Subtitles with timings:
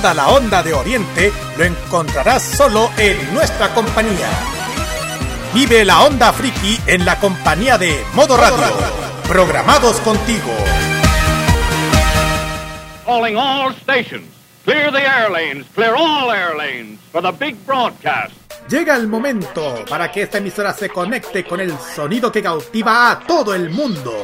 [0.00, 4.28] Toda la onda de Oriente lo encontrarás solo en nuestra compañía.
[5.52, 8.62] Vive la onda friki en la compañía de Modo Radio.
[9.26, 10.52] Programados contigo.
[13.04, 14.28] Calling all stations.
[14.64, 15.66] Clear the air lanes.
[15.74, 18.32] Clear all air lanes for the big broadcast.
[18.68, 23.18] Llega el momento para que esta emisora se conecte con el sonido que cautiva a
[23.18, 24.14] todo el mundo.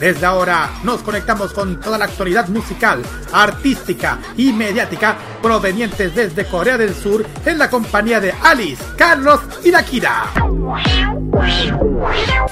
[0.00, 6.78] Desde ahora nos conectamos con toda la actualidad musical, artística y mediática provenientes desde Corea
[6.78, 10.32] del Sur en la compañía de Alice, Carlos y Nakira.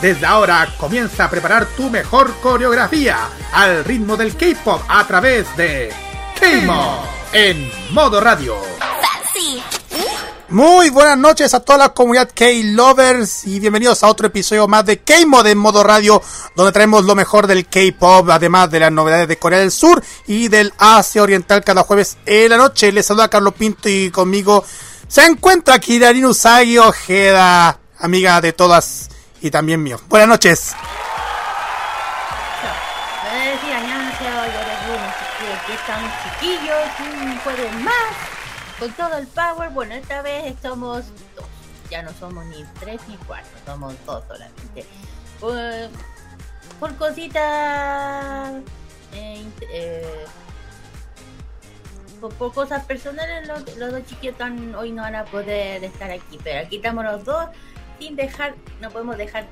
[0.02, 3.16] Desde ahora comienza a preparar tu mejor coreografía
[3.52, 5.90] al ritmo del K-pop a través de
[6.38, 8.56] K-Mod en modo radio.
[10.50, 15.00] Muy buenas noches a toda la comunidad K-Lovers y bienvenidos a otro episodio más de
[15.00, 16.22] K-Mod en modo radio,
[16.56, 20.48] donde traemos lo mejor del K-Pop, además de las novedades de Corea del Sur y
[20.48, 22.90] del Asia Oriental cada jueves en la noche.
[22.92, 24.64] Les saluda Carlos Pinto y conmigo
[25.06, 29.10] se encuentra Kirarin Usagi Ojeda, amiga de todas
[29.42, 30.00] y también mío.
[30.08, 30.72] Buenas noches.
[36.40, 38.37] Chiquillos, un más
[38.78, 39.70] con todo el power.
[39.70, 41.46] Bueno, esta vez somos dos.
[41.90, 44.84] Ya no somos ni tres ni cuatro, somos dos solamente.
[45.40, 45.56] Por,
[46.78, 48.54] por cositas,
[49.14, 50.24] eh, eh,
[52.20, 56.38] por, cosas personales, los, los dos chiquillos tan, hoy no van a poder estar aquí.
[56.44, 57.46] Pero aquí estamos los dos,
[57.98, 59.46] sin dejar, no podemos dejar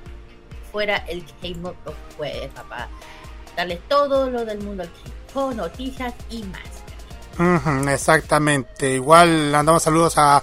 [0.71, 1.75] fuera el K-Mod
[2.17, 2.89] jueves, papá
[3.57, 6.76] darles todo lo del mundo del K-pop, noticias y más.
[7.89, 8.95] Exactamente.
[8.95, 10.43] Igual mandamos saludos a,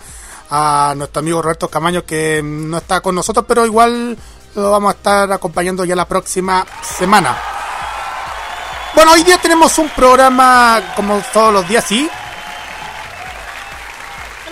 [0.49, 4.17] a nuestro amigo Roberto Camaño que no está con nosotros, pero igual
[4.55, 7.35] lo vamos a estar acompañando ya la próxima semana.
[8.93, 12.07] Bueno, hoy día tenemos un programa como todos los días, sí.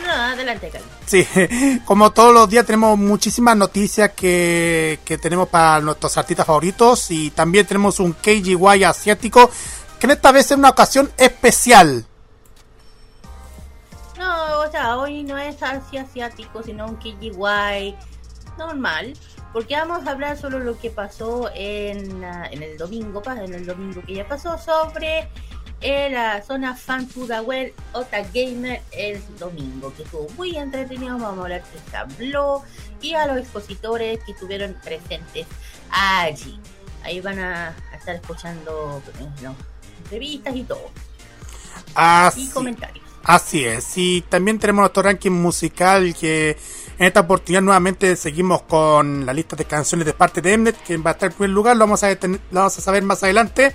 [0.02, 0.90] No, no, adelante, Carlos.
[1.06, 1.28] Sí,
[1.86, 7.30] como todos los días tenemos muchísimas noticias que, que tenemos para nuestros artistas favoritos y
[7.30, 9.52] también tenemos un KGY asiático
[10.00, 12.08] que en esta vez es una ocasión especial.
[14.62, 17.96] O sea, hoy no es así asiático, sino un KGY
[18.58, 19.14] normal,
[19.54, 23.66] porque vamos a hablar sobre lo que pasó en, ah, en el domingo, en el
[23.66, 25.30] domingo que ya pasó, sobre
[25.82, 31.42] eh, la zona fan Pudahuel Ota Gamer el domingo, que estuvo muy entretenido, vamos a
[31.42, 32.64] hablar de Tableau
[33.02, 35.48] y a los expositores que estuvieron presentes
[35.90, 36.60] allí.
[37.04, 39.56] Ahí van a, a estar escuchando eh, no,
[40.04, 40.92] entrevistas y todo,
[41.88, 43.11] y Así, comentarios.
[43.24, 43.98] Así es.
[43.98, 46.58] Y también tenemos nuestro ranking musical que
[47.00, 50.98] en esta oportunidad nuevamente seguimos con la lista de canciones de parte de Mnet, que
[50.98, 53.24] va a estar en primer lugar, lo vamos a, detener- lo vamos a saber más
[53.24, 53.74] adelante.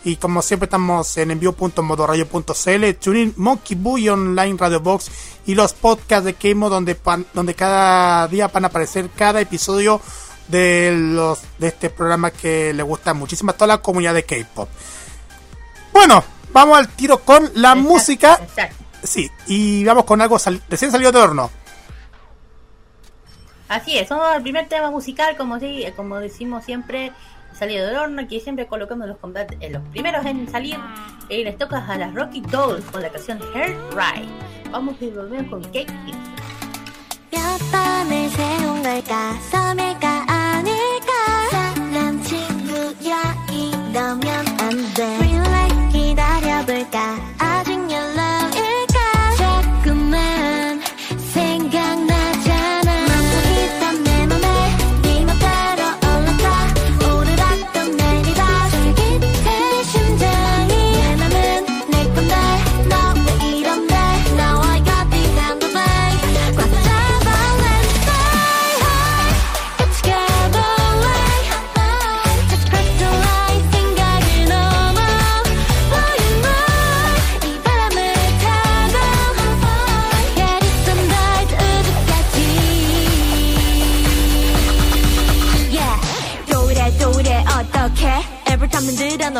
[0.02, 5.10] y como siempre estamos en envío.modoradio.cl, TuneIn, Monkey Boo y Online Radio Box
[5.46, 6.96] y los podcasts de Keimo donde,
[7.34, 10.00] donde cada día van a aparecer cada episodio
[10.50, 14.68] de los de este programa que le gusta muchísimo a toda la comunidad de K-pop.
[15.92, 18.38] Bueno, vamos al tiro con la Exacto, música.
[18.42, 18.76] Exacto.
[19.02, 21.50] Sí, y vamos con algo sal- recién salido de horno.
[23.68, 27.12] Así es, somos el primer tema musical, como si, como decimos siempre,
[27.56, 30.76] salido del horno, que siempre colocamos los combates, eh, los primeros en salir,
[31.28, 34.28] y les toca a las Rocky Dolls con la canción Hair Right.
[34.70, 36.18] Vamos y volvemos con Kingston.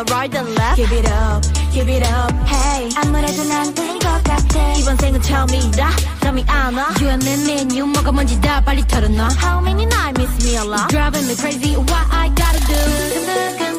[0.00, 4.96] 너 right and left Keep it up, keep it up Hey 아무래도 난될것 같아 이번
[4.96, 5.90] 생은 처음이라
[6.20, 6.88] 잠이 안 와.
[7.00, 10.64] You and me menu 뭐가 뭔지 다 빨리 털어놔 How many nights miss me a
[10.64, 13.69] lot Driving me crazy what I gotta do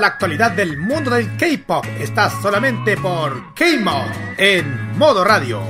[0.00, 5.62] La actualidad del mundo del K-pop está solamente por K-Mod en modo radio.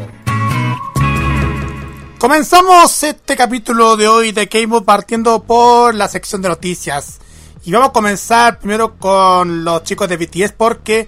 [2.19, 7.21] Comenzamos este capítulo de hoy de K-Mod partiendo por la sección de noticias.
[7.67, 11.07] Y vamos a comenzar primero con los chicos de BTS porque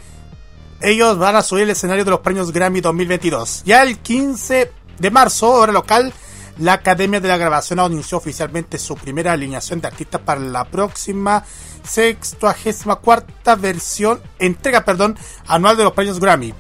[0.82, 3.62] ellos van a subir el escenario de los premios Grammy 2022.
[3.64, 6.12] Ya el 15 de marzo, hora local,
[6.58, 11.44] la Academia de la Grabación anunció oficialmente su primera alineación de artistas para la próxima
[11.86, 15.16] 64 versión, entrega, perdón,
[15.46, 16.54] anual de los premios Grammy.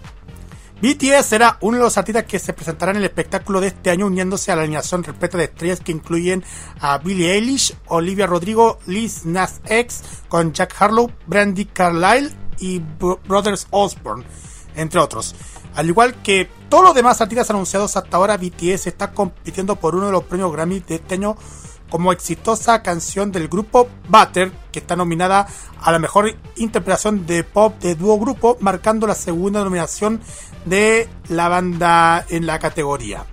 [0.80, 4.06] BTS será uno de los artistas que se presentarán en el espectáculo de este año
[4.06, 6.44] uniéndose a la alineación repleta de estrellas que incluyen
[6.80, 13.20] a Billie Eilish, Olivia Rodrigo, Liz Nas X, con Jack Harlow, Brandy Carlile y Bro-
[13.26, 14.24] Brothers Osborne,
[14.74, 15.34] entre otros.
[15.74, 20.06] Al igual que todos los demás artistas anunciados hasta ahora, BTS está compitiendo por uno
[20.06, 21.36] de los premios Grammy de este año
[21.90, 25.46] como exitosa canción del grupo Butter, que está nominada
[25.80, 30.20] a la mejor interpretación de pop de dúo grupo, marcando la segunda nominación
[30.64, 33.24] de la banda en la categoría.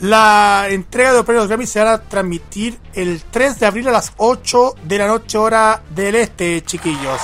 [0.00, 3.92] La entrega de los premios Grammy se va a transmitir el 3 de abril a
[3.92, 7.20] las 8 de la noche hora del este, chiquillos.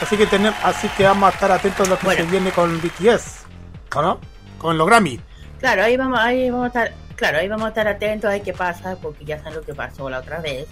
[0.00, 2.24] Así que tenemos, así que vamos a estar atentos a lo que Bueno.
[2.24, 3.46] se viene con BTS,
[3.94, 4.20] ¿o no?
[4.58, 5.18] Con los Grammy.
[5.64, 8.52] Claro, ahí vamos, ahí vamos a estar, claro, ahí vamos a estar atentos a qué
[8.52, 10.66] pasa, porque ya saben lo que pasó la otra vez.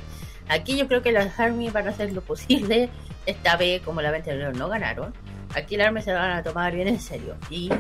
[0.50, 2.90] Aquí yo creo que las Army van a hacer lo posible.
[3.25, 5.14] Esta vez, como la vez anterior no ganaron,
[5.54, 7.37] aquí las Army se van a tomar bien en serio.
[7.49, 7.70] Y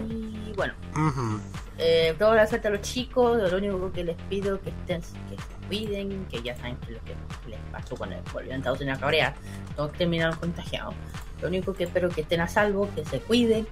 [0.56, 1.38] bueno, Ujú.
[1.76, 3.42] eh, toda la suerte a los chicos.
[3.52, 7.00] Lo único que les pido que estén, que se cuiden, que ya saben que lo
[7.04, 7.14] que
[7.46, 9.34] les pasó cuando volvieron a Estados Unidos a Corea,
[9.76, 10.94] todos terminaron contagiados.
[11.42, 13.66] Lo único que espero que estén a salvo, que se cuiden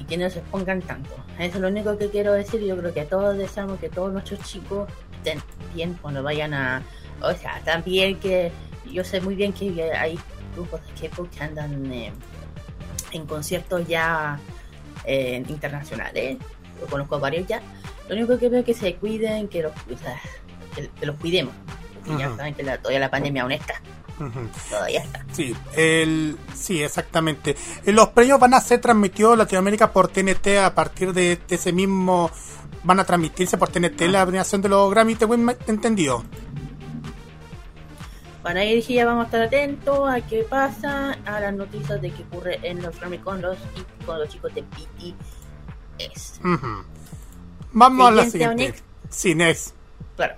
[0.00, 1.10] y que no se pongan tanto.
[1.38, 2.60] Eso es lo único que quiero decir.
[2.62, 4.88] Yo creo que todos deseamos que todos nuestros chicos
[5.18, 5.40] estén
[5.74, 6.82] bien cuando vayan a.
[7.22, 8.50] O sea, también que
[8.90, 10.18] yo sé muy bien que hay
[10.56, 12.12] grupos de K-pop que andan eh,
[13.12, 14.40] en conciertos ya
[15.04, 16.38] eh, internacionales.
[16.80, 17.60] Yo conozco varios ya.
[18.08, 20.18] Lo único que veo es que se cuiden, que los, o sea,
[20.74, 21.54] que, que los cuidemos.
[21.94, 23.74] Porque ya saben que la- todavía la pandemia aún está.
[24.68, 25.24] Todavía está.
[25.32, 27.56] Sí, el, sí, exactamente.
[27.84, 31.54] Eh, Los premios van a ser transmitidos en Latinoamérica por TNT a partir de, de
[31.54, 32.30] ese mismo.
[32.82, 35.26] Van a transmitirse por TNT la premiación de los Grammy, ¿te
[35.66, 36.24] entendido?
[38.42, 42.22] Para ir ya vamos a estar atentos a qué pasa, a las noticias de qué
[42.22, 46.40] ocurre en los Grammy con los, y con los chicos de BTS.
[46.42, 46.84] Ujú.
[47.72, 48.74] Vamos a la Siguiente.
[49.10, 49.74] Sí, next.
[50.16, 50.36] Claro.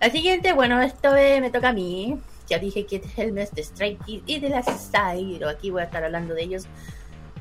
[0.00, 2.18] La siguiente, bueno, vez me toca a mí.
[2.52, 5.70] Ya dije que es el mes de Strike Kids y de la Style, pero aquí
[5.70, 6.66] voy a estar hablando de ellos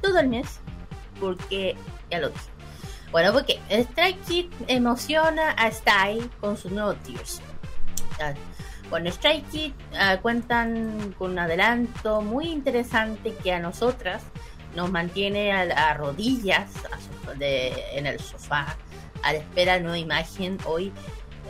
[0.01, 0.61] todo el mes,
[1.19, 1.75] porque
[2.09, 2.45] ya lo dije.
[3.11, 7.41] Bueno, porque Strike Kids emociona a Style con sus nuevos Tears.
[8.89, 14.23] Bueno, Strike Kids ah, cuentan con un adelanto muy interesante que a nosotras
[14.77, 16.71] nos mantiene a, a rodillas
[17.37, 18.77] en el sofá
[19.23, 20.57] a la espera de nueva imagen.
[20.65, 20.93] Hoy,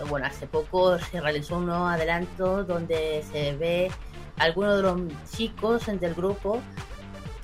[0.08, 3.92] bueno, hace poco se realizó un nuevo adelanto donde se ve
[4.38, 5.02] algunos de los
[5.36, 6.60] chicos del grupo,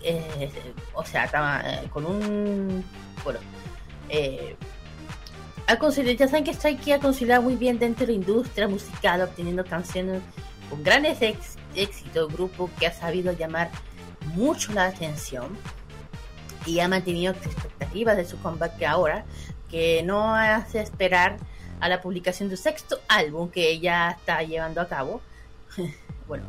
[0.04, 0.52] eh,
[0.94, 1.26] o sea,
[1.66, 2.84] eh, con un,
[3.24, 3.40] bueno,
[4.10, 4.56] eh,
[5.68, 9.66] ha ya saben que Strike ha considerado muy bien dentro de la industria musical, obteniendo
[9.66, 10.22] canciones
[10.70, 13.70] con grandes ex- éxitos, grupo que ha sabido llamar
[14.34, 15.58] mucho la atención
[16.66, 19.26] y ha mantenido expectativas de su comeback ahora,
[19.70, 21.38] que no hace esperar
[21.80, 25.22] a la publicación de su sexto álbum que ya está llevando a cabo.
[26.28, 26.46] bueno,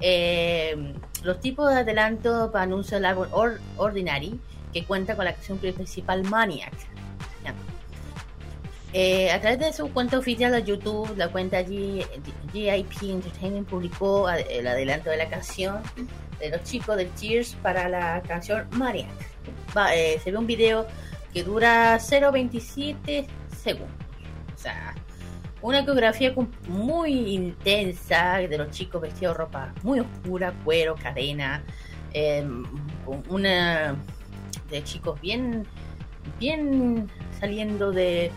[0.00, 4.38] eh, los tipos de adelanto para anuncio del álbum Or- Ordinary,
[4.72, 6.72] que cuenta con la canción principal Maniac.
[8.94, 14.66] Eh, a través de su cuenta oficial de YouTube, la cuenta GIP Entertainment publicó el
[14.66, 15.80] adelanto de la canción
[16.38, 19.08] de los chicos de Cheers para la canción Maniac.
[19.74, 20.86] Va, eh, se ve un video
[21.32, 23.26] que dura 0.27
[23.56, 23.88] segundos.
[25.60, 26.34] Una coreografía
[26.68, 31.62] muy intensa de los chicos vestidos de ropa muy oscura, cuero, cadena.
[32.12, 32.44] eh,
[33.28, 33.94] una
[34.70, 35.66] de chicos bien,
[36.40, 38.30] bien saliendo de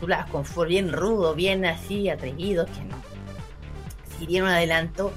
[0.00, 2.96] su lado confort, bien rudo, bien así, atrevidos, que no.
[4.18, 5.12] Si dieron adelanto,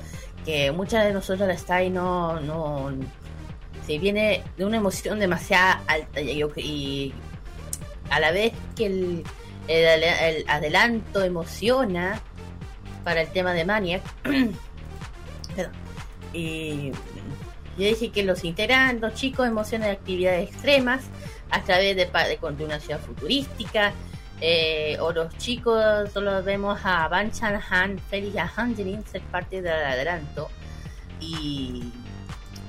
[0.46, 2.92] que muchas de nosotros la está y no, no
[3.86, 7.14] se viene de una emoción demasiado alta y, y
[8.10, 9.24] a la vez que el,
[9.70, 12.20] el, adelanto emociona
[13.04, 14.04] para el tema de Maniac.
[16.32, 21.06] Y yo dije que los integran chicos emocionan de actividades extremas
[21.50, 23.94] a través de, de, de una ciudad futurística.
[24.42, 28.52] Eh, o los chicos solo vemos a Van Chan Han, Felix y a
[29.12, 30.50] ser parte del adelanto.
[31.20, 31.92] Y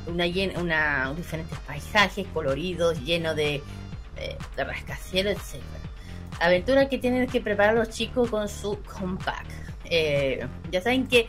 [0.07, 0.25] una,
[0.59, 3.63] una diferentes paisajes coloridos llenos de,
[4.17, 5.37] de, de rascacielos.
[6.41, 9.51] Aventura que tienen que preparar los chicos con su compact.
[9.85, 11.29] Eh, ya saben que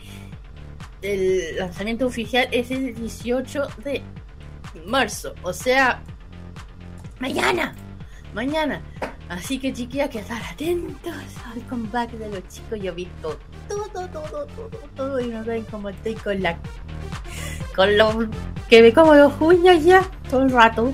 [1.02, 4.02] el lanzamiento oficial es el 18 de
[4.86, 6.02] marzo, o sea,
[7.18, 7.74] mañana,
[8.34, 8.82] mañana.
[9.28, 11.14] Así que chiquillas, que estar atentos
[11.52, 12.78] al comeback de los chicos.
[12.80, 13.38] Yo he visto
[13.68, 14.46] todo, todo, todo,
[14.94, 16.58] todo, y no saben cómo estoy con la
[17.74, 18.26] con los
[18.68, 20.92] que me como los uñas ya todo el rato.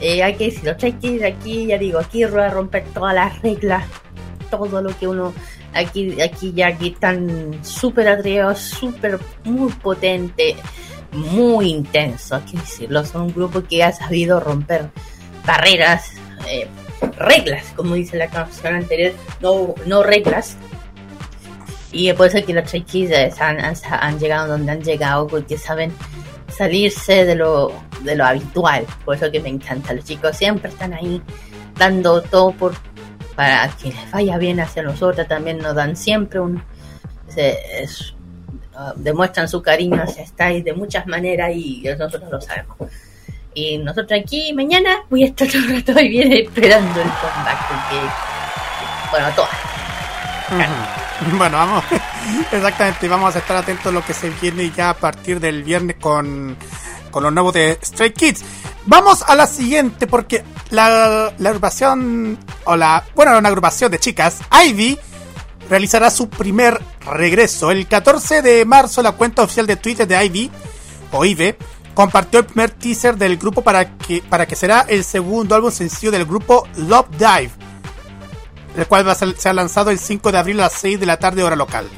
[0.00, 3.42] Eh, hay que decir, los cheques aquí, ya digo, aquí voy a romper todas las
[3.42, 3.84] reglas,
[4.50, 5.34] todo lo que uno
[5.74, 10.56] aquí, aquí ya aquí están súper atrevidos, súper muy potente,
[11.12, 14.88] muy intenso, hay que decirlo, son un grupo que ha sabido romper
[15.44, 16.12] barreras,
[16.48, 16.68] eh,
[17.16, 20.56] reglas, como dice la canción anterior, no, no reglas.
[21.90, 25.56] Y es por eso que los Cheques han, han, han llegado donde han llegado, porque
[25.56, 25.90] saben
[26.58, 27.72] salirse de lo,
[28.02, 28.84] de lo habitual.
[29.04, 29.94] Por eso que me encanta.
[29.94, 31.22] Los chicos siempre están ahí
[31.76, 32.74] dando todo por
[33.36, 35.28] para que les vaya bien hacia nosotros.
[35.28, 36.62] También nos dan siempre un.
[38.78, 42.76] Uh, demuestran su cariño hacia Style de muchas maneras y nosotros lo sabemos.
[43.54, 47.68] Y nosotros aquí mañana voy a estar todo el rato ahí bien esperando el comeback.
[47.68, 48.00] Porque,
[49.12, 50.97] bueno, todas.
[51.36, 51.84] Bueno, vamos,
[52.52, 55.96] exactamente, vamos a estar atentos a lo que se viene ya a partir del viernes
[56.00, 56.56] con,
[57.10, 58.44] con los nuevos de Stray Kids.
[58.86, 64.38] Vamos a la siguiente porque la, la agrupación, o la, bueno, una agrupación de chicas,
[64.66, 64.98] Ivy,
[65.68, 67.70] realizará su primer regreso.
[67.70, 70.50] El 14 de marzo la cuenta oficial de Twitter de Ivy,
[71.12, 71.58] o IVE,
[71.94, 76.12] compartió el primer teaser del grupo para que, para que será el segundo álbum sencillo
[76.12, 77.67] del grupo Love Dive
[78.78, 81.00] el cual va a ser, se ha lanzado el 5 de abril a las 6
[81.00, 81.88] de la tarde hora local.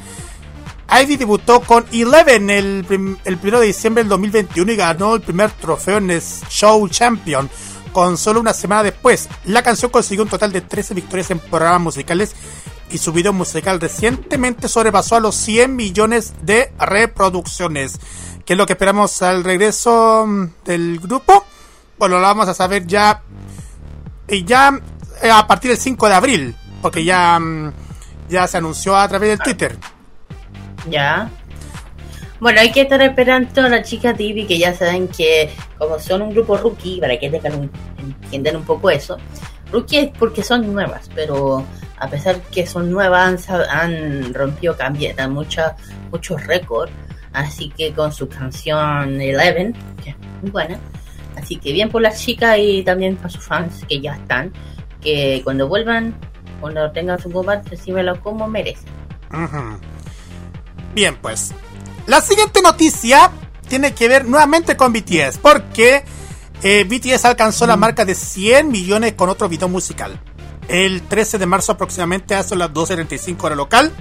[1.03, 2.85] Ivy debutó con Eleven el,
[3.25, 7.49] el 1 de diciembre del 2021 y ganó el primer trofeo en Show Champion
[7.93, 9.29] con solo una semana después.
[9.45, 12.35] La canción consiguió un total de 13 victorias en programas musicales
[12.91, 18.01] y su video musical recientemente sobrepasó a los 100 millones de reproducciones.
[18.45, 20.27] ¿Qué es lo que esperamos al regreso
[20.65, 21.45] del grupo?
[21.99, 23.23] Bueno, lo vamos a saber ya,
[24.27, 24.81] y ya
[25.23, 27.39] eh, a partir del 5 de abril porque ya,
[28.29, 29.77] ya se anunció a través del Twitter.
[30.89, 31.31] Ya.
[32.41, 35.99] Bueno, hay que estar esperando a las chicas de Ivy que ya saben que como
[35.99, 39.19] son un grupo rookie, para que entiendan un poco eso,
[39.71, 41.67] rookie es porque son nuevas, pero
[41.99, 45.67] a pesar que son nuevas han, han rompido cambian muchos
[46.11, 46.91] muchos récords,
[47.35, 50.79] así que con su canción Eleven, que es muy buena,
[51.37, 54.51] así que bien por las chicas y también para sus fans que ya están,
[55.03, 56.15] que cuando vuelvan,
[56.61, 58.89] cuando tengan su copa, recíbelo como merecen.
[59.33, 59.79] Ujú.
[60.95, 61.53] Bien, pues.
[62.07, 63.31] La siguiente noticia
[63.69, 66.05] tiene que ver nuevamente con BTS, porque
[66.63, 70.21] eh, BTS alcanzó la marca de 100 millones con otro video musical.
[70.69, 73.93] El 13 de marzo aproximadamente a las 12.35 hora local.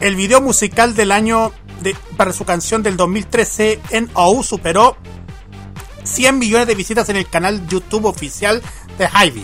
[0.00, 4.96] El video musical del año de- para su canción del 2013 en OU superó
[6.04, 8.62] 100 millones de visitas en el canal YouTube oficial
[8.98, 9.42] de Hybe.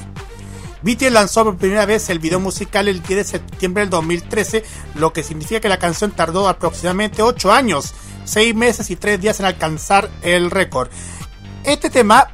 [0.83, 4.65] BTS lanzó por primera vez el video musical el 10 de septiembre del 2013,
[4.97, 9.39] lo que significa que la canción tardó aproximadamente 8 años, 6 meses y 3 días
[9.41, 10.89] en alcanzar el récord.
[11.65, 12.29] Este tema,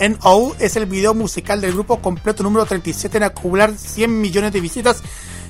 [0.00, 4.60] NO, es el video musical del grupo completo número 37 en acumular 100 millones de
[4.60, 5.02] visitas,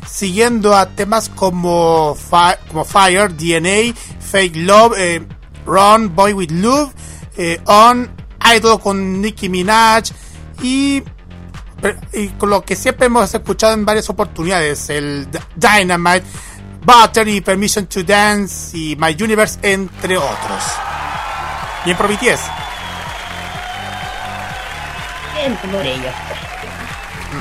[0.06, 5.26] siguiendo a temas como, Fi- como Fire, DNA, Fake Love, eh,
[5.64, 6.92] Run, Boy With Love,
[7.38, 8.10] eh, On,
[8.54, 10.10] Idol con Nicki Minaj
[10.62, 11.02] y
[12.12, 16.24] y con lo que siempre hemos escuchado en varias oportunidades, el Dynamite,
[16.82, 20.62] Butter y Permission to Dance y My Universe, entre otros.
[21.84, 22.40] Bien BTS.
[25.34, 26.14] Bien por ellos.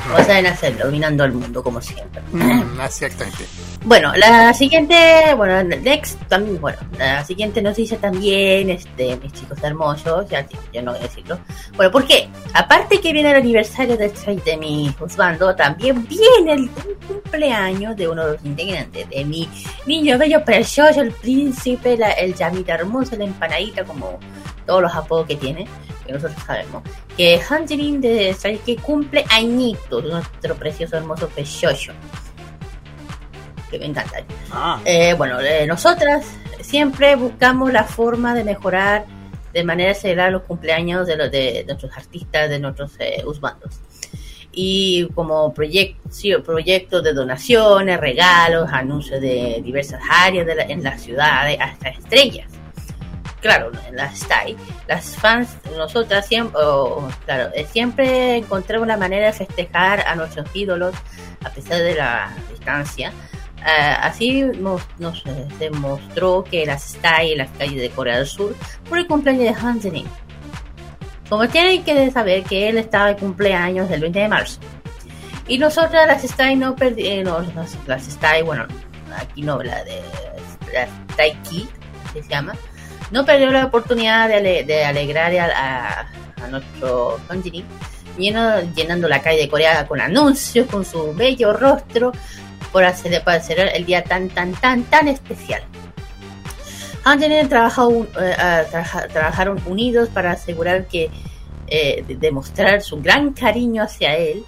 [0.01, 2.21] Como saben hacerlo, dominando el mundo como siempre.
[2.31, 3.45] Mm, exactamente.
[3.85, 4.95] Bueno, la siguiente,
[5.35, 10.91] bueno, next también, bueno, la siguiente noticia también, este, mis chicos hermosos, ya, ya no
[10.91, 11.37] voy a decirlo.
[11.75, 12.29] Bueno, ¿por qué?
[12.53, 14.09] Aparte que viene el aniversario de,
[14.45, 16.69] de mi husbando, también viene el
[17.07, 19.49] cumpleaños de uno de los integrantes, de mi
[19.85, 24.19] niño bello precioso, el príncipe, la- el llamita hermoso, la empanadita, como
[24.65, 25.67] todos los apodos que tiene,
[26.05, 26.83] que nosotros sabemos.
[27.15, 28.35] Que Hanjin de
[28.65, 31.91] que cumple añitos, nuestro precioso, hermoso precioso.
[33.69, 34.23] Que me encanta.
[34.51, 36.25] Ah, Eh, bueno, eh, nosotras
[36.61, 39.05] siempre buscamos la forma de mejorar
[39.53, 43.79] de manera celebrar los cumpleaños de, los, de nuestros artistas, de nuestros eh, husbandos.
[44.51, 50.83] Y como proyec- sí, proyectos de donaciones, regalos, anuncios de diversas áreas de la- en
[50.83, 52.47] las ciudades, hasta estrellas.
[53.43, 54.55] Claro, las STAI,
[54.87, 56.61] las fans, nosotras siempre,
[57.25, 60.95] claro, eh, siempre encontramos la manera de festejar a nuestros ídolos
[61.43, 63.11] a pesar de la distancia.
[63.61, 64.81] Ah, así nos,
[65.25, 68.55] eh, demostró que las STAI en las calles de Corea del Sur
[68.87, 70.07] por el cumpleaños de Hansenin.
[71.27, 74.61] Como tienen que saber que él estaba de cumpleaños el 20 de marzo.
[75.49, 78.65] Y nosotras las STAI no perdimos, las, las STAI, bueno,
[79.17, 80.01] aquí no, la de
[80.71, 81.67] la STAI Kid,
[82.13, 82.53] que se llama,
[83.11, 86.07] no perdió la oportunidad de, ale- de alegrar a,
[86.49, 87.65] nuestro Hansenin,
[88.17, 92.11] lleno, llenando la calle de Corea con anuncios, con su bello rostro,
[92.71, 95.61] por hacer, para hacer el día tan, tan, tan, tan especial.
[97.87, 98.35] Un- eh,
[98.69, 101.09] trabaja- trabajaron unidos para asegurar que
[101.67, 104.43] eh, de- demostrar su gran cariño hacia él.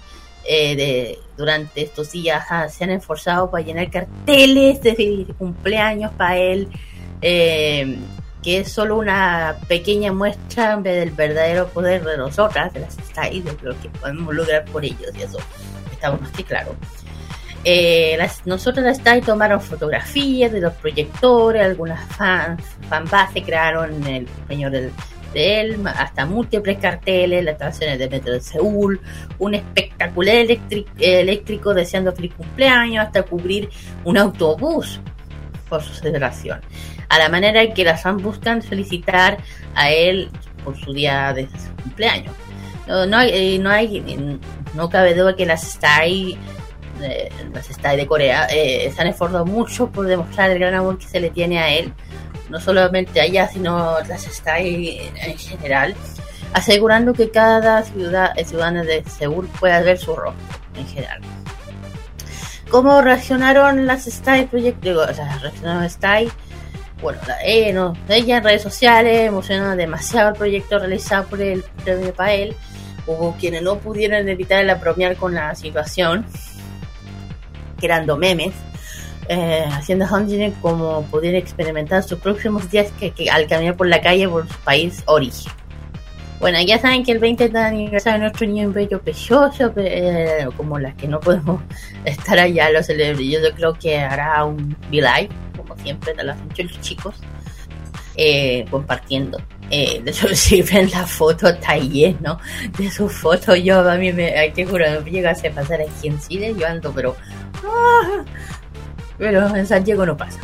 [0.48, 6.68] eh, durante estos días ah, se han esforzado para llenar carteles de cumpleaños para él,
[7.20, 7.98] eh,
[8.46, 13.56] que es solo una pequeña muestra del verdadero poder de nosotras, de las STAI, de
[13.60, 15.38] lo que podemos lograr por ellos, y eso
[15.90, 16.76] estamos más que claro.
[17.64, 24.26] Eh, las, nosotros las TAI tomaron fotografías de los proyectores, algunas fans, fanbase crearon el
[24.26, 24.92] cumpleaños del-
[25.34, 29.00] de él, hasta múltiples carteles, las estaciones de metro de Seúl,
[29.40, 30.36] un espectacular
[31.00, 33.68] eléctrico deseando feliz cumpleaños, hasta cubrir
[34.04, 35.00] un autobús
[35.68, 36.60] por su celebración.
[37.08, 39.38] A la manera en que las fans buscan felicitar
[39.74, 40.30] a él
[40.64, 42.34] por su día de su cumpleaños.
[42.86, 43.70] No, no eh, no
[44.74, 46.38] no cabe duda que las STAI
[47.02, 50.98] eh, las STAI de Corea eh, se han esforzado mucho por demostrar el gran amor
[50.98, 51.92] que se le tiene a él,
[52.48, 55.94] no solamente a ella, sino las STAI en general,
[56.52, 60.42] asegurando que cada ciudad, eh, ciudadano de Seúl pueda ver su rostro
[60.74, 61.20] en general.
[62.70, 64.82] ¿Cómo reaccionaron las STAI proyectos?
[64.82, 65.04] Digo,
[65.62, 66.30] las STAI.
[67.00, 72.14] Bueno, eh, no, ella en redes sociales emocionó demasiado el proyecto realizado por el premio
[72.14, 72.56] Pael.
[73.06, 76.26] Hubo quienes no pudieron evitar el bromear con la situación
[77.78, 78.54] creando memes,
[79.28, 84.28] eh, haciendo Hanjin como pudiera experimentar sus próximos días que al caminar por la calle
[84.28, 85.52] por su país origen.
[86.38, 90.78] Bueno, ya saben que el 20 de aniversario de nuestro niño bello precioso, eh, como
[90.78, 91.62] las que no podemos
[92.04, 93.22] estar allá, lo celebro.
[93.22, 95.30] Yo creo que hará un V-Live,
[95.66, 97.14] como siempre, de las los chicos,
[98.16, 99.38] eh, compartiendo.
[99.70, 102.38] Eh, de hecho, si ven la foto, está lleno
[102.78, 103.58] de sus fotos.
[103.62, 106.66] Yo, a mí me, ay, te juro, me llegase a pasar aquí en Chile, yo
[106.66, 107.16] ando, pero
[107.64, 108.24] Ah,
[109.18, 110.40] pero en Santiago no pasa.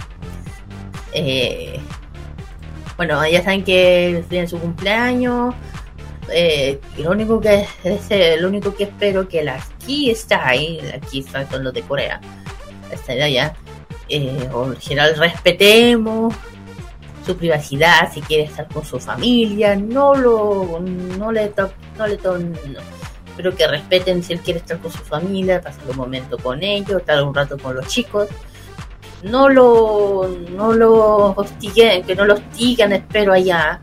[1.13, 1.79] Eh,
[2.97, 5.55] bueno, ya saben que viene su cumpleaños.
[6.99, 9.73] lo único que es, lo único que espero que las
[10.31, 12.21] ahí aquí están son los de Corea,
[12.91, 13.55] está allá,
[14.15, 16.35] eh, o en general respetemos
[17.25, 22.19] su privacidad, si quiere estar con su familia, no lo, no le to, no le
[22.19, 22.39] to,
[23.39, 27.01] pero que respeten si él quiere estar con su familia, pasar un momento con ellos,
[27.01, 28.29] estar un rato con los chicos,
[29.23, 33.81] no lo, no lo hostiguen, que no los hostiguen, espero allá.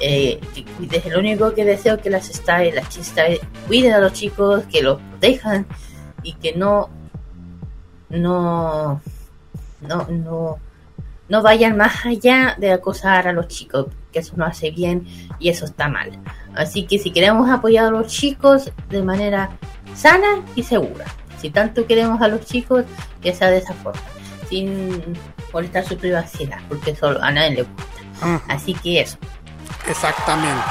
[0.00, 0.40] Eh,
[0.78, 4.82] desde lo único que deseo que las está, las chistas cuiden a los chicos, que
[4.82, 5.66] los protejan
[6.22, 6.88] y que no,
[8.08, 9.02] no,
[9.82, 10.58] no, no
[11.32, 15.06] no vayan más allá de acosar a los chicos, que eso no hace bien
[15.38, 16.12] y eso está mal.
[16.54, 19.48] Así que si queremos apoyar a los chicos de manera
[19.94, 21.06] sana y segura,
[21.40, 22.84] si tanto queremos a los chicos,
[23.22, 24.02] que sea de esa forma,
[24.50, 25.02] sin
[25.54, 28.42] molestar su privacidad, porque solo a nadie le gusta.
[28.48, 29.16] Así que eso.
[29.88, 30.62] Exactamente.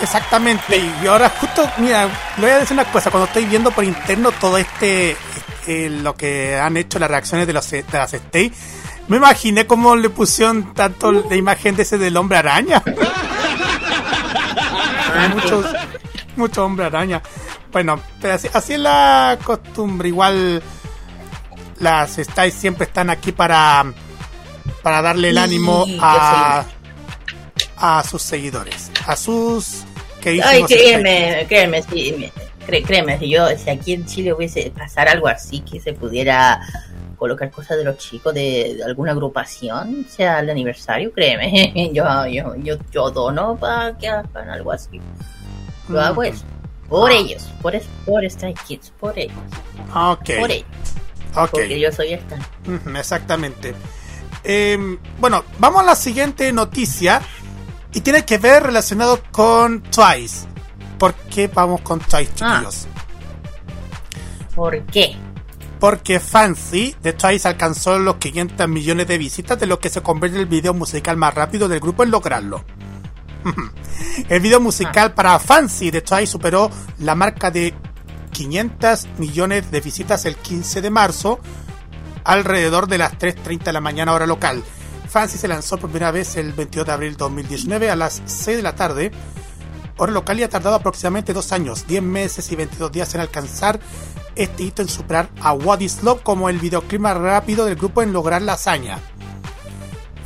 [0.00, 0.80] Exactamente.
[1.02, 4.30] Y ahora justo, mira, le voy a decir una cosa, cuando estoy viendo por interno
[4.32, 5.16] todo este,
[5.66, 8.52] eh, lo que han hecho las reacciones de, los, de las Stay,
[9.08, 12.82] me imaginé cómo le pusieron tanto la imagen de ese del hombre araña.
[15.34, 15.66] muchos,
[16.36, 17.22] mucho hombre araña.
[17.72, 20.08] Bueno, pero así, es la costumbre.
[20.08, 20.62] Igual
[21.80, 23.84] las estáis siempre están aquí para
[24.82, 26.64] para darle el ánimo a
[27.76, 29.84] a sus seguidores, a sus
[30.42, 32.32] Ay, créeme, créeme, sí,
[32.64, 36.60] créeme, si yo si aquí en Chile hubiese pasar algo así que se pudiera
[37.16, 42.76] colocar cosas de los chicos de, alguna agrupación, sea el aniversario, créeme, yo, yo, yo,
[42.90, 45.00] yo dono para que hagan algo así.
[45.88, 46.44] Lo hago eso.
[46.88, 47.14] Por ah.
[47.14, 47.74] ellos, por,
[48.04, 49.36] por Stray Kids, por ellos.
[49.94, 50.30] Ok.
[50.38, 50.68] Por ellos.
[51.50, 52.38] Porque yo soy esta.
[52.98, 53.74] exactamente.
[54.44, 57.22] Em, bueno, vamos a la siguiente noticia.
[57.92, 60.48] Y tiene que ver relacionado con Twice.
[61.04, 62.06] ¿Por qué vamos con ah.
[62.08, 62.86] chiquillos?
[64.54, 65.14] ¿Por qué?
[65.78, 70.38] porque Fancy de Twice alcanzó los 500 millones de visitas, de lo que se convierte
[70.38, 72.64] en el video musical más rápido del grupo en lograrlo.
[74.30, 75.14] el video musical ah.
[75.14, 77.74] para Fancy de Twice superó la marca de
[78.32, 81.38] 500 millones de visitas el 15 de marzo,
[82.24, 84.64] alrededor de las 3.30 de la mañana hora local.
[85.06, 88.56] Fancy se lanzó por primera vez el 22 de abril de 2019 a las 6
[88.56, 89.12] de la tarde,
[89.96, 93.80] hora local, y ha tardado aproximadamente dos años, 10 meses y 22 días en alcanzar
[94.36, 98.02] este hito en superar a What Is Love como el videoclip más rápido del grupo
[98.02, 98.98] en lograr la hazaña.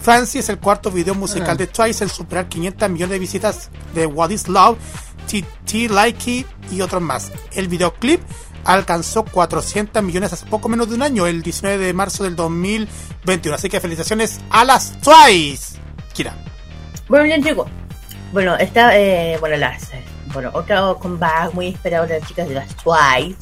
[0.01, 4.07] Fancy es el cuarto video musical de Twice en superar 500 millones de visitas de
[4.07, 4.79] What Is Love,
[5.27, 7.31] TT Likey y otros más.
[7.53, 8.23] El videoclip
[8.65, 13.55] alcanzó 400 millones hace poco menos de un año, el 19 de marzo del 2021.
[13.55, 15.77] Así que felicitaciones a las Twice.
[16.15, 16.35] Kira.
[17.09, 17.67] Bueno, bien chico.
[18.33, 19.91] Bueno, está, eh, bueno, las,
[20.33, 23.37] bueno, otro comeback muy esperado de las chicas de las Twice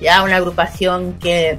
[0.00, 1.58] ya una agrupación que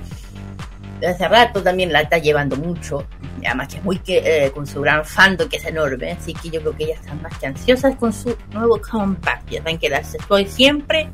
[1.08, 3.06] hace rato también la está llevando mucho,
[3.46, 6.50] además que es muy que, eh, con su gran fandom que es enorme, así que
[6.50, 9.90] yo creo que ellas están más que ansiosas con su nuevo comeback, ya saben que
[9.90, 11.10] las estoy siempre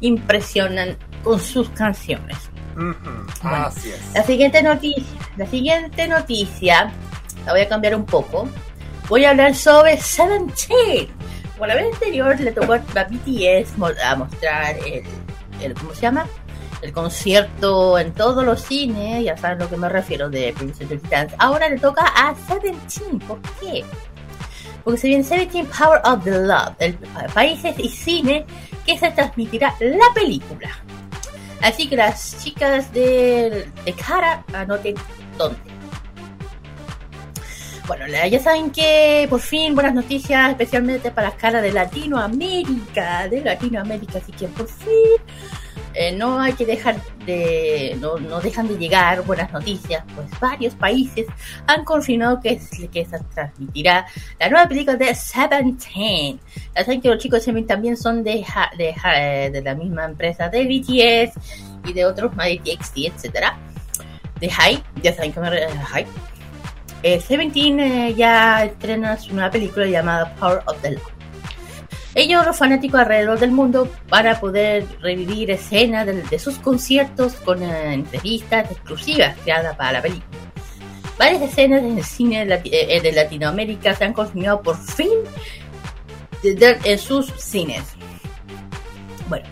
[0.00, 2.36] impresionan con sus canciones.
[4.14, 6.92] La siguiente noticia, la siguiente noticia,
[7.44, 8.48] la voy a cambiar un poco.
[9.10, 11.08] Voy a hablar sobre Seventeen.
[11.58, 13.72] Bueno, la vez anterior le tocó a BTS
[14.04, 15.02] a mostrar el,
[15.60, 16.26] el ¿cómo se llama?
[16.80, 20.88] el concierto en todos los cines, ya saben a lo que me refiero de Princess
[21.10, 21.34] Dance.
[21.40, 23.84] Ahora le toca a Seventeen, ¿por qué?
[24.84, 26.94] Porque se viene Seventeen Power of the Love, el
[27.34, 28.46] países y cine
[28.86, 30.70] que se transmitirá la película.
[31.60, 34.94] Así que las chicas de, de cara anoten
[35.36, 35.79] dónde.
[37.90, 43.40] Bueno, ya saben que por fin buenas noticias, especialmente para las caras de Latinoamérica, de
[43.40, 45.18] Latinoamérica, así que por fin
[45.94, 50.76] eh, no hay que dejar de, no, no, dejan de llegar buenas noticias, pues varios
[50.76, 51.26] países
[51.66, 52.60] han confirmado que,
[52.92, 54.06] que se transmitirá
[54.38, 56.38] la nueva película de Seventeen.
[56.76, 58.46] Ya saben que los chicos de también son de,
[58.78, 63.58] de, eh, de, la misma empresa de BTS y de otros más de TXT, etcétera.
[64.38, 66.29] De Hype, ya saben que me Hype.
[67.02, 71.20] Eh, Seventeen eh, ya estrena su nueva película llamada Power of the Love
[72.14, 77.94] ellos, los fanáticos alrededor del mundo, para poder revivir escenas de, sus conciertos con eh,
[77.94, 80.38] entrevistas exclusivas creadas para la película.
[81.16, 85.10] Varias escenas en el cine de, eh, Latinoamérica se han confirmado por fin
[86.42, 87.82] en sus cines.
[89.28, 89.46] Bueno,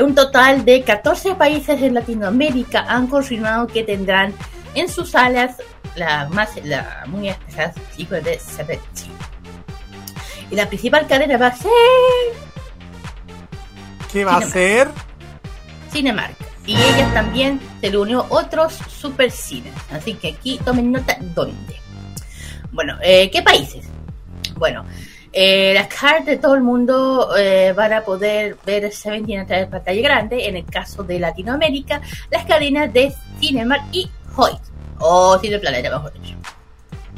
[0.00, 4.34] un total de 14 países en Latinoamérica han confirmado que tendrán
[4.74, 5.56] en sus salas
[5.94, 9.12] la más la muy especial película de Seventeen.
[10.50, 11.70] Y la principal cadena va a ser
[14.12, 14.88] ¿Qué va a ser?
[15.90, 16.36] Cinemark.
[16.66, 19.72] Y ella también se le unió otros supercines.
[19.90, 21.76] Así que aquí tomen nota dónde.
[22.70, 23.86] Bueno, eh, ¿qué países?
[24.56, 24.84] Bueno,
[25.32, 29.66] eh, las cartas de todo el mundo eh, van a poder ver Seventeen a través
[29.66, 30.46] de pantalla grande.
[30.46, 34.60] En el caso de Latinoamérica, las cadenas de Cinemark y Hoyt.
[34.98, 36.36] O Cineplaneta, mejor dicho.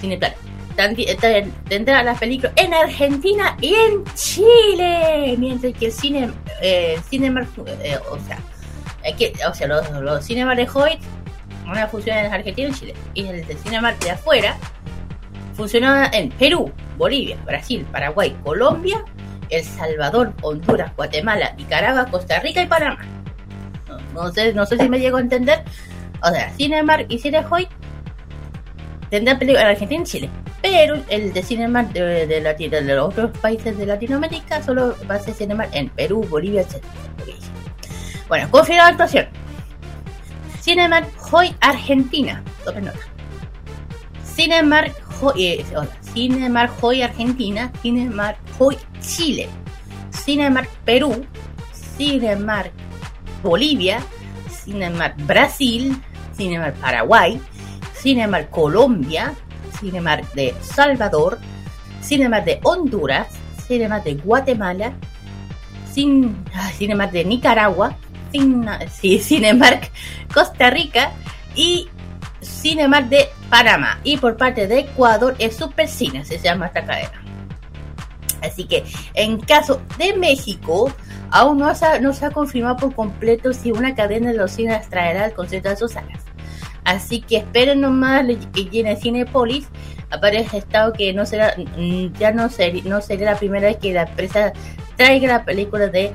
[0.00, 0.54] Cineplanet.
[0.76, 5.36] Eh, Tendrá las películas en Argentina y en Chile.
[5.38, 7.48] Mientras que el cine, eh, Cinemark,
[7.82, 8.38] eh, o sea,
[9.04, 11.00] eh, o sea, los, los Cinemark de Hoyt
[11.64, 12.94] van a funcionar en Argentina y en Chile.
[13.14, 14.56] Y el de Cinemark de afuera
[15.54, 19.04] funcionaba en Perú, Bolivia, Brasil, Paraguay, Colombia,
[19.50, 22.98] El Salvador, Honduras, Guatemala, Nicaragua, Costa Rica y Panamá.
[23.88, 25.62] No, no sé, no sé si me llego a entender.
[26.24, 27.68] O sea, Cinemark y Cinehoy
[29.10, 30.30] tendrán películas en Argentina y Chile.
[30.62, 35.16] Pero el de Cinemark de, de, Lati- de los otros países de Latinoamérica solo va
[35.16, 36.82] a ser Cinemark en Perú, Bolivia, etc.
[38.28, 39.26] Bueno, confirmada actuación.
[40.62, 42.42] Cinemark Hoy Argentina.
[42.64, 42.98] Tomen nota.
[44.34, 49.48] Cinemark Hoy, eh, hola, Cinemark Hoy Argentina, Cinemark Hoy Chile,
[50.10, 51.24] Cinemark Perú,
[51.96, 52.72] Cinemark
[53.42, 54.00] Bolivia,
[54.50, 55.96] Cinemark Brasil,
[56.36, 57.40] Cinemark Paraguay,
[57.94, 59.34] Cinemark Colombia,
[59.80, 61.38] Cinemark de Salvador,
[62.02, 63.28] Cinemark de Honduras,
[63.66, 64.92] Cinemark de Guatemala,
[65.92, 66.44] Cin,
[67.12, 67.96] de Nicaragua,
[68.32, 69.90] Cin- sí, Cinemark
[70.32, 71.12] Costa Rica
[71.54, 71.88] y
[72.42, 74.00] Cinemark de Panamá.
[74.02, 77.22] Y por parte de Ecuador es Supercine, se llama esta cadena.
[78.42, 80.92] Así que en caso de México,
[81.30, 81.86] aún no se
[82.26, 85.92] ha, confirmado por completo si una cadena de los cines traerá el concierto de sus
[85.92, 86.22] salas.
[86.84, 89.68] Así que esperen nomás que llene Cinepolis.
[90.10, 93.92] Aparece estado que no será, mm, ya no, ser, no sería la primera vez que
[93.92, 94.52] la empresa
[94.96, 96.12] traiga la película de,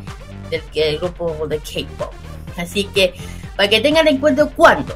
[0.50, 2.14] del, del grupo de K-pop.
[2.58, 3.14] Así que
[3.56, 4.96] para que tengan en cuenta cuándo.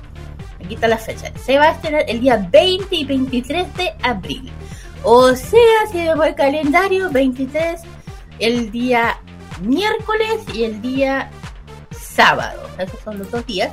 [0.64, 1.34] Aquí está la fecha.
[1.44, 4.50] Se va a estrenar el día 20 y 23 de abril.
[5.04, 5.60] O sea,
[5.92, 7.82] si vemos el calendario, 23
[8.40, 9.18] el día
[9.64, 11.30] miércoles y el día
[11.92, 12.62] sábado.
[12.78, 13.72] Esos son los dos días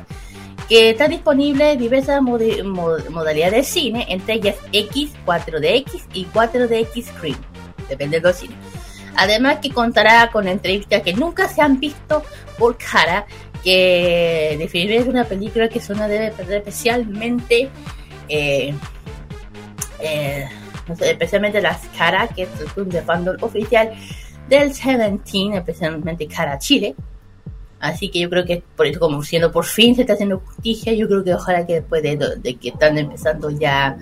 [0.70, 7.36] que están disponibles diversas modalidades de cine, entre ellas X, 4DX y 4DX Screen,
[7.88, 8.54] depende de los.
[9.16, 12.22] Además que contará con entrevistas que nunca se han visto
[12.56, 13.26] por cara,
[13.64, 17.68] que definitivamente es una película que Zona debe perder especialmente,
[18.28, 18.72] eh,
[19.98, 20.48] eh,
[20.86, 23.92] no sé, especialmente las caras, que es club de fandom oficial
[24.50, 26.94] del Seventeen, especialmente Cara Chile.
[27.78, 30.92] Así que yo creo que por eso, como siendo por fin se está haciendo justicia,
[30.92, 32.18] yo creo que ojalá que después de,
[32.60, 33.96] que están empezando ya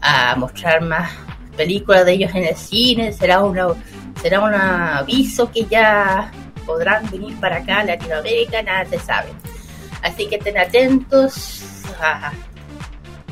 [0.00, 1.12] a mostrar más
[1.56, 3.68] películas de ellos en el cine, será una
[4.20, 6.32] será un aviso que ya
[6.66, 9.28] podrán venir para acá a Latinoamérica, nada se sabe.
[10.02, 11.62] Así que estén atentos
[12.00, 12.32] a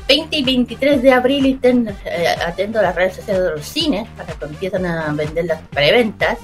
[0.08, 4.08] 20 y 23 de abril y eh, atentos a las redes sociales de los cines
[4.16, 6.38] para que empiezan a vender las preventas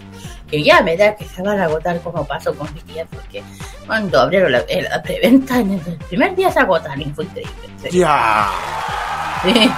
[0.51, 3.43] que ya me da que se van a agotar como pasó con BTS porque
[3.87, 7.55] cuando abrieron la, eh, la preventa en el primer día se agotan y fue increíble.
[7.81, 8.01] serio.
[8.03, 8.51] Ya.
[9.43, 9.71] Sí.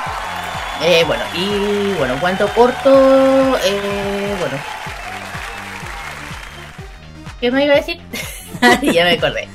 [0.82, 2.90] Eh, bueno, y bueno, cuanto corto,
[3.64, 4.56] eh, bueno.
[7.40, 8.00] ¿Qué me iba a decir?
[8.92, 9.48] ya me acordé.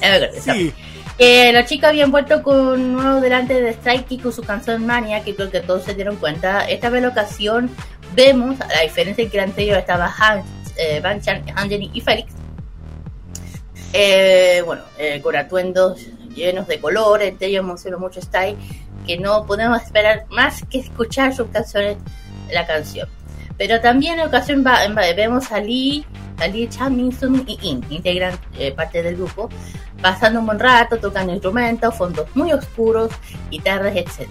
[0.00, 0.40] Ya me acordé.
[0.40, 0.74] Sí.
[1.22, 5.22] Eh, los chicos habían vuelto con un nuevo delante de Strike con su canción Mania,
[5.22, 6.64] que creo que todos se dieron cuenta.
[6.64, 7.70] Esta vez la ocasión
[8.14, 10.42] vemos, a la diferencia que anterior estaba Han,
[10.78, 11.20] eh, Van
[11.92, 12.32] y Félix.
[13.92, 16.00] Eh, bueno, eh, con atuendos
[16.34, 18.56] llenos de color, entre ellos menciono mucho Style,
[19.06, 21.98] que no podemos esperar más que escuchar sus canciones,
[22.50, 23.06] la canción.
[23.58, 26.06] Pero también en ocasión va- va- vemos a Lee,
[26.38, 29.50] a Lee Chan, Min Sung y In, integran eh, parte del grupo,
[30.02, 33.10] pasando un buen rato, tocando instrumentos, fondos muy oscuros,
[33.50, 34.28] guitarras, etc.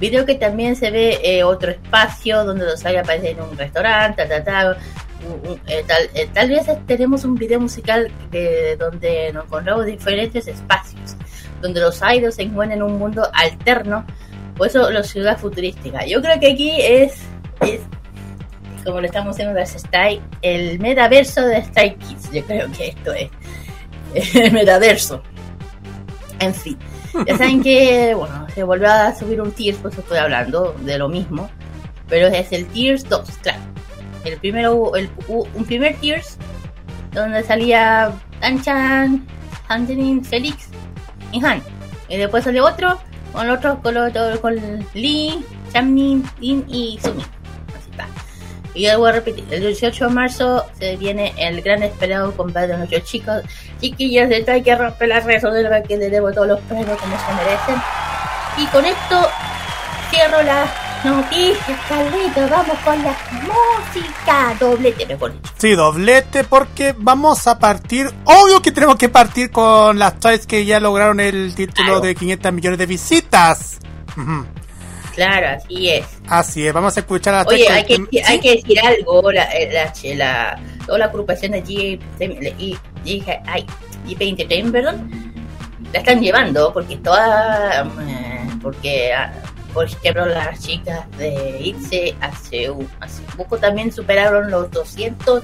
[0.00, 4.26] Video que también se ve eh, otro espacio donde los hay aparecen en un restaurante,
[4.26, 4.76] ta, ta, ta,
[5.26, 9.86] un- un- eh, tal, eh, tal vez tenemos un video musical de, donde nos encontramos
[9.86, 11.16] diferentes espacios,
[11.62, 14.04] donde los idols se encuentran en un mundo alterno,
[14.56, 16.04] por eso la ciudad futurística.
[16.06, 17.14] Yo creo que aquí es,
[17.60, 17.80] es
[18.84, 22.30] como lo estamos haciendo de Style, el metaverso de Style Kids.
[22.32, 23.30] Yo creo que esto es
[24.14, 25.22] el metaverso.
[26.40, 26.78] En fin,
[27.26, 31.08] ya saben que, bueno, se volvió a subir un Tears, pues estoy hablando de lo
[31.08, 31.50] mismo,
[32.08, 33.60] pero es el Tears 2, claro.
[34.24, 36.38] El primero, el, un primer Tears,
[37.12, 39.26] donde salía Anchan,
[39.68, 40.68] Angelin, Félix
[41.32, 41.62] y Han.
[42.08, 42.98] Y después salió otro,
[43.32, 44.54] con otro, con, otro, con
[44.94, 47.24] Lee, Chamnin, Lin y Sumi.
[48.74, 52.78] Y algo a repetir, el 18 de marzo se viene el gran esperado combate de
[52.78, 53.42] nuestros chicos.
[53.80, 57.16] Chiquillos, de hay que romper la red del que le debo todos los premios como
[57.16, 57.76] se merecen.
[58.58, 59.28] Y con esto
[60.10, 60.68] cierro las
[61.04, 62.50] noticias, Carlitos.
[62.50, 64.56] Vamos con la música.
[64.58, 65.52] Doblete, mejor dicho.
[65.58, 68.10] Sí, doblete, porque vamos a partir.
[68.24, 72.52] Obvio que tenemos que partir con las toys que ya lograron el título de 500
[72.52, 73.78] millones de visitas.
[74.16, 74.63] Uh.
[75.14, 76.06] Claro, así es.
[76.28, 78.20] Así es, vamos a escuchar a Oye, hay que, ¿Sí?
[78.24, 82.78] hay que decir algo, la, eh, la, la, toda la agrupación de G, G,
[84.72, 85.34] perdón,
[85.92, 89.32] la están llevando porque toda, mm, porque ah,
[89.72, 95.42] por ejemplo las chicas de ITZE hace, hace poco también superaron los 200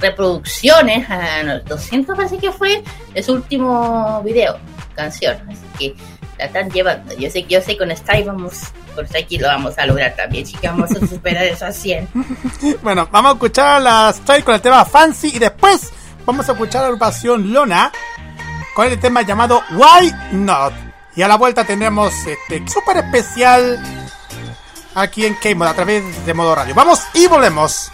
[0.00, 2.82] reproducciones, ah, a 200 parece que fue,
[3.12, 4.58] de su último video,
[4.94, 5.94] canción, así que
[6.38, 7.14] la están llevando.
[7.16, 8.54] Yo sé, yo sé con Stray vamos,
[8.94, 12.08] con Stray lo vamos a lograr también, chicas, vamos a superar esas 100.
[12.82, 15.90] bueno, vamos a escuchar a la Stray con el tema Fancy y después
[16.24, 17.90] vamos a escuchar a la agrupación Lona
[18.74, 20.74] con el tema llamado Why Not.
[21.14, 23.82] Y a la vuelta tendremos este super especial
[24.94, 26.74] aquí en K-Mod a través de Modo Radio.
[26.74, 27.90] Vamos y volvemos.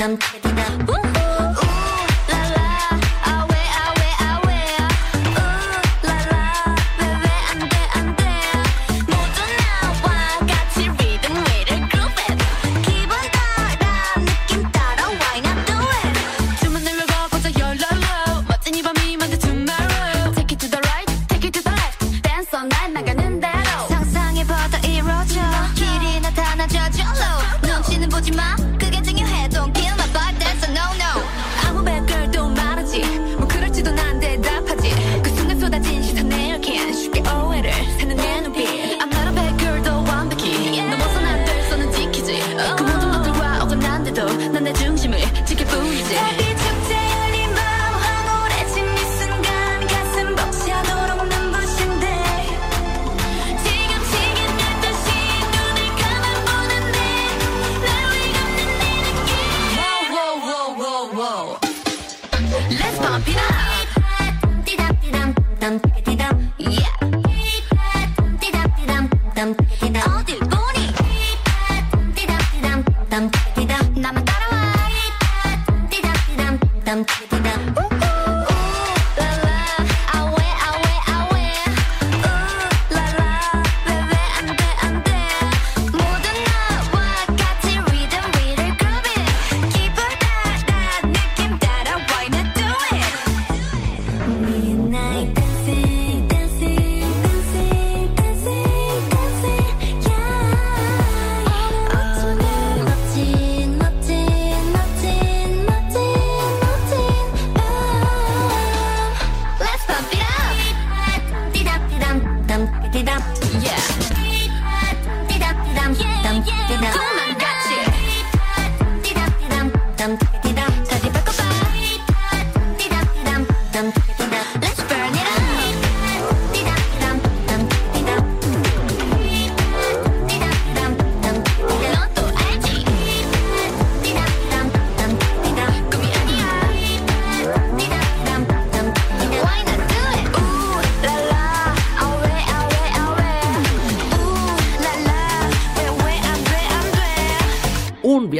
[0.00, 0.39] tam tam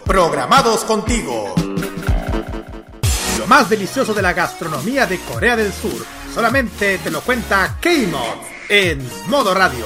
[0.06, 1.54] Programados contigo.
[3.40, 8.38] Lo más delicioso de la gastronomía de Corea del Sur solamente te lo cuenta K-Mod
[8.70, 9.86] en Modo Radio.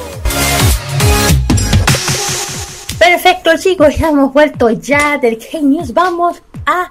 [3.00, 5.92] Perfecto chicos, ya hemos vuelto ya del K-News.
[5.92, 6.90] Vamos a,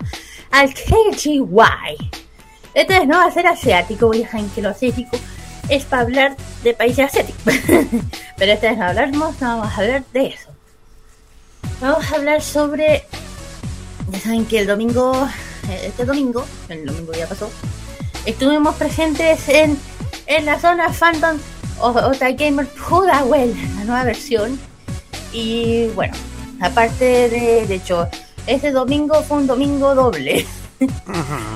[0.51, 2.11] al KGY.
[2.75, 5.17] Entonces no va a ser asiático, ya saben que lo asiático
[5.69, 7.43] es para hablar de países asiáticos.
[8.37, 10.51] Pero esta vez no hablamos, no vamos a hablar de eso.
[11.81, 13.05] Vamos a hablar sobre.
[14.11, 15.29] Ya saben que el domingo,
[15.83, 17.51] este domingo, el domingo ya pasó,
[18.27, 19.79] estuvimos presentes en,
[20.27, 21.39] en la zona fandom
[21.81, 24.59] Ota Gamer Pudahuel, la nueva versión.
[25.33, 26.15] Y bueno,
[26.61, 28.09] aparte de, de hecho,
[28.51, 30.45] este domingo fue un domingo doble.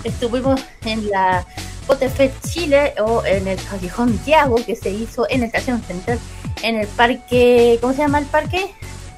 [0.04, 1.44] Estuvimos en la
[1.86, 6.18] Potefest Chile o en el Callejón Tiago que se hizo en el Estación Central,
[6.62, 8.70] en el parque, ¿cómo se llama el parque?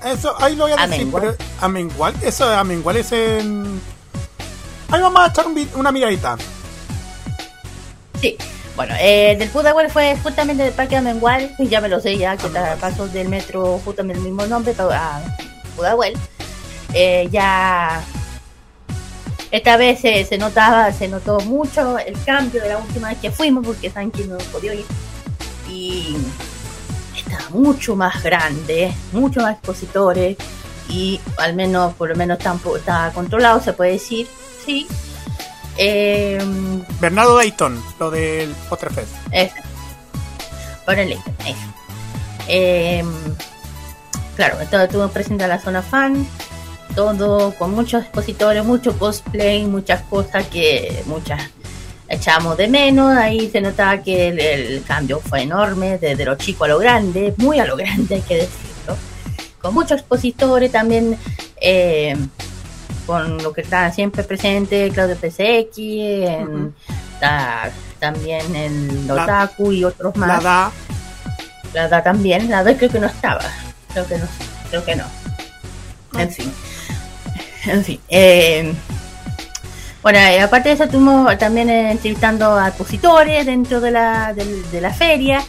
[0.04, 1.22] Eso, ahí lo voy a decir, Amengual.
[1.22, 3.80] pero Amengual, eso de Amengual es en...
[4.90, 6.36] Ahí vamos a echar un una miradita.
[8.20, 8.36] Sí.
[8.76, 12.36] Bueno, eh, del Pudahuel fue justamente del Parque Amengual, y ya me lo sé ya,
[12.36, 15.20] que está pasos del metro justamente el mismo nombre, a
[15.74, 16.16] Pudahuel.
[16.94, 18.02] Eh, ya
[19.50, 23.30] esta vez se, se notaba, se notó mucho el cambio de la última vez que
[23.30, 24.84] fuimos, porque que no podía ir.
[25.68, 26.16] Y
[27.16, 30.36] estaba mucho más grande, mucho más expositores,
[30.88, 34.26] y al menos, por lo menos tampoco estaba controlado, se puede decir,
[34.64, 34.86] sí.
[35.78, 36.38] Eh,
[37.00, 39.12] Bernardo Dayton, lo del Potterfest.
[39.30, 39.54] eso.
[40.84, 41.58] Ponele, eso.
[42.48, 43.04] Eh,
[44.36, 46.26] claro, todo estuvo presente en la zona fan,
[46.94, 51.50] todo con muchos expositores, mucho cosplay, muchas cosas que muchas
[52.08, 53.16] echamos de menos.
[53.16, 57.34] Ahí se notaba que el, el cambio fue enorme, desde lo chico a lo grande,
[57.38, 58.96] muy a lo grande, hay que decirlo.
[59.60, 61.18] Con muchos expositores también.
[61.60, 62.16] eh,
[63.06, 66.74] con lo que está siempre presente Claudio PSX, en,
[68.00, 70.42] también en Otaku y otros más.
[70.42, 70.72] La da,
[71.72, 73.44] La da también, la da creo que no estaba.
[73.92, 74.26] Creo que no,
[74.70, 75.04] creo que no.
[76.18, 76.52] En fin.
[77.66, 78.00] En fin.
[78.08, 78.74] eh,
[80.02, 84.70] Bueno, y aparte de eso, estuvimos también eh, entrevistando a expositores dentro de la, del-
[84.70, 85.42] de la feria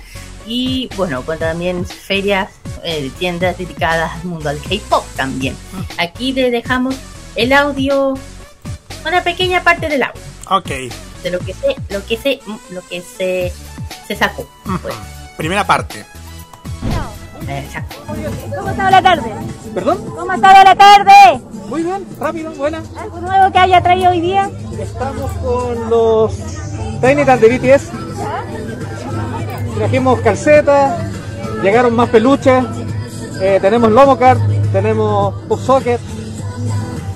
[0.47, 2.49] y, bueno, con también ferias,
[2.83, 5.55] eh, tiendas dedicadas al mundo al K-pop también.
[5.99, 6.95] Aquí le dejamos
[7.35, 8.15] el audio,
[9.05, 10.69] una pequeña parte del audio, Ok.
[11.21, 12.39] de lo que se, lo que se,
[12.71, 13.53] lo que se,
[14.07, 14.49] se sacó.
[14.65, 14.79] Ujú.
[14.79, 14.95] Pues,
[15.37, 15.99] Primera parte.
[15.99, 16.05] eh,
[17.71, 18.05] sacó.
[18.55, 19.33] ¿Cómo ha estado la tarde?
[19.73, 19.97] ¿Perdón?
[20.17, 21.41] ¿Cómo ha estado la tarde?
[21.69, 22.81] Muy bien, rápido, buena.
[22.99, 24.49] ¿Algo nuevo que haya traído hoy día?
[24.79, 26.33] Estamos con los
[27.01, 27.91] Technical de BTS.
[29.77, 30.99] Trajimos calcetas,
[31.61, 32.63] llegaron más peluches,
[33.41, 34.39] eh, tenemos Lomocard,
[34.71, 36.01] tenemos Puff Socket,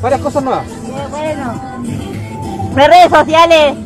[0.02, 0.66] varias cosas nuevas.
[0.68, 1.82] Qué bueno.
[2.76, 3.78] Las redes sociales.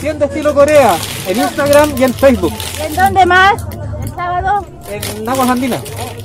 [0.00, 0.96] Tienda estilo Corea,
[1.26, 3.64] en Instagram y en Facebook, ¿Y en dónde más?
[4.02, 4.66] ¿El sábado?
[4.88, 5.82] En Aguas Andinas,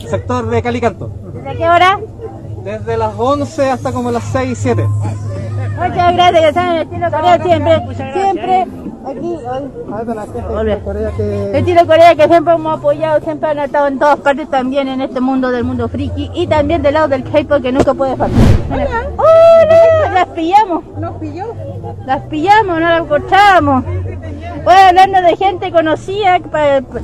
[0.09, 1.11] sector de Calicanto.
[1.33, 1.99] ¿Desde qué hora?
[2.63, 4.87] Desde las 11 hasta como las 6, 7.
[5.81, 7.95] Muchas gracias, que están en el estilo Corea siempre.
[8.13, 8.67] Siempre.
[9.03, 9.35] Aquí,
[11.19, 15.01] el estilo Corea que siempre hemos apoyado, siempre han estado en todas partes también en
[15.01, 18.39] este mundo del mundo friki y también del lado del K-pop que nunca puede faltar.
[19.17, 20.11] ¡Hola!
[20.13, 20.83] Las pillamos.
[20.99, 21.55] ¿Nos pilló?
[22.05, 23.83] Las pillamos, no las encontramos.
[24.63, 26.39] Bueno, hablando de gente conocida,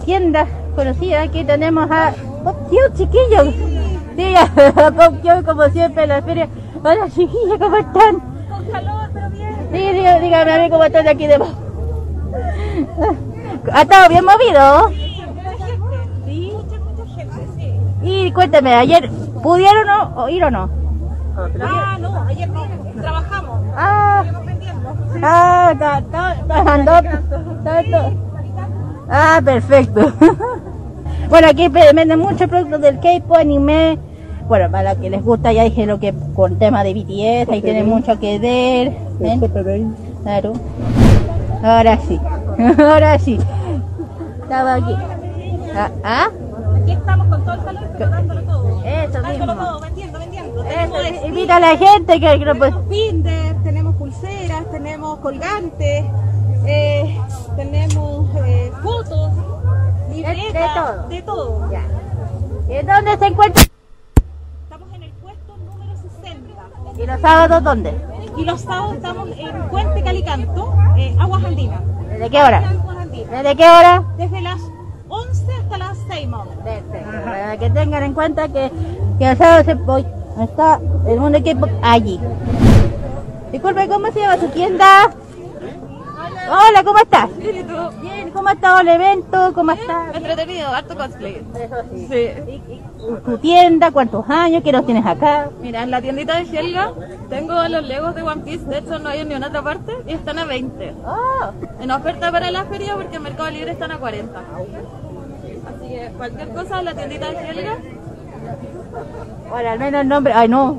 [0.06, 2.14] tiendas conocidas, aquí tenemos a
[2.44, 3.56] Pop Kyo, chiquillos.
[4.16, 4.46] Diga,
[4.96, 6.48] Pop Kyo, como siempre en la feria.
[6.84, 8.37] Hola, chiquillos, ¿cómo están?
[9.72, 11.52] Sí, diga- dígame a mí cómo están aquí debajo.
[13.74, 14.90] ¿Ha estado bien movido?
[16.26, 16.54] Sí.
[18.04, 19.10] Y cuéntame, ayer,
[19.44, 20.70] ¿pudieron o, ir o no?
[21.62, 22.66] Ah, no, ayer no,
[23.02, 23.62] trabajamos.
[23.76, 24.24] Ah,
[25.22, 28.12] ah, está, está, está está.
[29.10, 30.12] Ah, perfecto.
[31.30, 34.00] bueno, aquí venden muchos productos del K-pop, anime.
[34.48, 37.62] Bueno, para los que les gusta, ya dije lo que con tema de BTS, ahí
[37.62, 38.94] tienen mucho que ver.
[40.24, 40.54] Claro.
[41.64, 42.20] Ahora sí,
[42.80, 43.40] ahora sí.
[44.42, 44.96] Estaba aquí.
[45.76, 46.30] Ah, ¿ah?
[46.82, 48.84] Aquí estamos con todo el calor, pero dándolo todo.
[48.84, 49.66] Eso Dándolo mismo.
[49.66, 50.64] todo, vendiendo, vendiendo.
[50.64, 56.06] Eso, invita a la gente que, tenemos binder, tenemos pulseras, tenemos colgantes,
[56.66, 57.18] eh,
[57.58, 59.32] tenemos eh, fotos,
[60.14, 61.58] libretas, de todo.
[61.58, 61.72] de todo.
[61.72, 61.82] Ya.
[62.70, 63.64] ¿Y dónde se encuentra?
[64.64, 66.38] Estamos en el puesto número 60.
[66.98, 67.94] ¿Y los sábados dónde?
[68.38, 71.82] Y los sábados estamos en Puente Calicanto, eh, Aguas Andinas.
[72.10, 72.64] ¿Desde qué hora?
[73.32, 74.04] ¿Desde qué hora?
[74.18, 74.62] Desde las
[75.10, 76.48] 11 hasta las 6 más.
[77.26, 78.72] Para que tengan en cuenta que,
[79.20, 80.06] que el sábado se, voy-
[80.42, 82.20] está el mundo equipo allí.
[83.52, 85.10] Disculpe, ¿cómo se llama su tienda?
[86.50, 87.30] Hola, ¿cómo estás?
[88.48, 89.52] ¿Cómo ha estado el evento?
[89.54, 90.06] ¿Cómo está?
[90.14, 91.42] Entretenido, harto cosplay.
[91.56, 92.08] Eso sí.
[92.10, 92.30] Sí.
[92.48, 92.82] ¿Y- y
[93.26, 93.92] ¿Tu tienda?
[93.92, 94.64] ¿Cuántos años?
[94.64, 95.50] ¿Qué los tienes acá?
[95.62, 96.94] Mira, en la tiendita de Helga
[97.30, 99.92] tengo los Legos de One Piece, de hecho no hay en ni en otra parte,
[100.08, 100.94] y están a 20.
[101.06, 104.40] Oh, En oferta para la feria porque en Mercado Libre están a 40.
[104.40, 107.78] Así que cualquier cosa en la tiendita de Helga,
[109.50, 110.34] bueno, al menos el nombre.
[110.34, 110.78] Ay, no.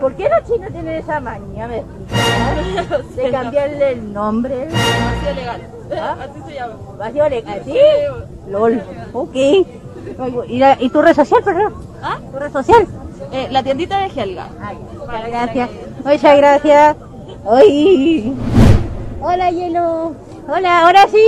[0.00, 1.66] ¿Por qué los chinos tienen esa maña?
[1.68, 3.14] ¿Me explicas?
[3.16, 4.66] De cambiarle el nombre.
[4.68, 5.60] vacío legal.
[6.00, 6.16] ¿Ah?
[6.20, 6.74] Así se llama.
[6.98, 7.62] ¿Vacío legal?
[7.64, 7.78] ¿Sí?
[8.48, 8.82] LOL.
[9.12, 9.34] Ok.
[10.48, 11.74] ¿Y, la- ¿Y tu red social, perdón?
[12.02, 12.18] ¿Ah?
[12.32, 12.86] ¿Tu red social?
[13.32, 14.48] Eh, la tiendita de Helga.
[14.62, 15.70] Ay, muchas gracias.
[16.04, 16.96] Muchas gracias.
[17.50, 18.34] Ay.
[19.20, 20.14] Hola, Hielo.
[20.48, 21.24] Hola, ahora sí.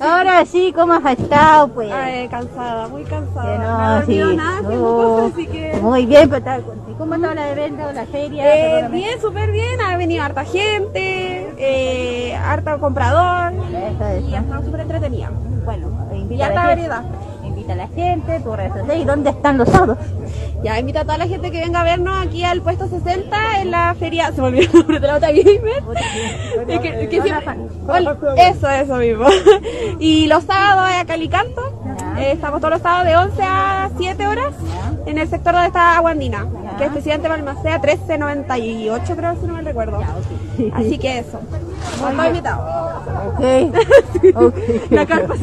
[0.00, 1.68] Ahora sí, ¿cómo has estado?
[1.68, 1.90] Pues.
[1.92, 3.52] Ay, cansada, muy cansada.
[3.52, 4.36] Que no no, he dormido sí.
[4.36, 4.96] nada, tengo No.
[5.16, 5.78] cosas, así que...
[5.82, 6.64] Muy bien, pero tal-
[6.98, 8.44] ¿cómo está el evento, la feria?
[8.84, 14.24] Eh, bien, súper bien, ha venido harta gente, eh, harta comprador Eso es.
[14.28, 15.30] y ha estado súper entretenida.
[15.64, 15.88] Bueno,
[16.30, 17.02] Y la harta variedad.
[17.66, 19.00] Invita a la gente, tu red social.
[19.00, 19.98] ¿Y dónde están los sábados?
[20.62, 23.72] Ya, invito a toda la gente que venga a vernos aquí al puesto 60 en
[23.72, 24.30] la feria.
[24.32, 25.82] Se me olvidó el nombre de la otra gamer.
[26.80, 27.56] Que- que siempre-
[28.36, 29.26] Eso, eso mismo.
[29.98, 31.60] Y los sábados a Calicanto.
[32.18, 34.54] Eh, estamos todos los sábados de 11 a 7 horas
[35.06, 36.46] en el sector donde está Aguandina,
[36.78, 40.00] que es presidente Balmacea 1398, creo, si no me recuerdo.
[40.72, 41.40] Así que eso.
[41.94, 43.02] Estamos invitados.
[43.28, 43.40] Ok.
[44.34, 44.82] okay.
[44.90, 45.34] La carpa.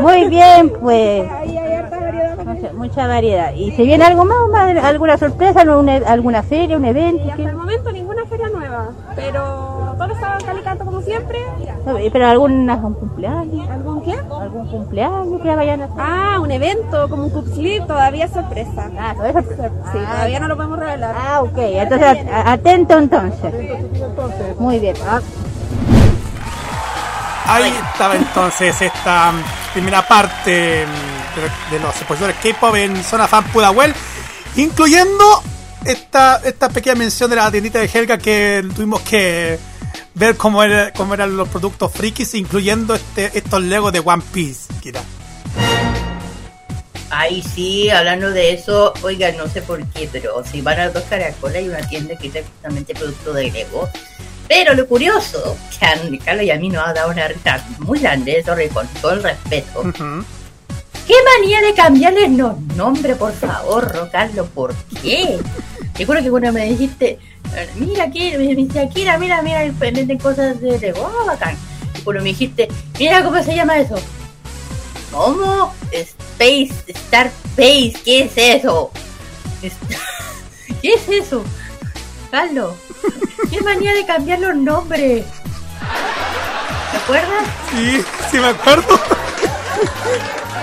[0.00, 1.30] Muy bien, pues.
[1.30, 2.36] Ahí hay harta variedad.
[2.44, 3.52] Mucha, mucha variedad.
[3.54, 4.36] ¿Y se viene algo más?
[4.50, 4.84] más?
[4.84, 5.60] ¿Alguna sorpresa?
[5.60, 6.76] ¿Alguna, alguna feria?
[6.76, 7.24] ¿Un evento?
[7.24, 11.38] Y hasta el momento ninguna feria nueva, pero todos los sábados Calicanto como siempre.
[12.12, 13.68] ¿Pero algún, algún cumpleaños?
[13.70, 14.12] ¿Algún qué?
[14.12, 15.96] ¿Algún cumpleaños que vayan a hacer?
[15.98, 17.46] Ah, un evento como un cup
[17.86, 18.90] todavía es sorpresa.
[18.98, 19.40] Ah, todo eso.
[19.92, 21.14] Sí, Ah, todavía no lo podemos revelar.
[21.16, 21.58] Ah, ok.
[21.58, 23.52] Entonces, atento entonces.
[24.58, 24.96] Muy bien.
[25.06, 25.20] Ah,
[27.48, 33.28] Ahí estaba entonces esta mm, primera parte mm, de, de los expositores K-pop en Zona
[33.28, 33.94] Fan Pudahuel,
[34.56, 35.24] incluyendo
[35.84, 39.58] esta, esta pequeña mención de la tiendita de Helga que tuvimos que
[40.16, 44.72] ver cómo, era, cómo eran los productos frikis, incluyendo este, estos Legos de One Piece,
[44.80, 45.02] Kira.
[47.10, 51.04] Ay, sí, hablando de eso, oigan, no sé por qué, pero si van a dos
[51.04, 53.88] caracoles hay una tienda que es justamente producto de Lego.
[54.48, 55.94] Pero lo curioso, que a
[56.24, 59.22] Carlos y a mí nos ha dado una risa muy grande, sobre con todo el
[59.22, 59.82] respeto.
[61.06, 64.48] ¿Qué manía de cambiarles los nombres, por favor, Carlos?
[64.54, 65.38] ¿Por qué?
[65.98, 67.18] Recuerdo que cuando me dijiste,
[67.76, 71.56] mira aquí, me dijiste, Kira, mira, mira, venden cosas de Lego, oh, bacán.
[71.98, 72.68] Y cuando me dijiste,
[72.98, 73.96] mira cómo se llama eso.
[75.10, 75.74] ¿Cómo?
[75.90, 78.90] Space, Star Space, ¿qué es eso?
[80.82, 81.42] ¿Qué es eso?
[82.30, 82.74] Carlos,
[83.50, 85.24] qué manía de cambiar los nombres.
[86.90, 87.44] ¿Te acuerdas?
[87.70, 89.00] Sí, sí me acuerdo.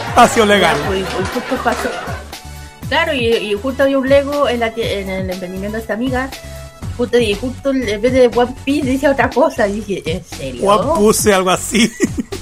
[0.10, 0.78] Espacio legal.
[0.86, 1.90] Pues, pues, justo pasó.
[2.94, 6.30] Claro, y, y justo había un Lego en, la, en el emprendimiento de esta amiga.
[6.96, 9.68] Justo, y justo en vez de One Piece dice otra cosa.
[9.68, 10.70] Y dije, ¿en serio?
[10.70, 11.91] One puse algo así.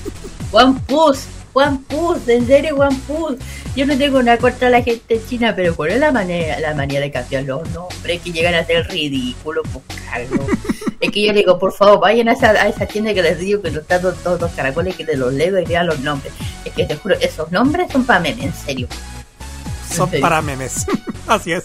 [0.52, 3.38] One Puss, One Puss, en serio One Puss.
[3.78, 7.00] Yo no tengo nada contra la gente china, pero ¿cuál es la manera, la manera
[7.00, 8.22] de cambiar los nombres?
[8.22, 10.46] Que llegan a ser ridículos, buscarlo.
[11.00, 13.62] es que yo digo, por favor, vayan a esa, a esa tienda que les digo
[13.62, 16.34] que nos están todos, todos los caracoles que te los leo y vean los nombres.
[16.66, 18.90] Es que te juro, esos nombres son para mí, en serio.
[19.92, 20.86] Son para memes.
[21.28, 21.64] Así es.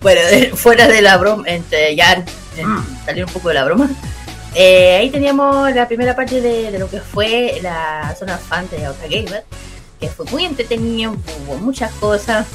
[0.00, 0.20] Bueno,
[0.56, 2.12] fuera de la broma, entre ya
[2.56, 2.64] eh,
[3.04, 3.88] salir un poco de la broma.
[4.54, 8.86] eh, ahí teníamos la primera parte de, de lo que fue la zona fan de
[8.88, 9.44] Otra Gamer,
[9.98, 11.16] que fue muy entretenido,
[11.46, 12.46] hubo muchas cosas.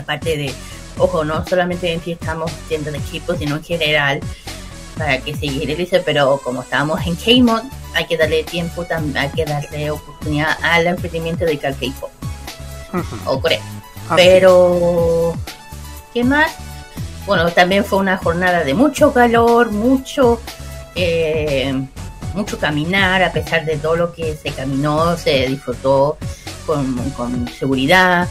[0.00, 0.52] Aparte de,
[0.96, 4.20] ojo, no solamente en sí estamos tiendas de equipos, sino en general,
[4.96, 7.62] para que se generalice, pero como estábamos en K-Mod,
[7.94, 12.10] hay que darle tiempo, hay que darle oportunidad al emprendimiento de K-Pop
[13.24, 13.60] o Corea.
[14.08, 15.34] Así Pero,
[16.14, 16.50] ¿qué más?
[17.26, 20.40] Bueno, también fue una jornada de mucho calor, mucho,
[20.94, 21.74] eh,
[22.34, 26.16] mucho caminar, a pesar de todo lo que se caminó, se disfrutó
[26.66, 28.28] con, con seguridad,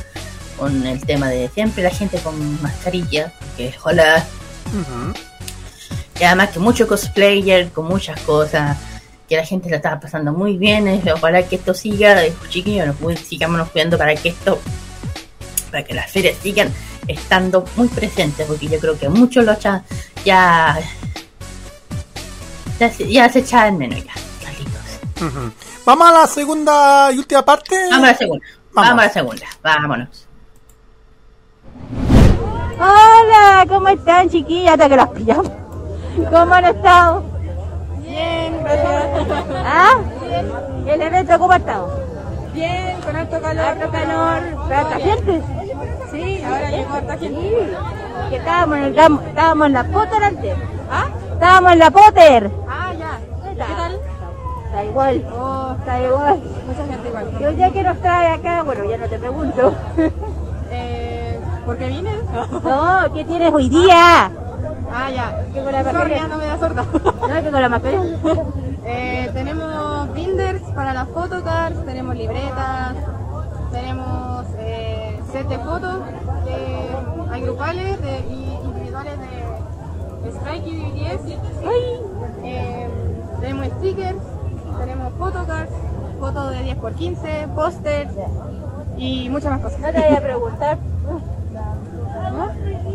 [0.58, 4.26] con el tema de siempre la gente con mascarilla, que hola,
[4.68, 5.14] Ujú.
[6.20, 8.78] y además que mucho cosplayer, con muchas cosas,
[9.28, 12.88] que la gente la estaba pasando muy bien, eh, ojalá que esto siga, eh, chiquillos,
[13.00, 14.60] nos sigámonos cuidando para que esto,
[15.70, 16.72] para que las ferias sigan
[17.08, 19.84] estando muy presentes, porque yo creo que muchos lo echa-
[20.24, 20.80] ya,
[22.80, 24.14] ya, se- ya se echaban menos ya,
[24.44, 25.54] Carlitos.
[25.86, 27.76] Vamos a la segunda y última parte.
[27.90, 28.90] Vamos a la segunda, Vamos.
[28.90, 30.28] vamos a la segunda, vámonos.
[32.80, 34.74] Hola, ¿cómo están chiquillas?
[34.74, 35.50] Hasta que las pillamos.
[36.32, 37.37] ¿Cómo han estado?
[38.18, 39.46] Bien, gracias.
[39.66, 39.92] ¿Ah?
[40.86, 41.90] ¿Y el evento cómo ha estado?
[42.54, 43.66] Bien, con harto calor.
[43.66, 45.42] Harto calor, pero harta gente.
[46.12, 47.40] Sí, ahora llegó harta gente.
[47.40, 48.98] Sí, que estábamos en, el,
[49.28, 50.56] estábamos en la Potter antes.
[50.92, 51.06] ¿Ah?
[51.34, 52.52] Estábamos en la Potter.
[52.68, 53.20] Ah, ya.
[53.50, 54.00] ¿Qué tal?
[54.66, 56.42] Está igual, Oh, está igual.
[56.68, 57.38] mucha gente igual.
[57.40, 58.64] ¿Y hoy día qué nos trae acá?
[58.64, 59.74] Bueno, ya no te pregunto.
[60.72, 62.12] Eh, ¿Por qué vine?
[62.64, 64.32] No, ¿qué tienes hoy día?
[64.94, 65.44] Ah, ya.
[65.54, 66.22] ¿Qué con la Sorry, mascarilla?
[66.22, 66.86] ya no me da sorda.
[66.94, 68.18] No, que con la mascarilla.
[68.90, 72.94] Eh, tenemos binders para las photocards, tenemos libretas,
[73.70, 76.00] tenemos eh, set de fotos,
[76.46, 76.88] de,
[77.30, 79.28] hay grupales de, y individuales de,
[80.24, 81.26] de Strike y BTS.
[82.46, 82.88] Eh,
[83.42, 84.20] tenemos stickers,
[84.80, 85.72] tenemos photocards,
[86.18, 88.12] fotos de 10x15, pósters
[88.98, 89.80] y muchas más cosas.
[89.82, 90.78] No te voy a preguntar.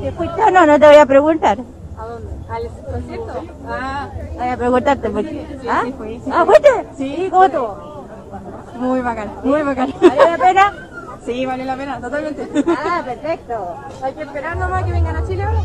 [0.01, 0.65] ¿Te fuiste o no?
[0.67, 1.59] No te voy a preguntar.
[2.03, 2.33] ¿A dónde?
[2.51, 3.33] ¿Al concierto?
[3.69, 5.09] Ah, Voy a preguntarte
[5.71, 5.83] ¿Ah?
[5.85, 6.55] sí fui, sí ¿Ah, fui.
[6.55, 6.89] fuiste?
[6.97, 7.29] Sí.
[7.31, 7.93] ¿Cómo estuvo?
[8.77, 9.95] muy bacán, muy bacán.
[10.01, 10.73] ¿Vale la pena?
[11.25, 12.65] Sí, vale la pena, totalmente.
[12.67, 13.77] Ah, perfecto.
[14.03, 15.61] Hay que esperar nomás que vengan a Chile ahora.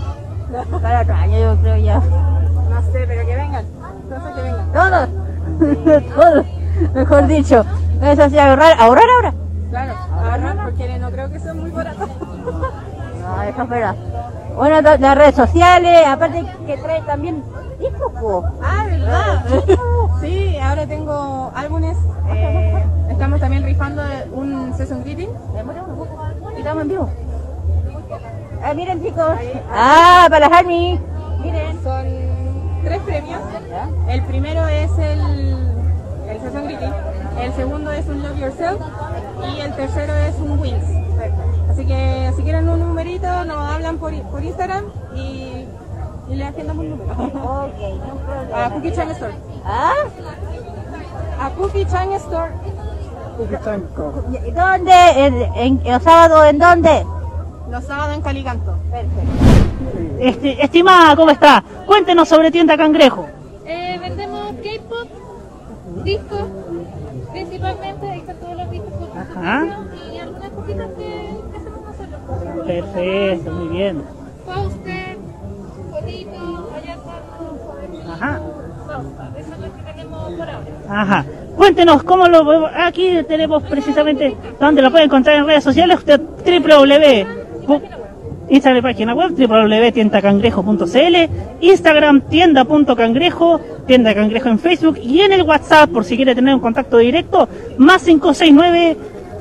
[0.79, 1.95] Para otro año yo creo ya.
[1.99, 3.65] No sé, pero que vengan.
[4.03, 4.71] Entonces que vengan.
[4.73, 6.03] Todos.
[6.15, 6.45] Todos.
[6.93, 7.65] Mejor dicho.
[8.03, 8.79] Eso sí, ahorrar.
[8.79, 9.33] ¿Ahorrar ahora?
[9.71, 12.05] Claro, ahorrar porque no creo que sea muy barato.
[12.05, 13.95] No, eso es verdad.
[14.57, 17.43] Bueno, las redes sociales, aparte que trae también
[17.79, 18.43] discos, po.
[18.61, 19.45] Ah, ¿verdad?
[20.21, 21.95] Sí, ahora tengo álbumes.
[22.33, 24.01] eh, estamos también rifando
[24.33, 25.29] un season greeting.
[26.55, 27.09] Y estamos en vivo.
[28.63, 29.35] Ah, miren chicos.
[29.71, 30.99] Ah, para las Army.
[31.43, 32.05] Miren, son
[32.83, 33.39] tres premios.
[34.09, 35.19] El primero es el,
[36.29, 36.93] el season greeting.
[37.39, 38.81] El segundo es un Love Yourself.
[39.55, 40.83] Y el tercero es un Wins.
[41.77, 45.67] Así que si quieren un numerito, nos hablan por, por Instagram y,
[46.27, 47.11] y le agendamos un número.
[47.13, 47.21] Ok,
[48.07, 48.65] no problema.
[48.65, 49.33] A Cookie Chang Store.
[49.63, 49.93] ¿Ah?
[51.39, 52.51] A Cookie Chang Store.
[54.43, 54.91] ¿Y ¿Dónde?
[55.17, 57.05] ¿En, en, el sábado en dónde?
[57.69, 58.75] Los sábados en Calicanto.
[58.89, 60.17] Perfecto.
[60.19, 61.63] Este, estimada, ¿cómo está?
[61.85, 63.27] Cuéntenos sobre Tienda Cangrejo.
[63.67, 66.41] Eh, vendemos K-pop, discos,
[67.31, 69.67] principalmente, ahí están todos los discos con Ajá.
[70.11, 71.36] y algunas cositas que.
[72.65, 74.03] Perfecto, muy bien.
[74.45, 75.17] Póster,
[75.91, 78.11] fotito, allá están.
[78.11, 78.41] Ajá.
[79.37, 80.65] Eso es lo que tenemos por ahora.
[80.89, 81.25] Ajá.
[81.55, 86.19] Cuéntenos cómo lo podemos- aquí tenemos precisamente donde lo puede encontrar en redes sociales usted
[86.19, 87.27] www
[88.49, 91.15] Instagram página web www.tiendacangrejo.cl
[91.59, 96.61] Instagram tienda.cangrejo tienda cangrejo en Facebook y en el WhatsApp por si quiere tener un
[96.61, 98.95] contacto directo más 569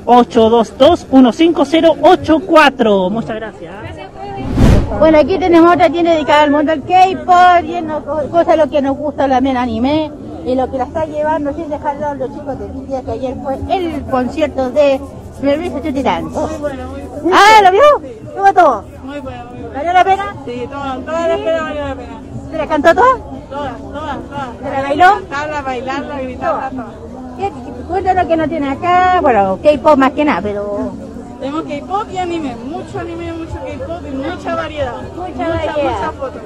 [0.06, 3.74] 822 15084 muchas gracias
[4.98, 8.96] Bueno, aquí tenemos otra tienda dedicada al mundo del K-pop, lleno cosas lo que nos
[8.96, 10.12] gusta también anime
[10.46, 13.10] y lo que la está llevando sin dejar de lado los chicos de BTS que
[13.10, 15.00] ayer fue el concierto de
[15.40, 16.30] Servicio Titán.
[17.32, 17.82] Ah, ¿lo vio?
[18.36, 18.84] ¿Cómo todo?
[19.02, 19.74] Muy bueno, muy bueno.
[19.74, 20.36] ¿Valió la pena?
[20.44, 22.20] Sí, todas, todas las penas valió la pena.
[22.50, 23.18] ¿Se la cantó todo?
[23.50, 24.48] Todas, todas, todas.
[24.62, 25.10] ¿Se la bailó?
[25.14, 27.05] Cantarla, bailarla, gritarla, todas.
[27.36, 30.90] ¿Qué- qué- Cuéntanos que no tiene acá, bueno, K-pop más que nada, pero
[31.40, 34.94] Tenemos K-pop y anime, mucho anime, mucho K-pop y mucha variedad.
[35.14, 35.74] Mucha variedad.
[35.76, 36.42] Muchas fotos.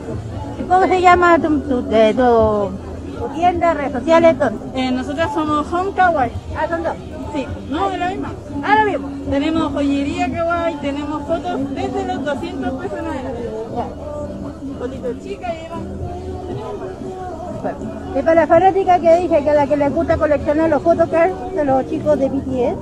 [0.68, 2.70] ¿cómo se llama tu, tu, eh, tu-
[3.18, 4.38] tu tienda, redes sociales?
[4.38, 4.59] ¿Dónde?
[4.80, 6.32] Eh, nosotras somos Home Kawaii.
[6.57, 6.95] Ah, son dos.
[7.34, 8.32] Sí, no, es la misma.
[8.64, 9.09] Ah, lo mismo.
[9.30, 13.51] Tenemos joyería kawaii, tenemos fotos desde los 200 pesos en adelante.
[14.78, 15.80] Fotitos chicas y demás.
[18.17, 21.55] Y para la fanática que dije que a la que les gusta coleccionar los photocards
[21.55, 22.77] de los chicos de BTS.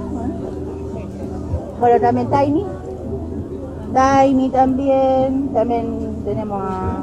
[1.81, 2.67] Bueno, también Tiny.
[3.95, 5.49] Tiny también.
[5.53, 7.03] También tenemos a...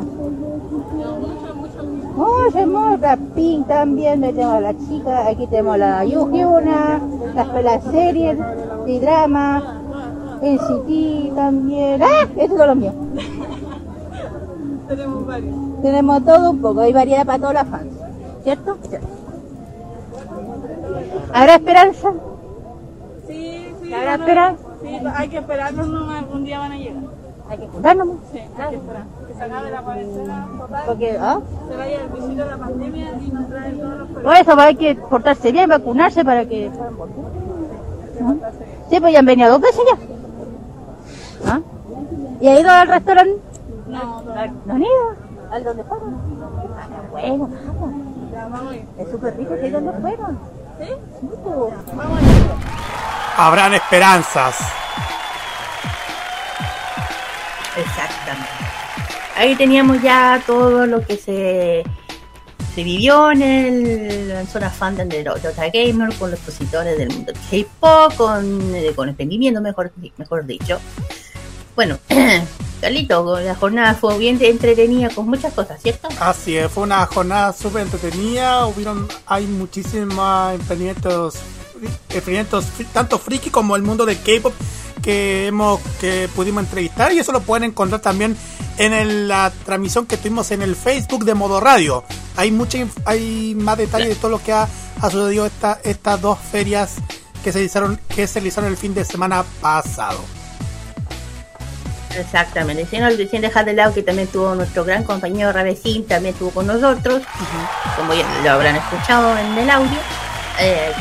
[2.15, 3.19] Muchas, muchas.
[3.35, 4.21] Pink también.
[4.21, 5.27] Tenemos a la chica.
[5.27, 7.01] Aquí tenemos a la Yuhyuna.
[7.35, 8.37] Las, las series
[8.85, 9.81] de drama.
[10.41, 12.01] NCT también.
[12.01, 12.27] ¡Ah!
[12.37, 12.93] Estos son los míos.
[14.87, 15.74] Tenemos varios.
[15.85, 17.93] Tenemos todo un poco, hay variedad para todas las fans,
[18.43, 18.75] ¿cierto?
[21.31, 22.11] ¿Habrá esperanza?
[23.27, 23.93] Sí, sí.
[23.93, 24.63] ¿Habrá esperanza?
[24.81, 27.03] Sí, hay que esperarnos nomás, algún día van a llegar.
[27.47, 28.07] Hay que juntarnos.
[28.31, 29.03] Sí, hay que esperar.
[29.27, 30.83] Que se acabe la cuarentena total.
[30.87, 31.39] Porque, ¿ah?
[31.69, 34.75] Se vaya el visito de la pandemia y nos traen todos los Por eso hay
[34.75, 36.71] que portarse bien, vacunarse para que.
[38.23, 38.33] ¿Ah?
[38.89, 41.51] Sí, pues ya han venido dos veces ya.
[41.51, 41.61] ¿Ah?
[42.41, 43.39] ¿Y ha ido al restaurante?
[43.87, 44.33] No, no.
[44.65, 45.24] ¿No han ido?
[45.55, 46.13] ¿Al donde fueron?
[46.77, 47.49] Ah, bueno,
[48.33, 48.75] vamos.
[48.99, 49.69] Es súper rico, ¿sí?
[49.69, 50.37] ¿Dónde fueron?
[50.77, 50.87] ¿Sí?
[51.21, 51.73] Sí, pues.
[51.95, 52.19] Vamos.
[53.37, 54.57] Habrán esperanzas.
[57.77, 58.49] Exactamente.
[59.37, 61.83] Ahí teníamos ya todo lo que se,
[62.75, 67.31] se vivió en el en zona fandom de Dota Gamer con los expositores del mundo
[67.49, 70.81] K-pop, con, eh, con emprendimiento, mejor, mejor dicho.
[71.75, 71.97] Bueno,
[72.81, 76.07] Carlito, la jornada fue bien entretenida con muchas cosas, ¿cierto?
[76.19, 78.65] Así es, fue una jornada súper entretenida.
[78.67, 81.35] Hubieron, hay muchísimos emprendimientos,
[82.09, 84.53] emprendimientos tanto friki como el mundo de K-pop
[85.01, 88.35] que hemos que pudimos entrevistar y eso lo pueden encontrar también
[88.77, 92.03] en el- la transmisión que tuvimos en el Facebook de Modo Radio.
[92.37, 94.67] Hay mucha, hay más detalles de todo lo que ha,
[95.01, 96.95] ha sucedido esta, estas dos ferias
[97.43, 100.19] que se realizaron que se realizaron el fin de semana pasado.
[102.17, 106.51] Exactamente, sin, sin dejar de lado que también tuvo nuestro gran compañero Ravecín, también estuvo
[106.51, 107.21] con nosotros,
[107.97, 109.97] como ya lo habrán escuchado en el audio.
[110.59, 110.91] Eh,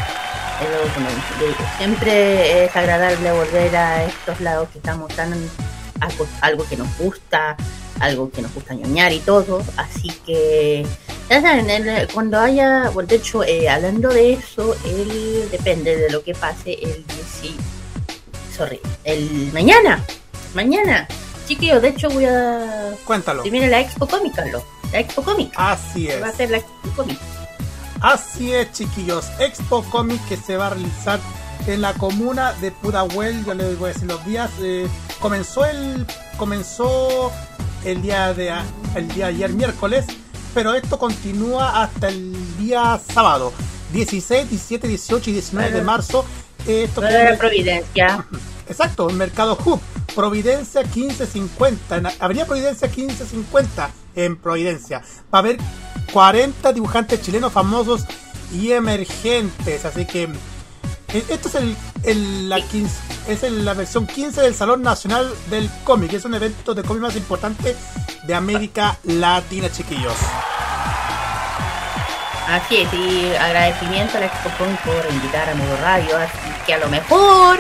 [1.79, 5.33] siempre es agradable volver a estos lados que estamos tan
[6.01, 7.57] algo, algo que nos gusta,
[8.01, 10.85] algo que nos gusta ñoñar y todo, así que
[11.31, 16.11] ya saben, el- cuando haya, bueno, de hecho, eh, hablando de eso, el, depende de
[16.11, 17.55] lo que pase el 10
[18.57, 20.03] sorry, el mañana,
[20.55, 21.07] mañana,
[21.47, 23.43] chiquillos, de hecho voy a Cuéntalo.
[23.43, 26.23] se viene la Expo Comic, Carlos, la Expo Comic, Así es.
[26.23, 27.19] va a ser la Expo Comic.
[28.01, 29.27] Así es, chiquillos.
[29.39, 31.19] Expo Comic que se va a realizar
[31.67, 33.45] en la comuna de Pudahuel.
[33.47, 34.51] Ya les voy a decir los días.
[34.61, 34.87] Eh,
[35.21, 37.33] comenzó el comenzó
[37.85, 38.53] el día de
[38.95, 40.05] el día de ayer miércoles,
[40.53, 43.53] pero esto continúa hasta el día sábado,
[43.93, 46.27] 16, 17, 18 y 19 de marzo.
[46.67, 48.27] Eh, Esto Va a queda Providencia.
[48.69, 49.81] Exacto, en Mercado Hub.
[50.15, 51.97] Providencia 1550.
[51.97, 55.01] En Avenida Providencia 1550 en Providencia.
[55.33, 55.59] Va a haber
[56.13, 58.05] 40 dibujantes chilenos famosos
[58.53, 59.85] y emergentes.
[59.85, 60.25] Así que
[61.09, 61.55] eh, esto es
[62.05, 62.95] el, la 15
[63.29, 66.13] es el- la versión 15 del Salón Nacional del Cómic.
[66.13, 67.75] Es un evento de cómic más importante
[68.27, 70.15] de América Latina, chiquillos.
[72.49, 74.51] Así es, y agradecimiento a la Expo
[74.85, 76.37] por invitar a Modo Radio, así
[76.67, 77.59] que a lo mejor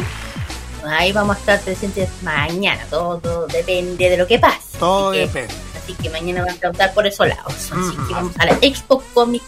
[0.87, 2.85] ahí vamos a estar presentes mañana.
[2.91, 4.78] Todo, todo depende de lo que pase.
[4.78, 5.55] Todo así que, depende.
[5.82, 7.55] Así que mañana vamos a preguntar por esos lados.
[7.55, 9.43] Así que vamos a la Expo Comic,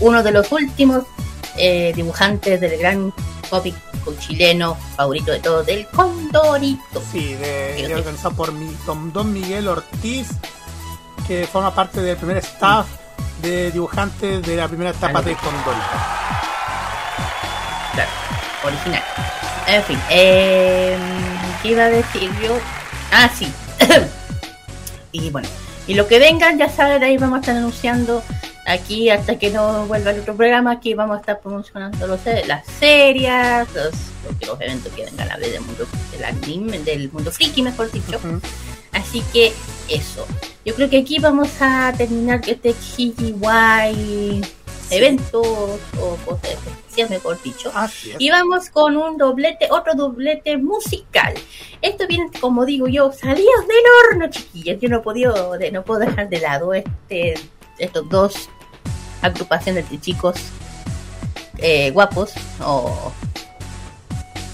[0.00, 1.04] uno de los últimos
[1.56, 3.12] eh, dibujantes del gran
[3.50, 3.74] cómic
[4.16, 7.02] chileno favorito de todos, del Condorito.
[7.12, 10.28] Sí, de, de organizado por mi, don, don Miguel Ortiz,
[11.26, 12.86] que forma parte del primer staff
[13.42, 15.86] de dibujantes de la primera etapa de Condorito.
[17.92, 18.10] Claro,
[18.64, 19.02] original.
[19.66, 20.96] En fin, eh,
[21.62, 22.58] ¿qué iba a decir yo?
[23.12, 23.52] Ah, sí.
[25.12, 25.48] y bueno,
[25.86, 28.22] y lo que vengan, ya saben, ahí vamos a estar anunciando
[28.66, 30.72] aquí hasta que no vuelva el otro programa.
[30.72, 33.94] Aquí vamos a estar promocionando los, las series, los,
[34.46, 38.20] los eventos que vengan a ver del mundo del anime, del mundo friki, mejor dicho.
[38.22, 38.40] Uh -huh.
[38.92, 39.52] Así que
[39.88, 40.26] eso.
[40.64, 44.42] Yo creo que aquí vamos a terminar este KGY
[44.90, 45.46] eventos
[46.00, 47.72] o cosas especiales, mejor dicho.
[48.18, 51.34] Y vamos con un doblete, otro doblete musical.
[51.80, 54.80] Esto viene, como digo yo, salidos del horno, chiquillos.
[54.80, 57.34] Yo no puedo, no puedo dejar de lado este,
[57.78, 58.48] estos dos
[59.22, 60.36] agrupaciones de chicos
[61.58, 62.34] eh, guapos
[62.64, 63.12] o,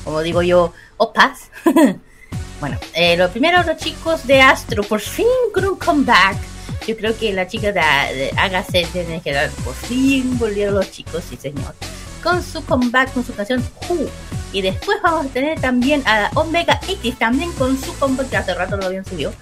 [0.04, 1.50] como digo yo, opas.
[2.60, 6.36] bueno, eh, lo primero, los chicos de Astro, por fin con un comeback
[6.86, 11.24] yo creo que la chica de, de tiene que dar por fin volvieron los chicos,
[11.28, 11.74] sí señor.
[12.22, 14.08] Con su comeback, con su canción Who.
[14.52, 18.54] Y después vamos a tener también a Omega 80 también con su comeback, que hace
[18.54, 19.32] rato lo habían subido,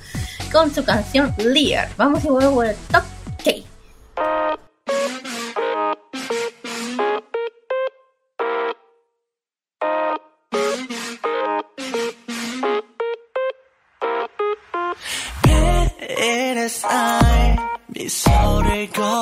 [0.53, 1.91] con su canción Lear.
[1.97, 3.05] Vamos volvemos con el top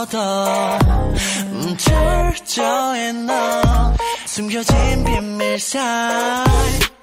[0.07, 0.79] 걷어.
[1.53, 3.95] 음, 철저해 너.
[4.25, 6.45] 숨겨진 비밀 사이.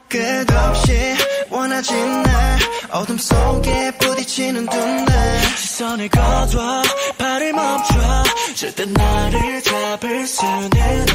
[0.10, 1.16] 끝없이
[1.50, 2.60] 원하진 날
[2.92, 6.82] 어둠 속에 부딪히는 두날 시선을 거둬
[7.18, 8.24] 발을 멈춰.
[8.56, 10.70] 절대 나를 잡을 수는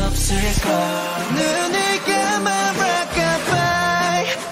[0.04, 4.26] 없을까 눈을 감아 rockabye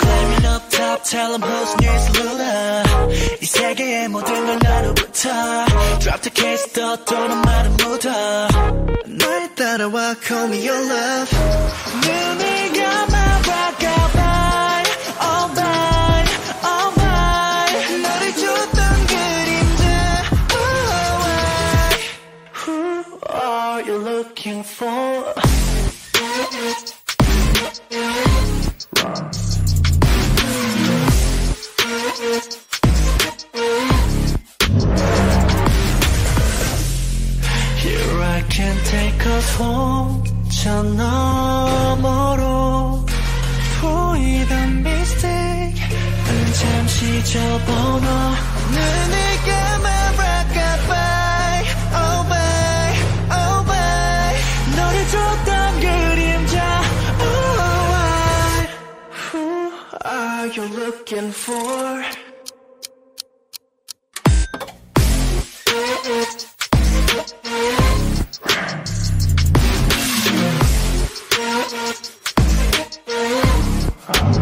[1.00, 2.82] tell them who's next ruler
[3.40, 5.28] 이 세계의 모든 걸 나로부터
[6.00, 8.10] Drop the case 더 또는 말은 묻어
[9.06, 11.36] 날 따라와 call me your love
[12.02, 13.14] 눈을 감아
[13.46, 14.84] rockabye
[15.22, 16.24] all by
[16.64, 17.72] all by
[18.02, 19.84] 너를 줬던 그림자
[20.52, 21.96] oh, I,
[22.66, 25.34] Who are you looking for?
[32.21, 32.37] Here
[38.21, 42.37] I can take us home 저 너머로
[43.81, 44.83] 보이던
[46.29, 48.35] 은 잠시 접어넣어
[48.69, 49.15] 눈을
[49.47, 50.00] 감아
[60.41, 62.03] are you looking for.
[74.07, 74.40] 벗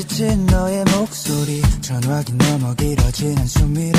[0.00, 1.60] 지친 너의 목소리.
[1.82, 3.98] 전화기 넘어 길어진 한숨이로.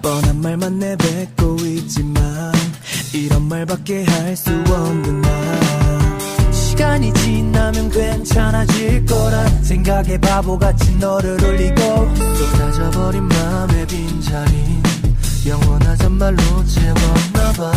[0.00, 2.52] 뻔한 말만 내뱉고 있지만
[3.12, 11.82] 이런 말밖에 할 수 없는 나 시간이 지나면 괜찮아질 거란 생각에 바보같이 너를 울리고.
[12.16, 14.80] 쏟아져버린 맘의 빈자리
[15.46, 17.72] 영원하잔 말로 채웠나봐.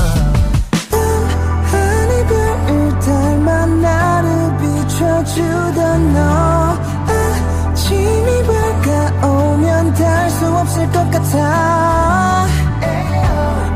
[1.72, 7.05] 하늘별 닮아 나를 비춰주던 너
[7.86, 8.44] 아침이
[8.82, 12.48] 밝아오면 닿을 수 없을 것 같아.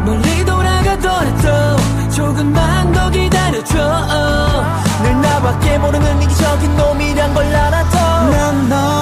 [0.03, 3.78] 멀리 돌아가더라도 조금만 더 기다려줘.
[5.03, 7.97] 늘 나밖에 모르는 이기적인 놈이란 걸 알아도
[8.32, 8.98] 난너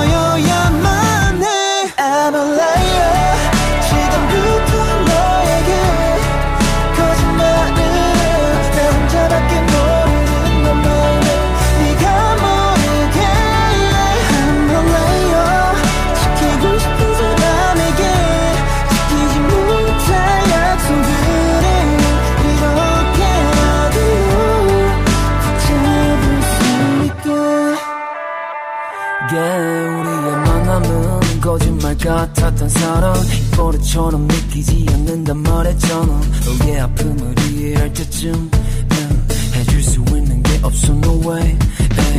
[32.08, 33.14] 같았던 사랑
[33.52, 38.50] 버릇처럼 느끼지 않는단 말했잖아 너의 아픔을 이해할 때쯤
[38.90, 41.58] yeah, 해줄 수 있는 게 없어 no way.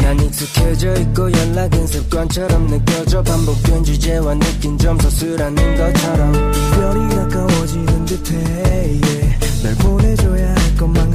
[0.03, 8.36] 난 익숙해져 있고 연락은 습관처럼 느껴져 반복된 주제와 느낀 점 서술하는 것처럼 이별이 가까워지는 듯해
[8.36, 9.62] yeah.
[9.62, 11.11] 널 보내줘야 할 것만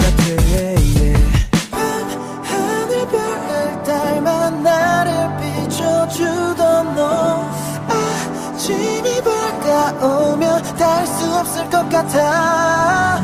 [11.94, 13.24] 같아.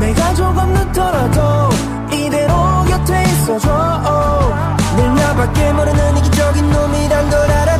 [0.00, 1.68] 내가 조금 늦더라도
[2.12, 4.52] 이대로 곁에 있어줘.
[4.96, 7.79] 늘 나밖에 모르는 이기적인 놈이란 걸 알아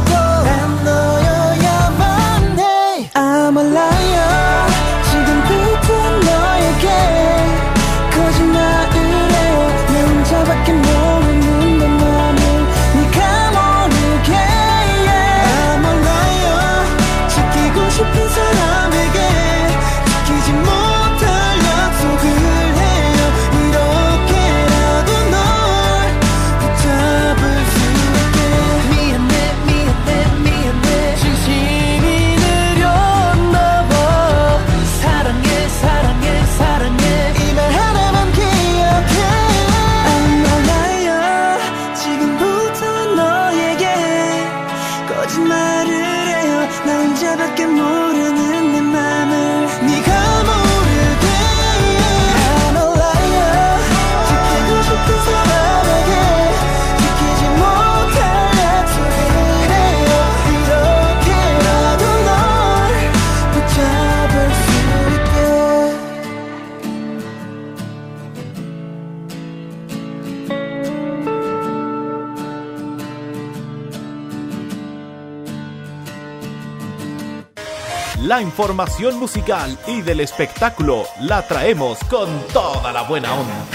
[78.40, 83.66] Información musical y del espectáculo la traemos con toda la buena onda.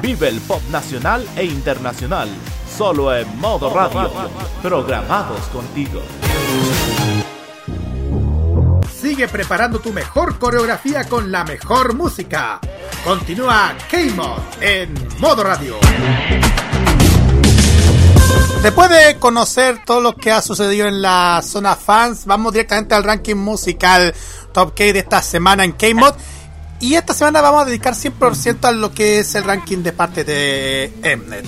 [0.00, 2.28] Vive el pop nacional e internacional,
[2.76, 4.10] solo en modo radio,
[4.62, 6.00] programados contigo.
[8.90, 12.60] Sigue preparando tu mejor coreografía con la mejor música.
[13.04, 15.76] Continúa K-Mod en modo radio.
[18.62, 23.04] Después de conocer todo lo que ha sucedido en la zona fans, vamos directamente al
[23.04, 24.14] ranking musical
[24.52, 26.12] Top K de esta semana en K-Mod.
[26.78, 30.24] Y esta semana vamos a dedicar 100% a lo que es el ranking de parte
[30.24, 31.46] de Mnet.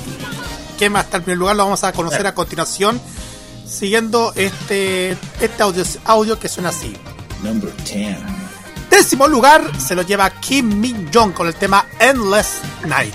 [0.78, 1.56] ¿Quién más está en primer lugar?
[1.56, 2.98] Lo vamos a conocer a continuación,
[3.66, 6.96] siguiendo este, este audio, audio que suena así.
[7.42, 8.16] Number 10.
[8.88, 13.14] Décimo lugar se lo lleva Kim Min Jong con el tema Endless Night.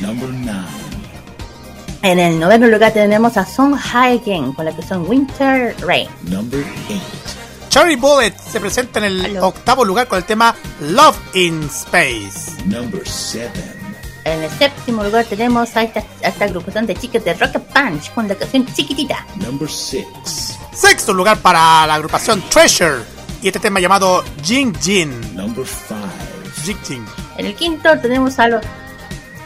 [0.00, 0.83] Number 9.
[2.04, 6.06] En el noveno lugar tenemos a Song Hae-gen con la canción Winter Rain.
[6.24, 7.00] Number 8.
[7.70, 12.62] Cherry Bullet se presenta en el octavo lugar con el tema Love in Space.
[12.66, 13.50] Number 7.
[14.24, 18.12] En el séptimo lugar tenemos a esta, a esta agrupación de chicas de Rocket Punch
[18.12, 19.26] con la canción Chiquitita.
[19.36, 20.04] Number 6.
[20.74, 22.98] Sexto lugar para la agrupación Treasure
[23.40, 25.34] y este tema llamado Jing Jin.
[25.34, 25.98] Number 5.
[26.66, 27.06] Jing Jin.
[27.38, 28.62] En el quinto tenemos a los...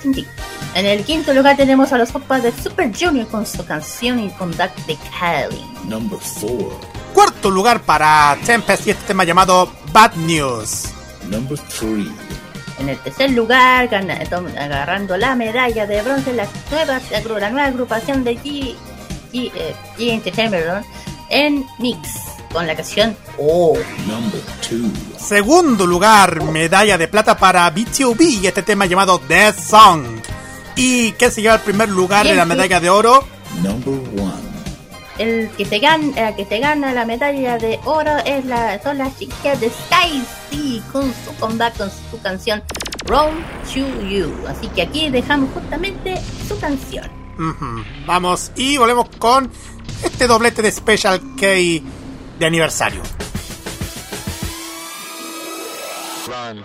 [0.02, 0.26] Jing Jing.
[0.74, 4.30] En el quinto lugar tenemos a los Hoppas de Super Junior con su canción y
[4.30, 5.88] Conduct the Calling.
[5.88, 6.72] Number four.
[7.14, 10.84] Cuarto lugar para Tempest y este tema llamado Bad News.
[11.28, 12.10] Number three.
[12.78, 18.76] En el tercer lugar, agarrando la medalla de bronce, la nueva, agrupación de G,
[19.32, 20.82] G, eh, Entertainment ¿no?
[21.28, 22.08] en Mix
[22.52, 23.76] con la canción Oh.
[24.06, 24.90] Number two.
[25.18, 30.04] Segundo lugar, medalla de plata para BTOB y este tema llamado Death Song.
[30.78, 33.24] ¿Y qué se lleva el primer lugar de la medalla de oro?
[33.62, 34.48] Number one.
[35.18, 38.80] El que se gana, el eh, que se gana la medalla de oro es la,
[38.80, 40.22] son las chicas de Sky
[40.92, 42.62] con su comeback con su canción
[43.06, 43.32] Road
[43.74, 44.32] to You.
[44.46, 46.14] Así que aquí dejamos justamente
[46.46, 47.10] su canción.
[48.06, 49.50] Vamos y volvemos con
[50.04, 51.46] este doblete de Special K
[52.38, 53.02] de aniversario.
[56.26, 56.64] Run.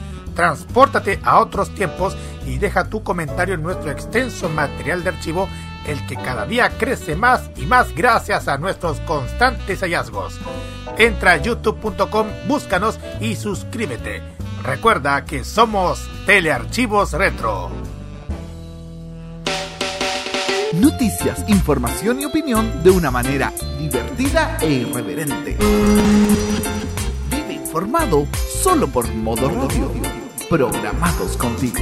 [0.35, 5.47] Transpórtate a otros tiempos y deja tu comentario en nuestro extenso material de archivo,
[5.85, 10.39] el que cada día crece más y más gracias a nuestros constantes hallazgos.
[10.97, 14.21] Entra a youtube.com, búscanos y suscríbete.
[14.63, 17.71] Recuerda que somos Telearchivos Retro.
[20.73, 25.57] Noticias, información y opinión de una manera divertida e irreverente.
[27.29, 28.25] Vive informado
[28.61, 30.00] solo por Modo Radio.
[30.51, 31.79] Programados contigo.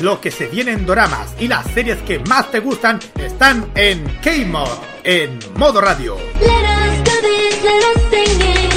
[0.00, 4.02] Lo que se viene en doramas y las series que más te gustan están en
[4.22, 4.70] K-Mod,
[5.04, 6.16] en Modo Radio.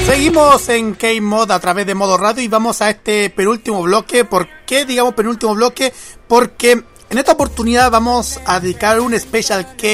[0.06, 4.26] Seguimos en K-Mod a través de Modo Radio y vamos a este penúltimo bloque.
[4.26, 5.94] ¿Por qué digamos penúltimo bloque?
[6.28, 6.72] Porque
[7.10, 9.88] en esta oportunidad vamos a dedicar un Special K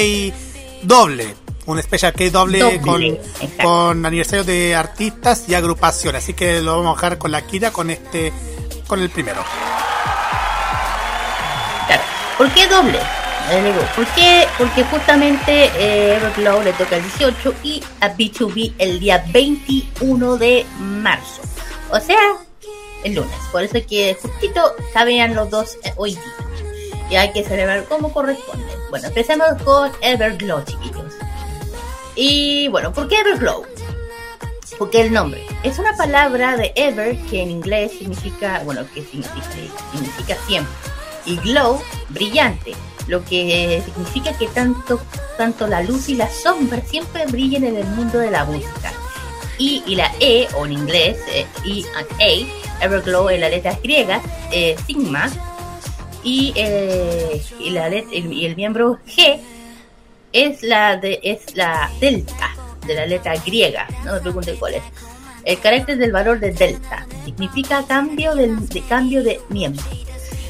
[0.82, 1.43] doble.
[1.66, 3.12] Un Special K doble, Doble, con,
[3.62, 6.22] con aniversario de artistas y agrupaciones.
[6.22, 8.32] Así que lo vamos a dejar con la Kira con este
[8.86, 9.42] con el primero.
[11.86, 12.02] Claro.
[12.36, 12.98] ¿Por qué doble?
[13.94, 14.48] ¿Por qué?
[14.56, 20.64] Porque justamente eh, Everglow le toca el 18 y a B2B el día 21 de
[20.78, 21.42] marzo.
[21.90, 22.18] O sea,
[23.04, 23.36] el lunes.
[23.52, 27.08] Por eso es que justito cabían los dos eh, hoy día.
[27.10, 28.64] Y hay que celebrar como corresponde.
[28.88, 31.12] Bueno, empecemos con Everglow, chiquillos.
[32.16, 33.64] Y bueno, ¿por qué Everglow?
[34.78, 39.46] Porque el nombre es una palabra de ever que en inglés significa, bueno, que significa,
[39.92, 40.74] significa siempre.
[41.26, 41.80] Y glow,
[42.10, 42.74] brillante,
[43.06, 45.00] lo que significa que tanto,
[45.38, 48.92] tanto la luz y la sombra siempre brillen en el mundo de la música.
[49.58, 53.80] Y, y la E, o en inglés, eh, E and A, Everglow en las letras
[53.82, 55.30] griegas, eh, Sigma,
[56.24, 59.38] y, eh, la let- y el miembro G
[60.34, 62.50] es la de es la delta
[62.86, 64.82] de la letra griega, no me pregunte cuál es.
[65.44, 69.84] El carácter del valor de delta significa cambio del- de cambio de miembro.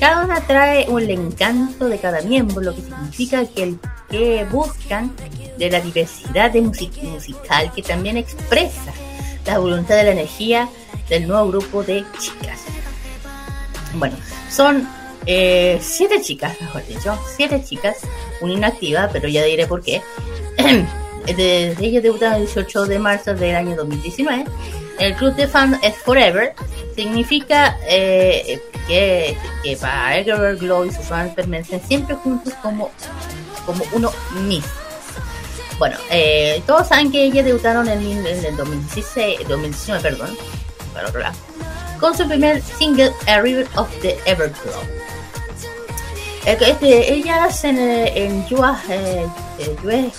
[0.00, 3.78] Cada una trae un encanto de cada miembro, lo que significa que el
[4.10, 5.12] que buscan
[5.58, 8.92] de la diversidad de music- musical que también expresa
[9.46, 10.68] la voluntad de la energía
[11.08, 12.60] del nuevo grupo de chicas.
[13.94, 14.16] Bueno,
[14.50, 14.88] son
[15.26, 17.96] eh, siete chicas, mejor dicho, siete chicas,
[18.40, 20.02] una inactiva, pero ya diré por qué.
[21.36, 24.44] de, ellas debutaron el 18 de marzo del año 2019.
[24.98, 26.54] El club de fans es Forever,
[26.94, 32.90] significa eh, que, que para Everglow y sus fans permanecen siempre juntos como,
[33.66, 34.12] como uno
[34.42, 34.70] mismo.
[35.78, 40.36] Bueno, eh, todos saben que ellas debutaron en, en el 2016, 2019, perdón,
[40.92, 41.34] para otro lado,
[41.98, 44.82] con su primer single, A River of the Everglow.
[46.46, 48.46] Este, ellas en, en
[48.90, 49.26] eh,
[49.58, 50.10] eh, Yue,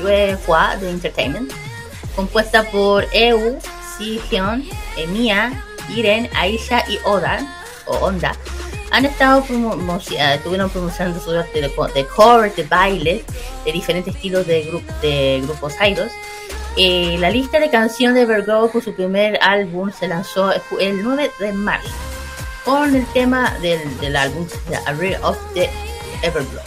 [0.00, 0.36] Yue
[0.80, 1.52] de Entertainment,
[2.16, 3.58] compuesta por Eu,
[3.96, 5.52] Si Hyun, Emiya,
[5.94, 7.38] Iren, Aisha y Oda,
[7.86, 8.34] o Onda,
[8.90, 9.74] han estado promo
[10.10, 13.22] eh, estuvieron promocionando su arte de, de covers, de bailes,
[13.64, 16.12] de diferentes estilos de, gru- de grupos idols.
[16.76, 21.30] Eh, la lista de canciones de Virgo con su primer álbum se lanzó el 9
[21.38, 21.90] de marzo
[22.64, 25.68] con el tema del, del álbum The Array of the
[26.22, 26.62] Everglow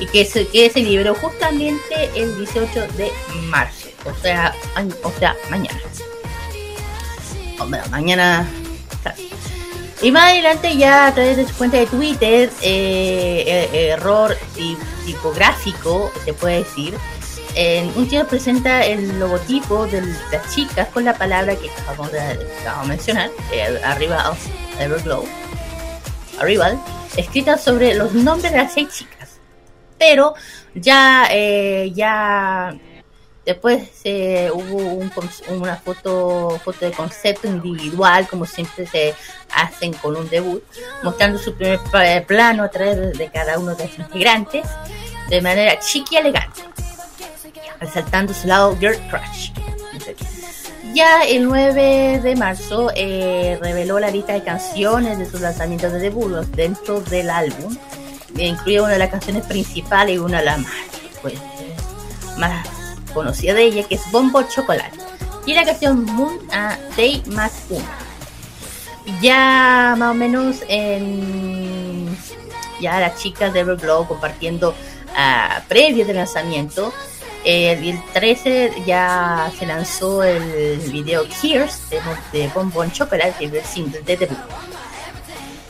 [0.00, 3.10] y que se, que se liberó justamente el 18 de
[3.48, 4.52] marzo o sea,
[5.04, 5.80] o sea mañana.
[7.60, 8.48] Hombre, mañana
[10.00, 14.76] y más adelante ya a través de su cuenta de Twitter eh, eh, error ti-
[15.06, 16.94] tipográfico se puede decir
[17.54, 20.00] eh, un tío presenta el logotipo de
[20.32, 22.46] las chicas con la palabra que acabamos de, de
[22.86, 24.34] mencionar, eh, arriba
[24.82, 25.24] Everglow,
[26.38, 26.72] arriba,
[27.16, 29.38] escrita sobre los nombres de las seis chicas.
[29.98, 30.34] Pero
[30.74, 32.74] ya, eh, ya
[33.46, 35.00] después eh, hubo
[35.48, 39.14] una foto, foto de concepto individual, como siempre se
[39.54, 40.62] hacen con un debut,
[41.02, 41.80] mostrando su primer
[42.26, 44.66] plano a través de- de cada uno de los integrantes,
[45.28, 46.62] de manera chic y elegante
[47.80, 49.50] resaltando su lado girl crush.
[50.94, 55.98] Ya el 9 de marzo eh, reveló la lista de canciones de sus lanzamientos de
[55.98, 57.76] debut dentro del álbum.
[58.36, 60.70] Eh, incluye una de las canciones principales y una de las más,
[61.22, 61.34] pues,
[63.14, 64.98] conocida de ella, que es Bombo Chocolate.
[65.46, 67.84] Y la canción Moon a Day más Uno.
[69.20, 72.16] Ya más o menos en
[72.80, 74.74] ya las chicas de Everglow compartiendo
[75.16, 76.92] ah, previo del lanzamiento.
[77.44, 82.00] El, el 13 ya se lanzó el video Tears de,
[82.38, 84.38] de Bonbon Chocolate, que es el single de debut.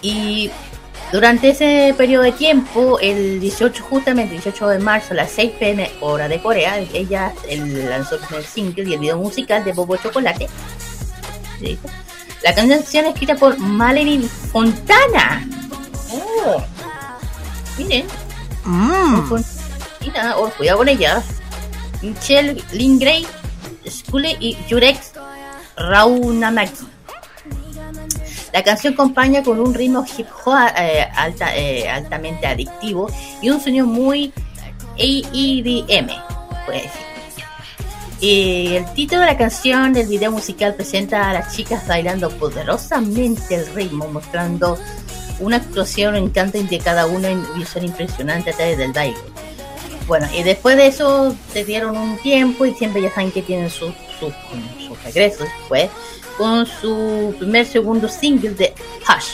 [0.03, 0.51] Y
[1.13, 5.53] durante ese periodo de tiempo, el 18, justamente el 18 de marzo a las 6
[5.59, 9.73] pm hora de Corea, ella el- lanzó el primer single y el video musical de
[9.73, 10.49] Bobo Chocolate.
[11.61, 11.79] ¿sí?
[12.43, 15.47] La canción es escrita por Mallory Fontana.
[16.11, 16.63] Oh.
[17.79, 18.05] Miren.
[18.65, 19.23] Mm.
[19.29, 21.23] Fontana, oh, cuidado con ella.
[22.03, 23.25] Michelle Lindgren,
[23.89, 25.13] Skule y Jurex
[25.77, 26.87] Raunamaki.
[28.53, 31.07] La canción acompaña con un ritmo hip hop eh,
[31.57, 33.11] eh, altamente adictivo
[33.41, 34.33] y un sonido muy
[34.99, 36.09] AEDM,
[36.67, 37.13] puede decir.
[38.21, 43.57] Y el título de la canción del video musical presenta a las chicas bailando poderosamente
[43.57, 44.79] el ritmo, mostrando
[45.41, 49.17] una actuación en canto de cada uno en visión impresionante a través del baile.
[50.07, 53.71] Bueno, y después de eso se dieron un tiempo y siempre ya saben que tienen
[53.71, 54.33] sus su,
[54.87, 55.91] su regresos después
[56.37, 58.75] con su primer segundo single de
[59.07, 59.33] Hash.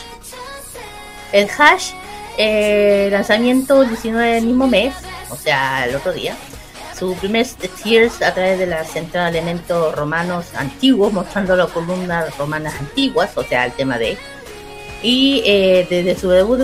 [1.33, 1.91] El Hash,
[2.37, 4.95] eh, lanzamiento el 19 del mismo mes,
[5.31, 6.37] o sea, el otro día.
[6.99, 12.37] Su primer Tears a través de la central de elementos romanos antiguos, mostrando las columnas
[12.37, 14.19] romanas antiguas, o sea, el tema de.
[15.01, 16.61] Y eh, desde su debut,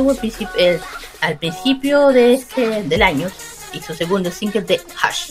[1.21, 3.31] al principio de este, del año,
[3.75, 5.31] y su segundo single de Hash.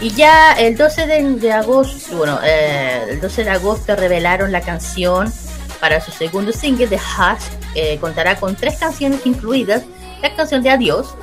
[0.00, 4.60] Y ya el 12 de, de agosto, bueno, eh, el 12 de agosto revelaron la
[4.60, 5.32] canción
[5.80, 7.42] para su segundo single de Hash.
[7.74, 9.82] eh, contará con tres canciones incluidas,
[10.22, 11.14] la canción de Adiós,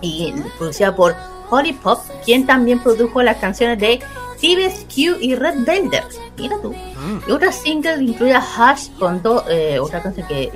[0.00, 1.16] y producida por
[1.48, 4.00] Holly Pop, quien también produjo las canciones de
[4.40, 6.04] Tibes Q y Red Velvet.
[6.36, 6.74] Mira tú.
[7.26, 10.50] Y otra single incluida Hash con dos, eh, otra canción que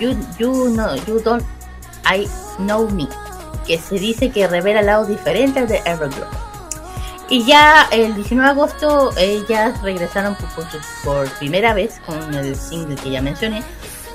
[0.00, 1.44] you, you, know, you Don't
[2.04, 2.26] I
[2.58, 3.08] Know Me,
[3.66, 6.26] que se dice que revela lados diferentes de Everglow.
[7.28, 10.64] Y ya el 19 de agosto ellas regresaron por, por,
[11.04, 13.62] por primera vez con el single que ya mencioné,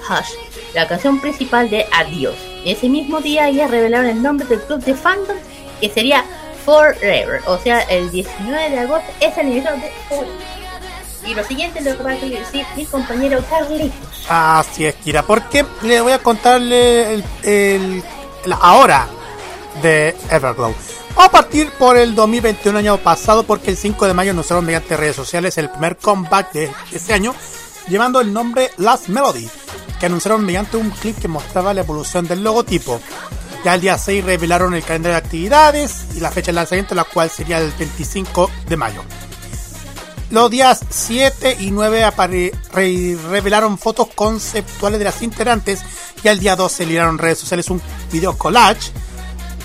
[0.10, 0.30] Hush,
[0.74, 2.36] la canción principal de Adiós.
[2.64, 5.36] Y ese mismo día ellas revelaron el nombre del club de fandom
[5.82, 6.24] que sería
[6.66, 7.42] Forever.
[7.48, 10.52] O sea, el 19 de agosto es el aniversario de Forever.
[11.26, 14.26] Y lo siguiente lo que va a decir mi compañero Carlitos.
[14.30, 18.04] Así es, Kira, porque le voy a contarle el, el-
[18.46, 19.08] la ahora
[19.82, 20.74] de Everglow.
[21.18, 25.16] A partir por el 2021 año pasado porque el 5 de mayo anunciaron mediante redes
[25.16, 27.36] sociales el primer comeback de este año
[27.88, 29.50] llevando el nombre Last Melody
[30.00, 33.00] que anunciaron mediante un clip que mostraba la evolución del logotipo.
[33.64, 37.04] Ya el día 6 revelaron el calendario de actividades y la fecha de lanzamiento la
[37.04, 39.04] cual sería el 25 de mayo.
[40.32, 45.82] Los días 7 y 9 apare- re- revelaron fotos conceptuales de las integrantes
[46.24, 47.82] y al día 12 liberaron redes sociales un
[48.12, 48.92] video collage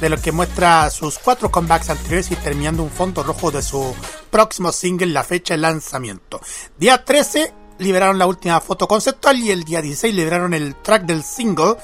[0.01, 3.95] de lo que muestra sus cuatro comebacks anteriores y terminando un fondo rojo de su
[4.31, 6.41] próximo single, la fecha de lanzamiento.
[6.79, 11.23] Día 13 liberaron la última foto conceptual y el día 16 liberaron el track del
[11.23, 11.77] single,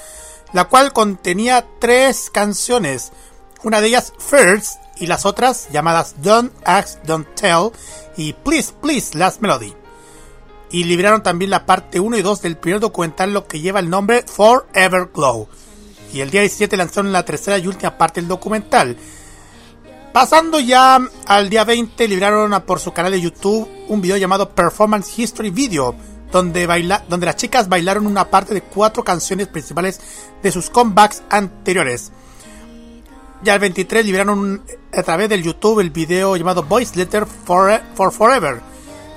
[0.52, 3.12] la cual contenía tres canciones,
[3.62, 7.70] una de ellas First y las otras llamadas Don't Ask, Don't Tell
[8.16, 9.74] y Please Please Last Melody.
[10.70, 13.90] Y liberaron también la parte 1 y 2 del primer documental, lo que lleva el
[13.90, 15.48] nombre Forever Glow.
[16.12, 18.96] Y el día 17 lanzaron la tercera y última parte del documental.
[20.12, 24.50] Pasando ya al día 20, liberaron a- por su canal de YouTube un video llamado
[24.50, 25.94] Performance History Video,
[26.30, 30.00] donde, baila, donde las chicas bailaron una parte de cuatro canciones principales
[30.42, 32.12] de sus comebacks anteriores.
[33.42, 34.62] Ya el 23 liberaron
[34.96, 38.60] a través del YouTube el video llamado Voice Letter for, for Forever,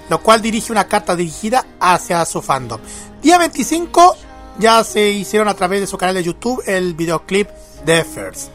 [0.10, 2.80] lo cual dirige una carta dirigida hacia su fandom.
[3.22, 4.16] Día 25
[4.60, 7.50] ya se hicieron a través de su canal de YouTube el videoclip
[7.86, 8.50] de First.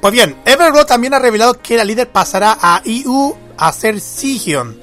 [0.00, 4.80] Pues bien, Everglow también ha revelado que la líder pasará a EU a ser Sigion.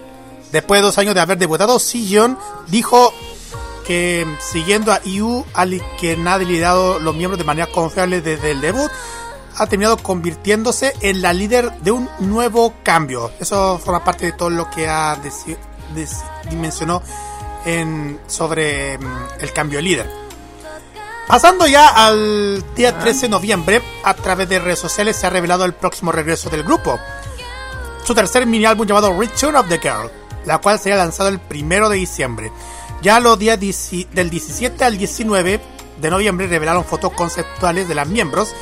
[0.51, 3.13] Después de dos años de haber debutado, Sigion dijo
[3.85, 8.61] que siguiendo a EU, al que ha dado los miembros de manera confiable desde el
[8.61, 8.89] debut,
[9.57, 13.31] ha terminado convirtiéndose en la líder de un nuevo cambio.
[13.39, 15.19] Eso forma parte de todo lo que ha
[16.49, 17.01] dimensionó
[17.65, 20.29] en, sobre mm, el cambio de líder.
[21.27, 25.63] Pasando ya al día 13 de noviembre, a través de redes sociales se ha revelado
[25.63, 26.99] el próximo regreso del grupo.
[28.03, 30.09] Su tercer mini álbum llamado Return of the Girl,
[30.45, 32.51] la cual será lanzado el primero de diciembre.
[33.03, 35.61] Ya los días 10 del 17 al 19
[36.01, 38.55] de noviembre revelaron fotos conceptuales de las miembros.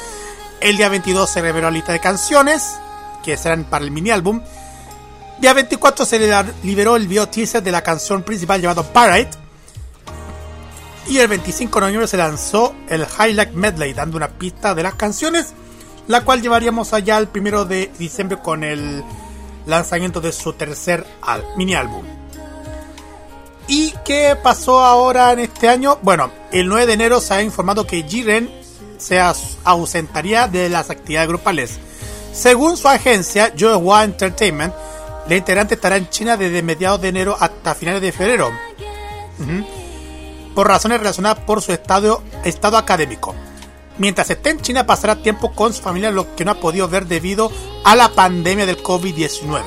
[0.59, 2.75] El día 22 se reveló la lista de canciones
[3.23, 4.41] que serán para el mini álbum.
[5.39, 9.30] Día 24 se liberó el video teaser de la canción principal llamado Parade.
[11.07, 14.95] Y el 25 de noviembre se lanzó el Highlight Medley, dando una pista de las
[14.95, 15.53] canciones,
[16.07, 19.03] la cual llevaríamos allá el primero de diciembre con el
[19.68, 21.05] lanzamiento de su tercer
[21.55, 22.03] mini álbum.
[23.68, 25.99] ¿Y qué pasó ahora en este año?
[26.01, 28.49] Bueno, el 9 de enero se ha informado que Jiren
[28.97, 29.22] se
[29.64, 31.77] ausentaría de las actividades grupales.
[32.34, 34.73] Según su agencia, Joehwa Entertainment,
[35.29, 38.51] La integrante estará en China desde mediados de enero hasta finales de febrero.
[40.55, 43.35] Por razones relacionadas por su estado, estado académico.
[43.97, 47.07] Mientras esté en China pasará tiempo con su familia, lo que no ha podido ver
[47.07, 47.51] debido
[47.83, 49.63] a la pandemia del COVID-19.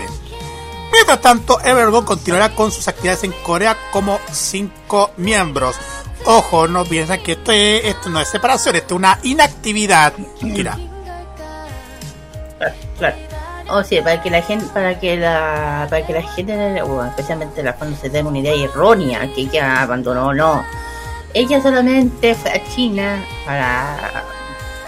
[0.93, 5.77] Mientras tanto, Evergon continuará con sus actividades en Corea como cinco miembros.
[6.25, 10.13] Ojo, no piensan que esto, es- esto no es separación, esto es una inactividad.
[10.43, 10.77] Mira,
[12.99, 13.17] Claro.
[13.71, 17.63] O sea, para que la gente, para que la, para que la gente, o especialmente
[17.63, 20.65] la fondo se den una idea errónea que ella abandonó, no.
[21.33, 24.25] Ella solamente fue a China para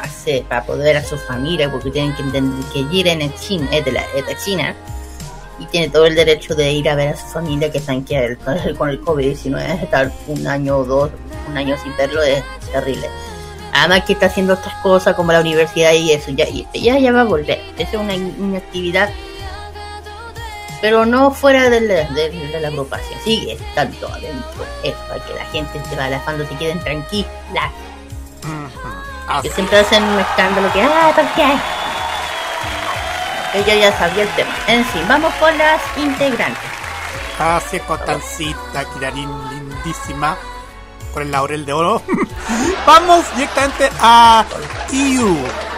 [0.01, 3.85] hacer, para poder a su familia, porque tienen que entender que Jiren es China, es
[3.85, 4.75] de la, es de China
[5.63, 8.37] y tiene todo el derecho de ir a ver a su familia que están que
[8.77, 11.11] con el COVID-19, estar un año o dos,
[11.49, 12.43] un año sin verlo es
[12.73, 13.09] terrible.
[13.73, 17.11] Además que está haciendo otras cosas como la universidad y eso, ya, y ya, ya
[17.13, 17.61] va a volver.
[17.79, 19.09] Esa es una, una actividad,
[20.83, 22.15] pero no fuera del- del-
[22.53, 24.67] de, la agrupación, sigue estando adentro.
[24.83, 27.31] Es para que la gente se va alejando, se queden tranquilas.
[29.41, 31.47] Que siempre hacen un escándalo que, ah, ¿por qué?
[33.55, 34.51] Ella ya sabía el tema.
[34.67, 36.63] En fin, vamos con las integrantes.
[37.39, 40.37] así es Constancita, Kiranin, lindísima,
[41.13, 42.03] con el laurel de oro.
[42.87, 44.45] Vamos directamente a
[44.93, 45.37] IU.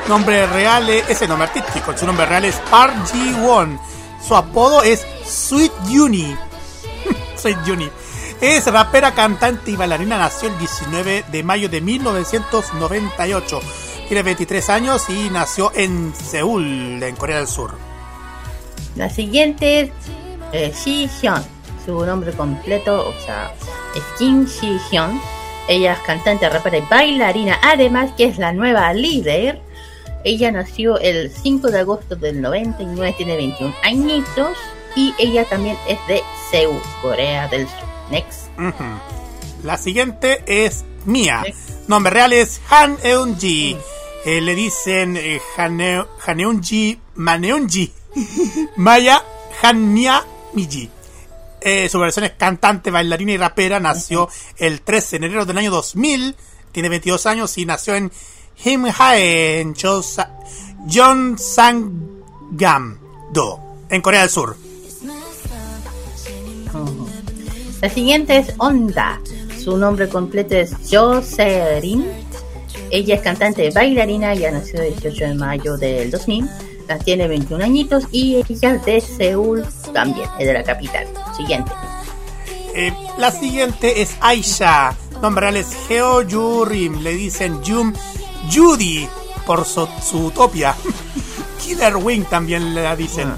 [0.08, 3.78] Nombre real es, ese nombre artístico, su nombre real es Park Ji-won.
[4.26, 6.36] Su apodo es Sweet Uni.
[7.36, 7.90] Sweet Uni.
[8.40, 10.18] Es rapera, cantante y bailarina.
[10.18, 13.60] Nació el 19 de mayo de 1998.
[14.08, 17.74] Tiene 23 años y nació en Seúl, en Corea del Sur.
[18.96, 19.90] La siguiente es
[20.52, 21.53] eh, Shi Hyun.
[21.84, 23.52] Su nombre completo, o sea,
[23.94, 25.20] es Kim Shi Hyun.
[25.68, 29.60] Ella es cantante, rapera y bailarina, además que es la nueva líder.
[30.24, 34.56] Ella nació el 5 de agosto del 99, tiene 21 añitos
[34.96, 37.78] y ella también es de Seúl, Corea del Sur.
[38.10, 38.48] Next.
[39.62, 41.42] La siguiente es Mia.
[41.88, 43.76] Nombre real es Han Eun-ji.
[44.26, 47.92] Eh, le dicen eh, Hane- Haneunji Maneunji.
[48.76, 49.22] Maya
[49.62, 50.22] Hanya
[50.54, 50.88] Miji.
[51.64, 53.80] Eh, su versión es cantante, bailarina y rapera.
[53.80, 54.28] Nació
[54.58, 56.36] el 13 de enero del año 2000.
[56.72, 58.10] Tiene 22 años y nació en
[58.64, 60.30] Himhae, en Chosa-
[60.86, 62.98] Gyeongsanggam,
[63.32, 63.58] Do,
[63.88, 64.56] en Corea del Sur.
[67.80, 69.20] La siguiente es Onda.
[69.62, 72.04] Su nombre completo es Jo Serin.
[72.90, 76.48] Ella es cantante, bailarina, ya nació el 18 de mayo del 2000.
[77.04, 81.06] Tiene 21 añitos y ella es de Seúl también, es de la capital.
[81.36, 81.70] Siguiente.
[82.74, 84.96] Eh, la siguiente es Aisha.
[85.22, 87.02] Nombre real es Geo Yurim.
[87.02, 87.92] Le dicen Yum
[88.52, 89.08] Judy
[89.46, 90.74] por su, su utopia.
[91.64, 93.32] Killer Wing también le dicen.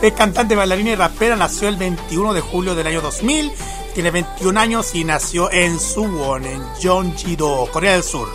[0.00, 1.36] Es cantante, bailarina y rapera.
[1.36, 3.52] Nació el 21 de julio del año 2000.
[3.94, 8.28] Tiene 21 años y nació en Suwon, en Jeonji-do, Corea del Sur.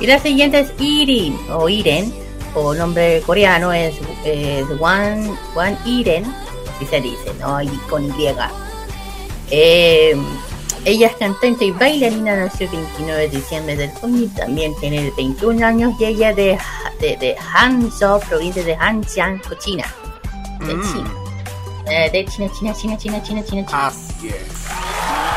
[0.00, 2.12] Y la siguiente es Irin, o Iren,
[2.54, 3.94] o nombre coreano es,
[4.24, 6.24] es Wan, Wan Iren,
[6.74, 7.60] así se dice, ¿no?
[7.62, 8.34] Y con Y.
[9.50, 10.16] Eh,
[10.84, 15.64] ella es cantante y bailarina, nació el 29 de diciembre del 2000, también tiene 21
[15.64, 16.58] años y ella de,
[17.00, 19.84] de, de Hangzhou, provincia de Hanxiang, China.
[20.60, 21.14] De China.
[21.86, 23.86] Eh, de China, China, China, China, China, China, China.
[23.86, 25.33] Así es.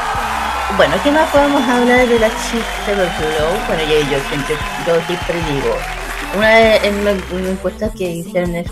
[0.77, 3.65] Bueno, ¿qué más podemos hablar de la chica de Flow?
[3.67, 4.55] Bueno, yo, yo siempre,
[4.85, 5.75] yo siempre digo,
[6.35, 8.65] una, de- en una, una encuesta que hicieron en,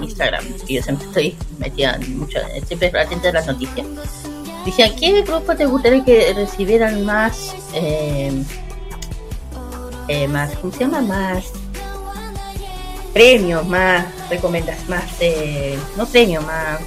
[0.00, 3.86] Instagram, que yo siempre estoy metida mucho, siempre atenta a las noticias,
[4.64, 8.32] decía, ¿qué grupo te gustaría que recibieran más, eh,
[10.08, 11.02] eh, más, ¿cómo se llama?
[11.02, 11.44] Más
[13.12, 16.78] premios, más recomendaciones, más, eh, no premios, más,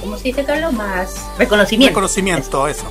[0.00, 0.72] ¿cómo se dice, Carlos?
[0.72, 1.90] Más reconocimiento.
[1.90, 2.84] Reconocimiento, eso.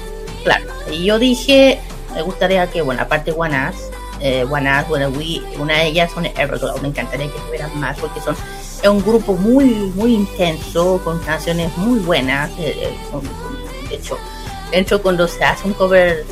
[0.43, 1.79] Claro, y yo dije,
[2.13, 3.75] me gustaría que, bueno, aparte Guanas,
[4.21, 4.69] eh, bueno,
[5.09, 8.35] we- una de ellas son Everglow, me encantaría que tuvieran más porque son
[8.81, 9.65] es un grupo muy,
[9.95, 13.21] muy intenso, con canciones muy buenas, eh, eh, con-
[13.89, 14.17] de hecho,
[14.71, 16.25] de hecho cuando se hace un cover,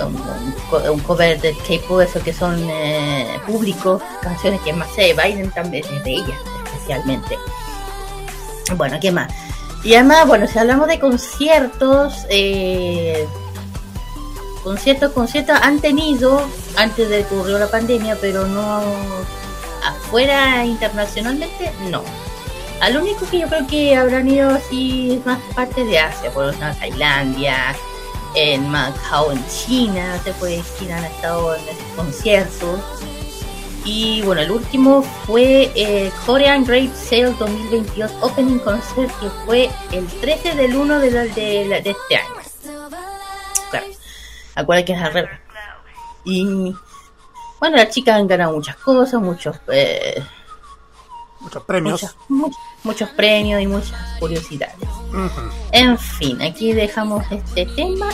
[0.00, 4.88] um, un, co- un cover de K-pop, eso que son eh, públicos, canciones que más
[4.94, 7.36] se bailan también de ellas, especialmente.
[8.76, 9.32] Bueno, ¿qué más?
[9.86, 13.24] Y además, bueno, si hablamos de conciertos, eh,
[14.64, 16.44] conciertos, conciertos han tenido
[16.74, 18.82] antes de que ocurrió la pandemia, pero no
[19.84, 22.02] afuera internacionalmente, no.
[22.80, 26.48] Al único que yo creo que habrán ido así es más parte de Asia, por
[26.48, 27.76] ejemplo, Tailandia,
[28.34, 31.62] en Macao, en China, se puede decir, han estado en
[31.94, 32.80] conciertos.
[33.86, 40.04] Y bueno, el último fue eh, Korean Great Sale 2022 Opening Concert, que fue el
[40.06, 42.34] 13 del 1 de, la- de, la- de este año.
[43.70, 43.86] Claro,
[44.56, 45.40] acuérdate que es al revés.
[46.24, 46.74] Y
[47.60, 50.20] bueno, las chicas han ganado muchas cosas, muchos, eh,
[51.38, 52.02] Muchos premios.
[52.02, 54.74] muchas- muchos, muchos premios y muchas curiosidades.
[55.70, 58.08] En fin, aquí dejamos este tema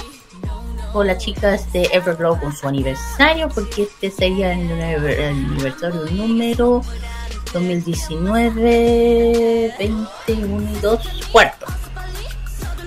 [0.93, 6.83] con las chicas de Everglow con su aniversario, porque este sería el, aniversario número
[7.53, 11.67] 2019, 21 y 2, cuarto.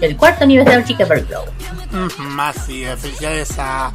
[0.02, 1.46] El cuarto aniversario de chica Everglow.
[2.40, 3.92] Así es, felicidades a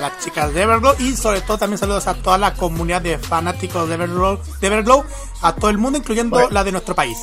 [0.00, 3.88] las chicas de Everglow y sobre todo también saludos a toda la comunidad de fanáticos
[3.88, 5.04] de Everglow, de Everglow
[5.42, 7.18] a todo el mundo, incluyendo la de nuestro país.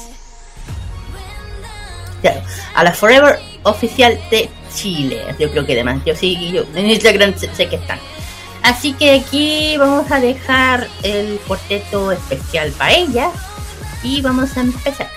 [2.21, 2.41] Claro,
[2.73, 5.23] a la Forever oficial de Chile.
[5.39, 6.01] Yo creo que demás.
[6.05, 7.99] Yo sí, yo en Instagram sé, sé que están.
[8.63, 13.31] Así que aquí vamos a dejar el cuarteto especial para ellas
[14.03, 15.09] y vamos a empezar.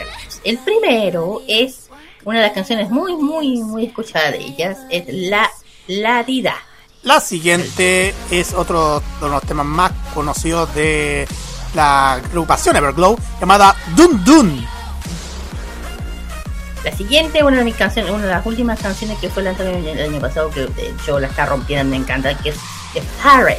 [0.43, 1.89] El primero es
[2.25, 4.79] una de las canciones muy, muy, muy escuchadas de ellas.
[4.91, 5.51] Es La
[5.87, 6.57] La Dida.
[7.03, 11.27] La siguiente es otro de los temas más conocidos de
[11.75, 14.67] la agrupación Everglow, llamada Dun Dun.
[16.87, 19.85] La siguiente, una de mis canciones, una de las últimas canciones que fue lanzada el
[19.85, 22.57] el año pasado, que hecho la está rompiendo, me encanta, que es
[22.95, 23.59] The Parrot.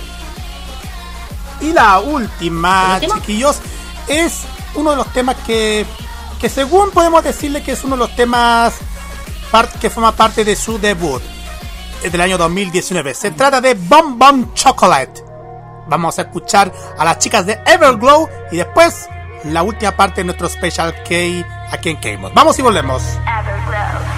[1.59, 3.59] Y la última, chiquillos,
[4.07, 4.43] es
[4.75, 5.85] uno de los temas que,
[6.39, 8.75] que según podemos decirle que es uno de los temas
[9.81, 11.21] que forma parte de su debut
[12.09, 13.13] del año 2019.
[13.13, 15.21] Se trata de Bomb Bomb Chocolate.
[15.89, 19.09] Vamos a escuchar a las chicas de Everglow y después
[19.51, 22.33] la última parte de nuestro Special K aquí en K-Mod.
[22.33, 23.03] Vamos y volvemos.
[23.25, 24.16] 자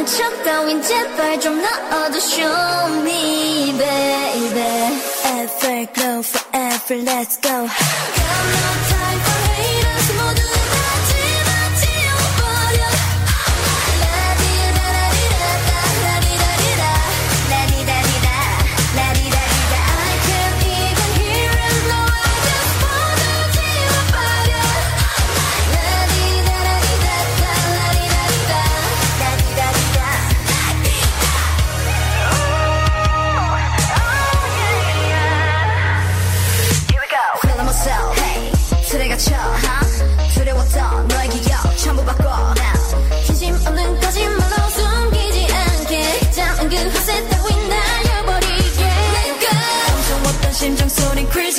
[0.00, 9.09] 화상한 척 따윈 제발 좀 넣어도 Show me baby Everglow forever let's go Got no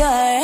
[0.00, 0.39] Girl.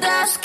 [0.00, 0.37] the.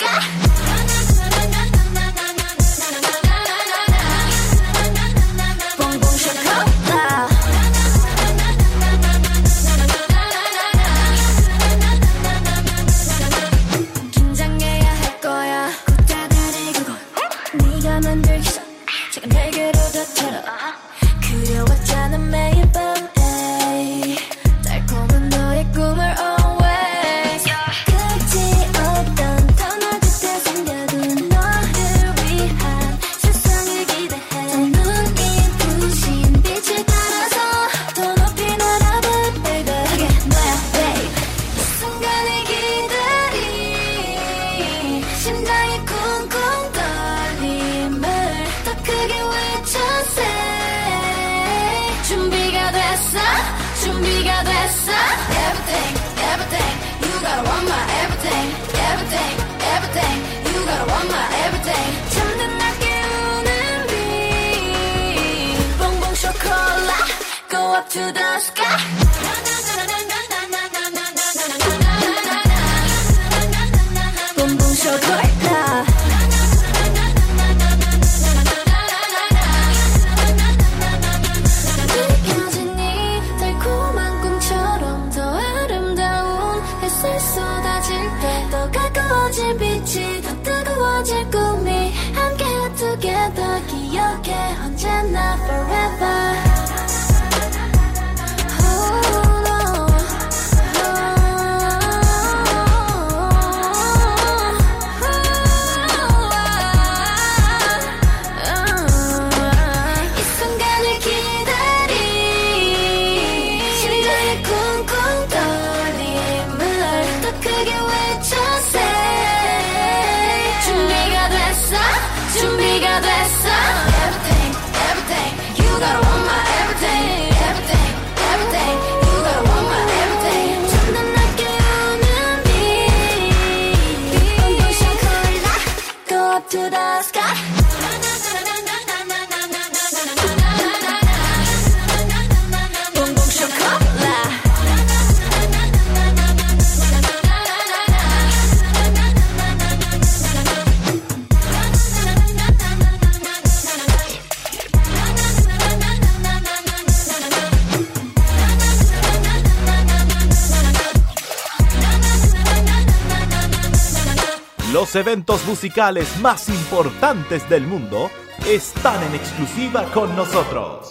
[165.54, 168.10] musicales más importantes del mundo
[168.44, 170.90] están en exclusiva con nosotros.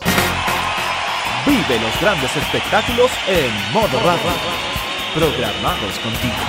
[1.46, 4.32] Vive los grandes espectáculos en modo radio,
[5.14, 6.44] programados contigo.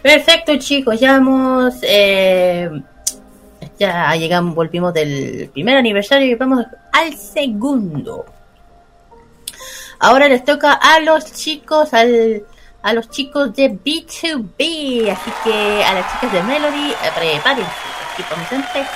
[0.00, 1.74] Perfecto chicos, ya hemos...
[1.82, 2.70] Eh,
[3.76, 8.26] ya llegamos, volvimos del primer aniversario y vamos al segundo.
[9.98, 12.44] Ahora les toca a los chicos, al
[12.82, 15.10] a los chicos de B2B.
[15.10, 17.70] Así que a las chicas de Melody, prepárense.
[18.18, 18.86] A empezar.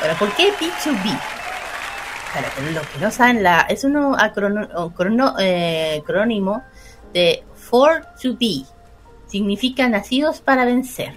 [0.00, 1.18] Bueno, ¿por qué B2B?
[2.32, 6.62] Para los que no saben, la, es un acrono- o crono- eh, acrónimo
[7.12, 8.64] de For to Be.
[9.26, 11.12] Significa nacidos para vencer.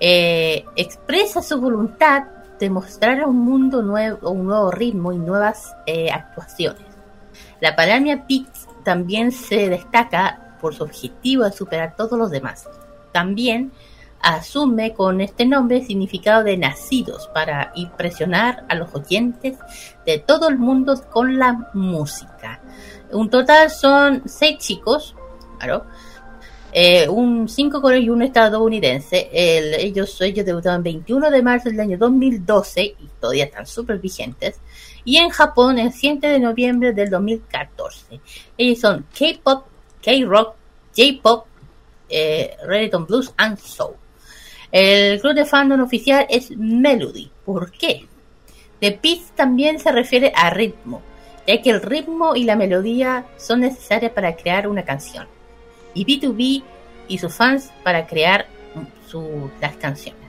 [0.00, 2.24] Eh, expresa su voluntad
[2.58, 6.82] de mostrar un mundo nuevo, un nuevo ritmo y nuevas eh, actuaciones.
[7.60, 8.55] La Paramia Pix
[8.86, 12.68] también se destaca por su objetivo de superar todos los demás.
[13.10, 13.72] También
[14.20, 19.58] asume con este nombre el significado de nacidos para impresionar a los oyentes
[20.06, 22.60] de todo el mundo con la música.
[23.10, 25.16] Un total son seis chicos,
[25.58, 25.84] claro,
[26.78, 29.30] eh, un cinco coreano y uno estadounidense.
[29.32, 33.98] El- ellos, ellos debutaron el 21 de marzo del año 2012 y todavía están súper
[33.98, 34.60] vigentes.
[35.02, 38.20] Y en Japón el 7 de noviembre del 2014.
[38.58, 39.64] Ellos son K-pop,
[40.04, 40.54] K-rock,
[40.94, 41.46] J-pop,
[42.10, 42.56] eh,
[43.08, 43.94] blues and soul.
[44.70, 47.30] El club de fandom oficial es Melody.
[47.46, 48.06] ¿Por qué?
[48.80, 51.00] The Beat también se refiere a ritmo,
[51.46, 55.26] ya que el ritmo y la melodía son necesarias para crear una canción.
[55.96, 56.62] Y B2B
[57.08, 58.46] y sus fans para crear
[59.08, 60.20] su- las canciones.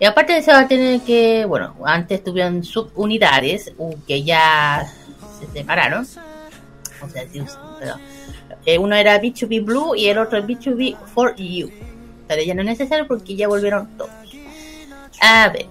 [0.00, 3.72] Y aparte de eso va a tener que, bueno, antes tuvieron subunidades
[4.06, 4.86] que ya
[5.38, 6.02] se separaron.
[7.02, 7.42] O sea, sí.
[8.64, 11.70] Eh, uno era B2B Blue y el otro B2B For You.
[12.26, 14.10] Pero ya no es necesario porque ya volvieron todos.
[15.20, 15.66] A ver,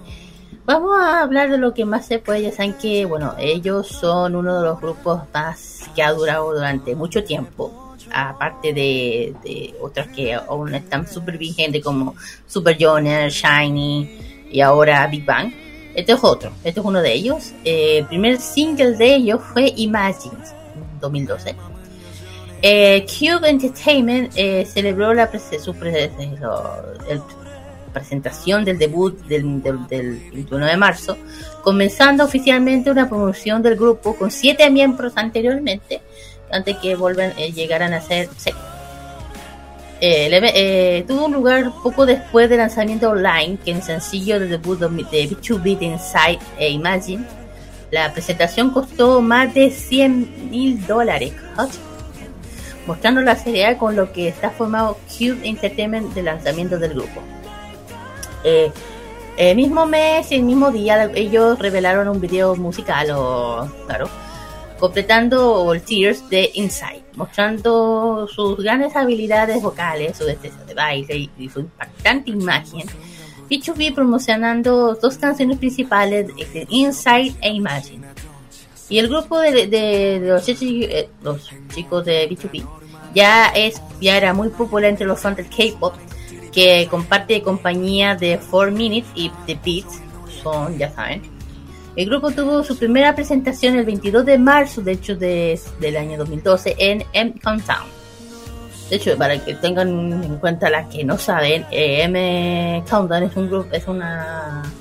[0.66, 2.42] vamos a hablar de lo que más se puede.
[2.42, 6.94] Ya saben que, bueno, ellos son uno de los grupos más que ha durado durante
[6.94, 7.87] mucho tiempo.
[8.12, 12.14] Aparte de, otros que aún están súper vigentes como
[12.46, 15.52] Super Junior, Shiny y ahora Big Bang.
[15.94, 17.52] Este es otro, este es uno de ellos.
[17.64, 20.36] Eh, el primer single de ellos fue Imagine,
[21.00, 21.56] 2012.
[22.60, 25.30] Eh, Cube Entertainment eh, celebró la,
[27.92, 31.16] presentación del debut del, del, del 21 de marzo,
[31.62, 36.02] comenzando oficialmente una promoción del grupo con siete miembros anteriormente,
[36.50, 38.28] antes que vuelvan, eh, llegaran a ser.
[40.00, 44.78] Eh, el eh, tuvo lugar poco después del lanzamiento online, que en sencillo de debut
[44.78, 47.24] de B2B de Inside e Imagine.
[47.90, 51.32] La presentación costó más de 100 mil dólares,
[52.86, 57.22] mostrando la seriedad con lo que está formado Cube Entertainment del lanzamiento del grupo.
[58.44, 58.70] Eh,
[59.38, 64.08] el mismo mes, el mismo día, ellos revelaron un video musical, o claro,
[64.78, 71.48] completando el Tears de Inside, mostrando sus grandes habilidades vocales, su destreza de baile y,
[71.48, 72.86] su impactante imagen.
[73.50, 78.06] B2B promocionando dos canciones principales de Inside e Imagine.
[78.90, 82.66] Y el grupo de, de- de los, chicos, eh, los chicos de B2B
[83.14, 85.94] ya es ya era muy popular entre los fans del K-pop,
[86.52, 90.00] que comparte compañía de 4 Minutes y The Beats,
[90.42, 91.22] son, ya saben.
[91.98, 96.16] El grupo tuvo su primera presentación el 22 de marzo, de hecho, de- del año
[96.18, 97.88] 2012 en M Countdown.
[98.88, 99.88] De hecho, para que tengan
[100.22, 104.00] en cuenta las que no saben, eh, M Countdown es un grupo, es un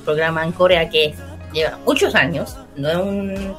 [0.05, 1.15] programa en Corea que
[1.51, 3.55] lleva muchos años, no es un,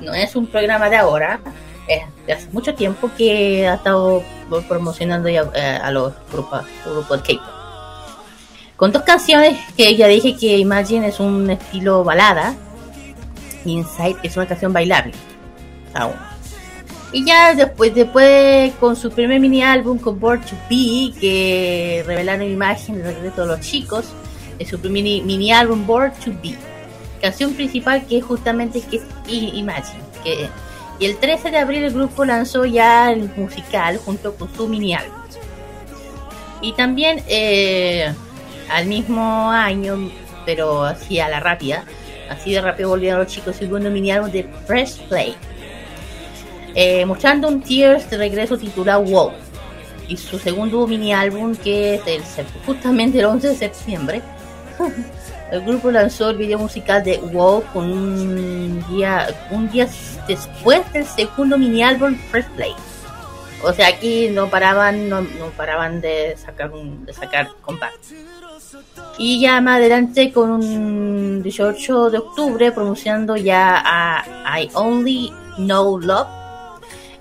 [0.00, 1.38] no es un programa de ahora,
[1.86, 4.20] es de hace mucho tiempo que ha estado
[4.68, 5.38] promocionando eh,
[5.80, 7.40] a los grupos, grupos K-pop.
[8.76, 12.54] Con dos canciones que ya dije que Imagine es un estilo balada,
[13.68, 15.12] Inside es una canción bailable.
[15.94, 16.14] Aún.
[17.12, 22.46] Y ya después, después con su primer mini álbum con Born to Be, que revelaron
[22.46, 24.06] imagen de regreso de los chicos,
[24.58, 26.56] de su primer mini, álbum Born to Be.
[27.20, 30.02] Canción principal que justamente que es Imagine.
[30.22, 30.48] Que,
[30.98, 34.94] y el 13 de abril el grupo lanzó ya el musical junto con su mini
[34.94, 35.14] álbum.
[36.60, 38.12] Y también eh,
[38.70, 40.10] al mismo año,
[40.44, 41.84] pero así a la rápida,
[42.28, 43.56] así de rápido volvieron los chicos.
[43.56, 45.34] Segundo mini álbum de Press Play.
[46.74, 49.32] Eh, mostrando un Tears de regreso titulado Wow.
[50.08, 52.22] Y su segundo mini álbum que es el,
[52.64, 54.22] justamente el 11 de septiembre.
[55.50, 59.88] El grupo lanzó el video musical de Wow un día un día
[60.26, 62.74] después del segundo mini álbum First Play.
[63.62, 65.24] O sea aquí no paraban no,
[65.56, 68.06] paraban de sacar un, de sacar compact
[69.18, 75.98] y ya más adelante con un 18 de octubre promocionando ya a I Only Know
[75.98, 76.28] Love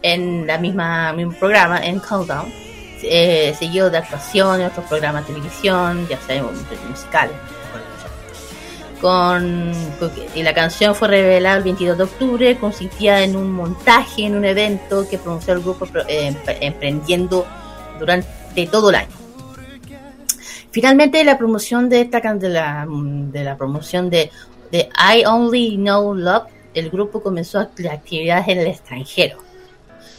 [0.01, 2.65] en la misma mismo programa en Countdown
[3.07, 6.53] eh, siguió de actuación en otros programas de televisión, ya sabemos,
[6.89, 7.35] musicales.
[9.01, 9.71] Con,
[10.33, 14.45] y la canción fue revelada el 22 de octubre, consistía en un montaje en un
[14.45, 17.45] evento que pronunció el grupo eh, emprendiendo
[17.99, 19.24] durante todo el año.
[20.75, 24.29] Finalmente la promoción de esta de la, de la promoción de,
[24.73, 29.37] de I Only Know Love, el grupo comenzó actividades en el extranjero.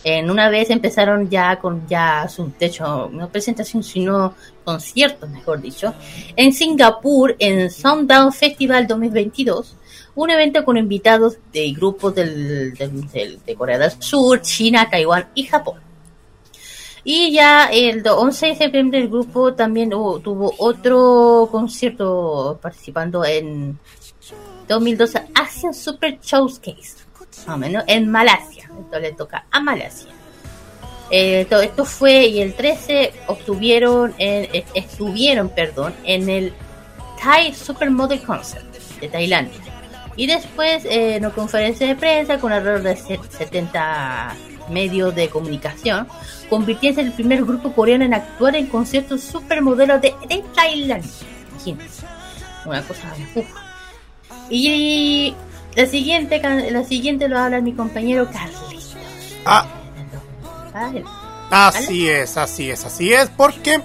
[0.02, 4.32] En una vez empezaron ya con ya su techo, no presentación, sino
[4.64, 5.92] conciertos, mejor dicho,
[6.34, 9.76] en Singapur, en Sundown Festival 2022,
[10.14, 15.85] un evento con invitados de grupos del, de Corea del Sur, China, Taiwán y Japón.
[17.08, 23.78] Y ya el 11 de septiembre el grupo también tuvo otro concierto participando en
[24.66, 27.04] 2012 Asian Super Showcase,
[27.46, 28.68] más o menos en Malasia.
[28.80, 30.10] Esto le toca a Malasia.
[31.08, 36.52] Eh, esto fue y el 13 obtuvieron en, eh, estuvieron perdón en el
[37.22, 38.66] Thai Supermodel Concert
[38.98, 39.60] de Tailandia
[40.16, 44.34] y después eh, en una conferencia de prensa con alrededor de 70
[44.70, 46.08] medios de comunicación
[46.48, 51.10] convirtiéndose en el primer grupo coreano en actuar en conciertos supermodelos de, de Tailandia.
[52.64, 53.14] Una cosa
[54.48, 55.34] y
[55.74, 56.40] la siguiente
[56.70, 58.96] la siguiente lo habla mi compañero Carlitos.
[59.44, 59.66] Ah.
[61.50, 63.80] Así es, así es, así es, porque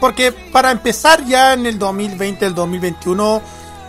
[0.00, 3.42] porque para empezar ya en el 2020, el 2021,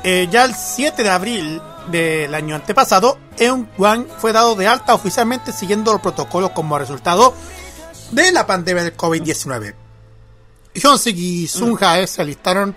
[0.03, 1.61] eh, ya el 7 de abril
[1.91, 7.34] del año antepasado, Eun Kwan fue dado de alta oficialmente siguiendo los protocolos como resultado
[8.11, 9.76] de la pandemia del COVID-19.
[10.73, 12.76] Hyunsik y Sun Jae se alistaron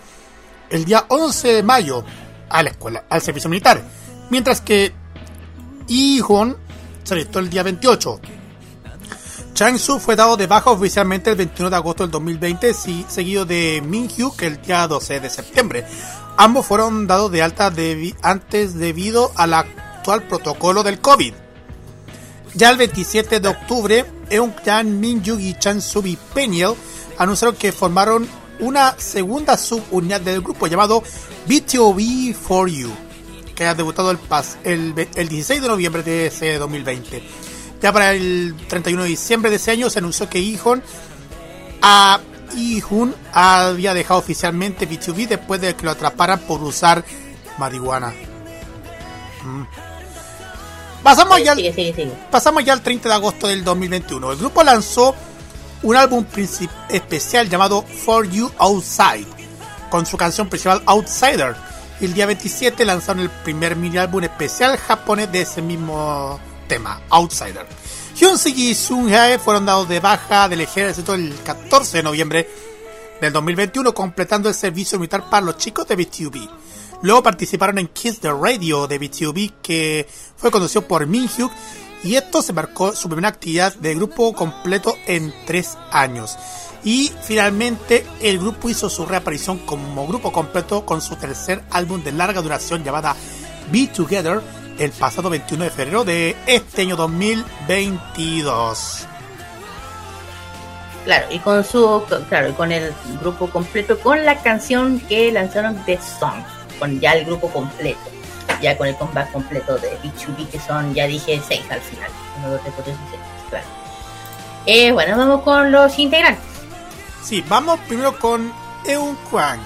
[0.71, 2.05] el día 11 de mayo
[2.49, 3.83] a la escuela, al servicio militar,
[4.31, 4.93] mientras que
[5.87, 6.23] Yi
[7.05, 8.21] se alistó el día 28.
[9.55, 12.73] Chang-Su fue dado de baja oficialmente el 21 de agosto del 2020,
[13.09, 15.85] seguido de Min-Hyu que el día 12 de septiembre.
[16.39, 17.71] Ambos fueron dados de alta
[18.23, 21.35] antes debido al actual protocolo del COVID.
[22.55, 26.75] Ya el 27 de octubre, Eun Jan, Min-Yu y Chang-Su y Peniel
[27.19, 28.29] anunciaron que formaron
[28.61, 31.03] una segunda subunidad del grupo llamado
[31.47, 32.93] BTOB 4 U,
[33.55, 34.19] que ha debutado el,
[34.65, 37.23] el, el 16 de noviembre de ese 2020
[37.83, 40.83] ya para el 31 de diciembre de ese año se anunció que Ihon
[41.83, 42.21] a
[42.55, 47.05] Ihun había dejado oficialmente B2B después de que lo atraparan por usar
[47.59, 48.15] marihuana.
[49.45, 49.92] Mm.
[51.03, 54.33] Pasamos, ya al, pasamos ya al 30 de agosto del 2021.
[54.33, 55.17] El grupo lanzó
[55.83, 56.25] un álbum
[56.89, 59.27] especial llamado For You Outside,
[59.91, 61.57] con su canción principal Outsider.
[62.01, 66.39] Y el día 27 lanzaron el primer mini álbum especial japonés de ese mismo
[66.69, 67.67] tema, Outsider.
[68.15, 72.49] Hyunsik y Sun Hae fueron dados de baja del ejército el 14 de noviembre
[73.21, 76.49] del 2021, completando el servicio militar para los chicos de BTUB.
[77.03, 80.07] Luego participaron en Kiss the Radio de BTUB, que
[80.37, 81.53] fue conducido por Min Hyuk,
[82.05, 86.39] y esto se marcó su primera actividad de grupo completo en tres años.
[86.85, 92.13] Y finalmente el grupo hizo su reaparición como grupo completo con su tercer álbum de
[92.13, 93.15] larga duración llamada
[93.71, 94.41] Be Together,
[94.79, 99.07] el pasado 21 de febrero de este año 2022.
[101.05, 105.85] Claro, y con su claro, y con el grupo completo con la canción que lanzaron
[105.85, 106.45] The Song,
[106.83, 108.01] con ya el grupo completo,
[108.61, 112.11] ya con el comeback completo de B2B que son, ya dije, seis al final.
[113.49, 113.67] claro.
[114.67, 116.43] Eh, bueno, vamos con los integrantes.
[117.23, 118.53] Sí, vamos primero con
[118.85, 119.61] Eun Kwan.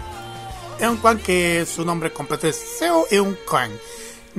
[0.79, 3.71] Eun Kwan, que su nombre completo es Seo Eun Kwan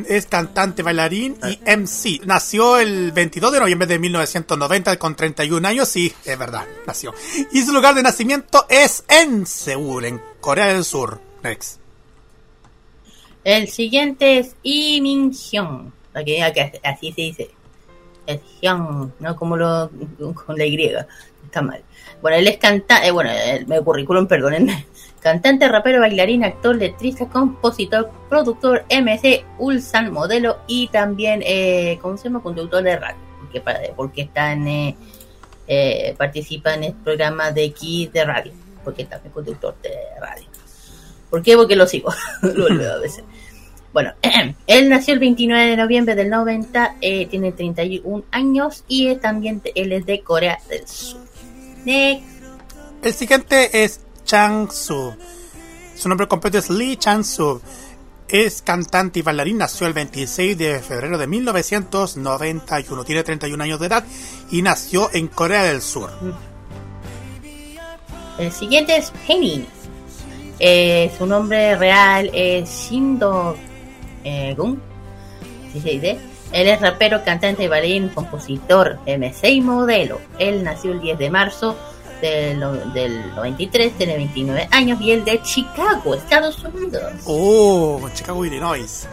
[0.08, 2.24] es cantante, bailarín y MC.
[2.28, 7.16] Nació el 22 de noviembre de 1990 con 31 años, sí, es verdad, nació.
[7.52, 11.20] Y su lugar de nacimiento es en Seúl, en Corea del Sur.
[11.42, 11.87] Next.
[13.44, 15.94] El siguiente es Lee Min Hyun,
[16.26, 16.42] que
[16.84, 17.50] así se dice.
[18.26, 19.90] Es Hyun, no como lo
[20.34, 20.94] con la Y,
[21.46, 21.82] está mal.
[22.22, 24.86] Bueno, él es cantante, eh, bueno, el currículum, perdónenme
[25.22, 32.26] Cantante, rapero, bailarín, actor, letrista, compositor, productor, MC, Ulsan, modelo y también, eh, ¿cómo se
[32.26, 32.42] llama?
[32.42, 33.18] Conductor de radio.
[33.40, 33.62] Porque,
[33.96, 34.96] porque está en, eh,
[35.68, 38.54] eh, participa en el programa de X de radio.
[38.84, 40.46] Porque también conductor de radio.
[41.30, 41.56] ¿Por qué?
[41.56, 42.14] Porque lo sigo.
[42.42, 43.24] lo olvido a veces.
[43.94, 44.14] Bueno,
[44.68, 49.62] él nació el 29 de noviembre del 90, eh, tiene 31 años y es también
[49.76, 51.22] él es de Corea del Sur.
[51.86, 55.16] El siguiente es Chang-soo.
[55.96, 57.62] Su nombre completo es Lee Chang-soo.
[58.28, 63.04] Es cantante y bailarín, nació el 26 de febrero de 1991.
[63.06, 64.04] Tiene 31 años de edad
[64.52, 66.12] y nació en Corea del Sur.
[68.38, 69.66] El siguiente es Penny.
[70.60, 73.56] Eh, su nombre real es Shindo
[74.24, 74.82] eh, Gun.
[75.70, 76.20] así se dice.
[76.52, 80.20] Él es rapero, cantante, bailarín, compositor, MC y modelo.
[80.40, 81.76] Él nació el 10 de marzo
[82.22, 87.14] del, del 93, tiene 29 años y él de Chicago, Estados Unidos.
[87.26, 89.08] Oh, Chicago, Illinois.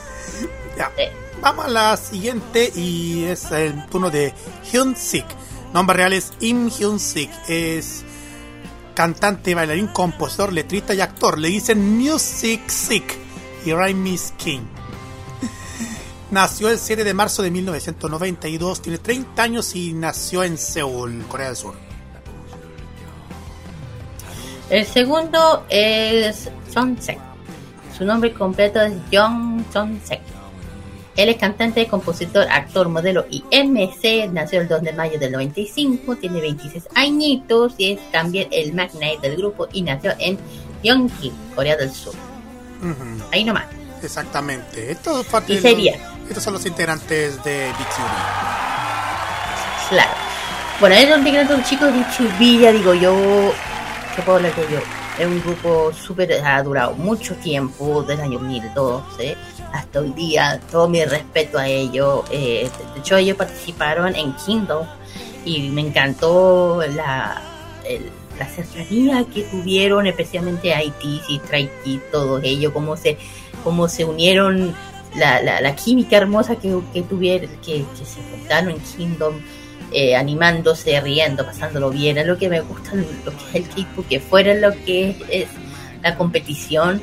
[0.76, 0.92] ya.
[1.40, 4.34] Vamos a la siguiente y es el turno de
[4.70, 5.24] Hyun Sik.
[5.72, 7.30] Nombre real es Im Hyun Sik.
[7.48, 8.04] Es
[8.98, 11.38] cantante, bailarín, compositor, letrista y actor.
[11.38, 13.16] Le dicen Music Sick
[13.64, 14.62] y Rhyme King.
[16.32, 21.46] Nació el 7 de marzo de 1992, tiene 30 años y nació en Seúl, Corea
[21.46, 21.74] del Sur.
[24.68, 26.50] El segundo es
[26.98, 27.20] Sek.
[27.96, 29.62] Su nombre completo es Jong
[30.02, 30.37] Sek.
[31.18, 34.28] Él es cantante, compositor, actor, modelo y MC.
[34.32, 39.18] Nació el 2 de mayo del 95, tiene 26 añitos y es también el magnate
[39.22, 40.38] del grupo y nació en
[40.80, 42.14] Gyeonggi, Corea del Sur.
[42.80, 43.24] Ujú.
[43.32, 43.64] Ahí nomás.
[44.00, 44.92] Exactamente.
[44.92, 45.96] Estos, son parte Y sería.
[45.98, 47.98] los- estos son los integrantes de BTS.
[49.90, 50.10] Claro.
[50.78, 53.52] Bueno, es un integrante un chico de B2B, ya digo yo.
[54.14, 54.78] ¿Qué puedo hablar de yo?
[55.18, 56.32] Es un grupo súper.
[56.46, 59.36] ha durado mucho tiempo, desde el año 2012
[59.72, 60.60] hasta hoy día.
[60.70, 62.24] Todo mi respeto a ellos.
[62.30, 64.86] Eh, de hecho, ellos participaron en Kingdom
[65.44, 67.40] y me encantó la,
[67.84, 73.18] el- la cercanía que tuvieron, especialmente Haití y Stray Kids, todos ellos, cómo se,
[73.64, 74.74] cómo se unieron.
[75.16, 79.34] La, la, la química hermosa que, que tuvieron, que, se juntaron en Kingdom,
[79.90, 82.18] eh, animándose, riendo, pasándolo bien.
[82.18, 85.16] Es lo que me gusta lo que es el K-pop, que fuera lo que es,
[85.30, 85.48] es
[86.02, 87.00] la competición,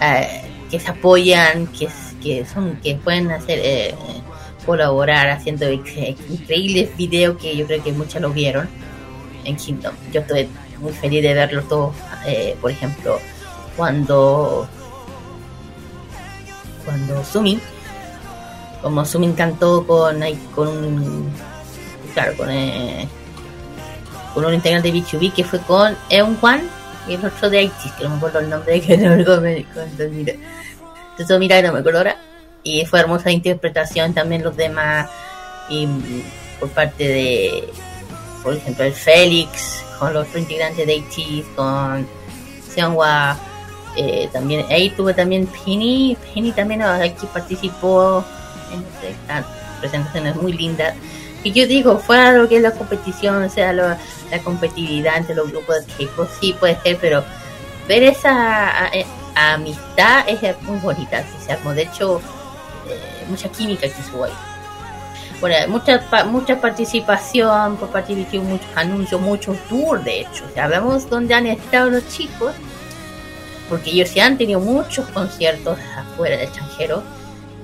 [0.00, 0.42] eh,
[0.72, 1.86] que se apoyan, que,
[2.22, 3.94] que son, que pueden hacer eh,
[4.66, 8.68] colaborar haciendo inc- increíbles videos que yo creo que muchos lo vieron
[9.44, 9.92] en Kingdom.
[10.12, 10.48] Yo estoy
[10.80, 11.94] muy feliz de verlos todos.
[12.26, 13.20] eh, por ejemplo,
[13.76, 14.66] cuando
[16.84, 17.60] cuando Sumi
[18.80, 20.20] como Sumi cantó con
[20.54, 21.32] con un
[22.14, 23.06] claro con eh,
[24.34, 26.62] con un integrante de B2B que fue con Eun Kwan
[27.08, 29.42] y el otro de Haití que no me acuerdo el nombre que no me acuerdo
[29.74, 30.04] cuando
[31.12, 32.16] mira entonces mira no me acuerdo ahora
[32.62, 35.08] y fue hermosa interpretación también los demás
[35.68, 36.22] y mm,
[36.60, 37.68] por parte de
[38.42, 42.06] por ejemplo el Félix con los integrantes de Haití con
[42.68, 43.38] Seonghwa
[43.96, 48.24] eh, también ahí tuve también Penny Penny también aquí participó
[48.72, 49.44] en esta
[49.80, 50.94] presentaciones muy lindas
[51.44, 53.98] y yo digo fuera lo que es la competición o sea la
[54.44, 57.24] competitividad entre los grupos de K-pop sí puede ser pero
[57.88, 62.20] ver esa eh, amistad es muy bonita se de hecho
[62.88, 64.32] eh, mucha química que hubo ahí
[65.40, 70.44] bueno, mucha, pa- mucha participación por parte de muchos anuncios, muchos tours, de hecho.
[70.54, 72.52] Si hablamos donde han estado los chicos,
[73.68, 77.02] porque ellos sí han tenido muchos conciertos afuera del extranjero.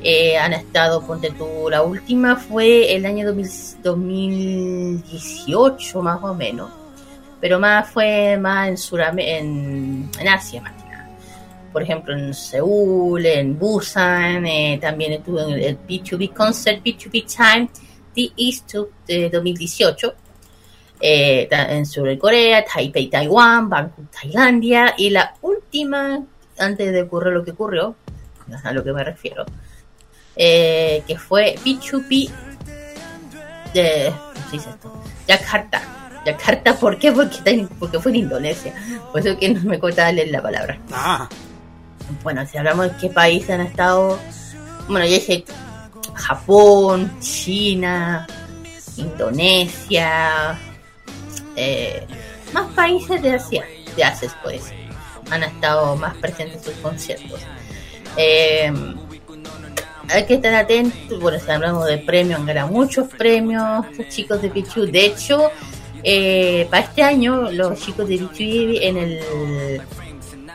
[0.03, 3.49] Eh, han estado, ponte tú, la última fue el año 2000
[3.85, 6.71] 2018 más o menos,
[7.41, 10.73] pero más fue más en, Suram en, en Asia más.
[11.79, 17.71] Por ejemplo, en Seúl, en Busan, eh, también estuvo en el B2B Concert, B2B Time,
[18.17, 18.75] The East
[19.07, 20.15] de 2018
[21.01, 26.21] eh, en Sur Corea, Taipei, Taiwán, Bangkok, Tailandia, y la última,
[26.59, 27.95] antes de ocurrir lo que ocurrió,
[28.65, 29.47] a lo que me refiero,
[30.35, 32.29] eh, que fue B2B
[33.73, 34.13] de,
[34.51, 34.59] ¿cómo se
[36.75, 37.13] ¿por qué?
[37.13, 38.75] Porque, porque fue en Indonesia.
[39.13, 40.77] Por eso que no me cuesta leer la palabra.
[40.91, 41.29] Ah,
[42.23, 44.19] Bueno, si hablamos de qué países han estado,
[44.89, 45.45] bueno, ya dije
[46.15, 48.27] Japón, China,
[48.97, 50.59] Indonesia,
[51.57, 52.07] eh,
[52.53, 53.65] más países de Asia,
[53.97, 54.73] de Asia pues,
[55.31, 57.41] han estado más presentes en sus conciertos.
[58.17, 58.73] Eh,
[60.11, 64.41] hay que estar atentos, bueno, si hablamos de premios, han ganado muchos premios los chicos
[64.41, 64.87] de Pichu.
[64.87, 65.51] De hecho,
[66.03, 69.83] eh, para este año, los chicos de Pichu en el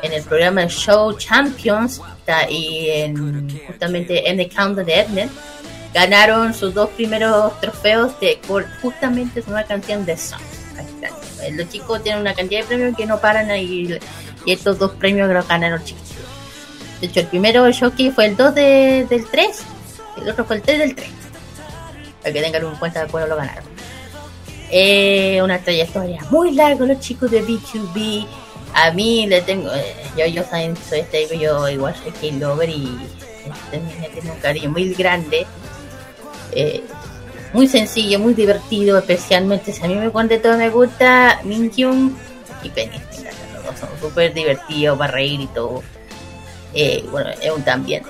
[0.03, 1.99] en el programa Show Champions
[2.49, 5.31] y en, justamente en The Countdown de Edmund
[5.93, 10.41] ganaron sus dos primeros trofeos de por justamente es una canción de Song.
[11.51, 13.99] Los chicos tienen una cantidad de premios que no paran ahí
[14.45, 16.01] y estos dos premios los ganaron chicos.
[17.01, 19.61] De hecho, el primero showcase fue el 2 de- del 3
[20.17, 21.09] y el otro fue el 3 del 3.
[22.21, 23.65] Para que tengan en cuenta de cuándo lo ganaron.
[24.71, 28.25] Eh, una trayectoria muy larga los chicos de B2B.
[28.73, 32.97] A mí le tengo, eh, yo, yo saben, soy este, yo igual soy K-Lover y
[33.45, 35.45] este, me tiene un cariño muy grande.
[36.51, 36.83] Eh,
[37.53, 42.13] muy sencillo, muy divertido, especialmente si a mí me cuenta todo me gusta Minkyung,
[42.63, 42.99] y Penny.
[43.79, 45.83] Son súper divertidos para reír y todo.
[46.73, 48.03] Eh, bueno, es un también.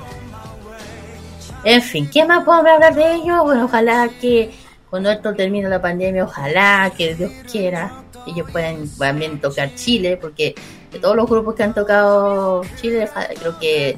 [1.64, 3.44] En fin, ¿qué más podemos hablar de ellos?
[3.44, 4.52] Bueno, ojalá que
[4.90, 10.56] cuando esto termine la pandemia, ojalá que Dios quiera, ellos puedan también tocar Chile, porque
[10.92, 13.10] de todos los grupos que han tocado Chile,
[13.40, 13.98] creo que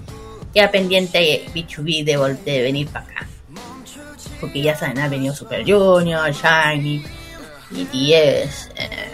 [0.53, 3.27] queda pendiente B2B de, de venir para acá.
[4.39, 7.03] Porque ya saben, ha venido Super Junior, Shiny,
[7.71, 9.11] BTS, eh,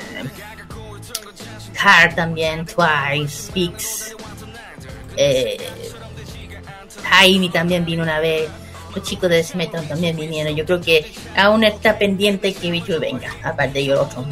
[1.73, 4.15] Car también, Twice, Pix,
[5.17, 5.57] eh,
[7.51, 8.49] también vino una vez,
[8.95, 10.55] los chicos de Smeton también vinieron.
[10.55, 14.25] Yo creo que aún está pendiente que Bichu venga, aparte de ellos otros.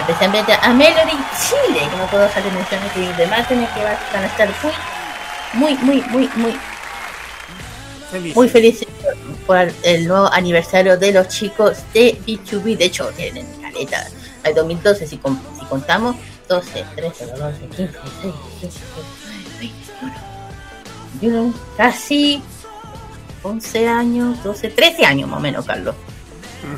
[0.00, 1.16] Especialmente a Melody
[1.48, 4.48] Chile, que no puedo dejar de mencionar que demás tienen que van a estar
[5.54, 6.58] muy, muy, muy, muy, muy
[8.10, 8.36] Feliz.
[8.36, 8.86] muy feliz
[9.46, 12.76] por el- nuevo aniversario de los chicos de B2B.
[12.76, 14.06] De hecho, tienen caleta.
[14.44, 16.16] Hay 2012, si, si contamos,
[16.48, 18.82] 12, 13, 14, 15, 16, 17,
[19.60, 19.76] 20,
[21.20, 22.42] 21, casi
[23.42, 25.94] 11 años, 12, 13 años más o menos, Carlos.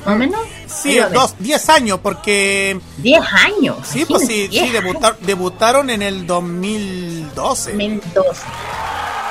[0.05, 0.41] ¿Más o menos?
[0.67, 2.79] Sí, a dos, 10 años, porque.
[2.99, 3.77] 10 años.
[3.85, 7.73] Sí, pues sí, sí 10 debutar- debutaron en el 2012.
[7.73, 8.41] 2012.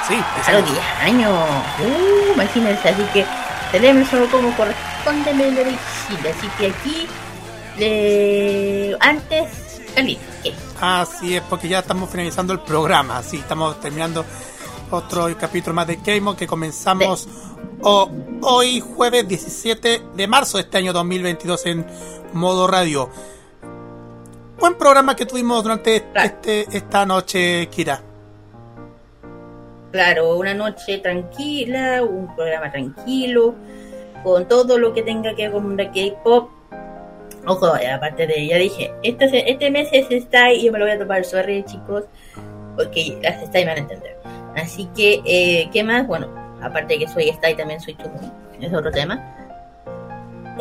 [0.08, 0.16] Sí,
[0.46, 1.32] Claro, 10 años.
[1.80, 3.26] Uh, imagínense, así que
[3.72, 5.78] tenemos solo como corresponde Melody
[6.08, 6.34] Chile.
[6.38, 7.08] Así que aquí,
[7.78, 8.98] le...
[9.00, 9.50] antes,
[9.96, 10.24] Carlitos.
[10.82, 13.22] Así es, porque ya estamos finalizando el programa.
[13.22, 14.26] Sí, estamos terminando
[14.92, 17.28] otro capítulo más de Keimo que comenzamos
[17.82, 21.86] hoy, jueves 17 de marzo de este año 2022 en
[22.34, 23.10] modo radio.
[24.60, 28.02] Buen programa que tuvimos durante este, esta noche, Kira.
[29.92, 33.56] Claro, una noche tranquila, un programa tranquilo,
[34.24, 36.50] con todo lo que tenga que ver con la K-pop.
[37.46, 40.86] Ojo, eh, aparte de, ya dije, este, este mes es Style y yo me lo
[40.86, 42.04] voy a tomar sorry, chicos,
[42.76, 44.19] porque las Style van a entender.
[44.56, 46.08] Así que, eh, ¿qué más?
[46.08, 46.28] Bueno,
[46.62, 49.36] aparte de que soy Style, también soy Chukun, es otro tema.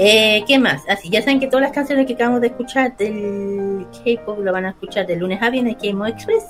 [0.01, 0.83] Eh, ¿Qué más?
[0.89, 4.67] Así, ya saben que todas las canciones que acabamos de escuchar del K-pop lo van
[4.67, 6.45] a escuchar de lunes a viernes en K-Mo Express.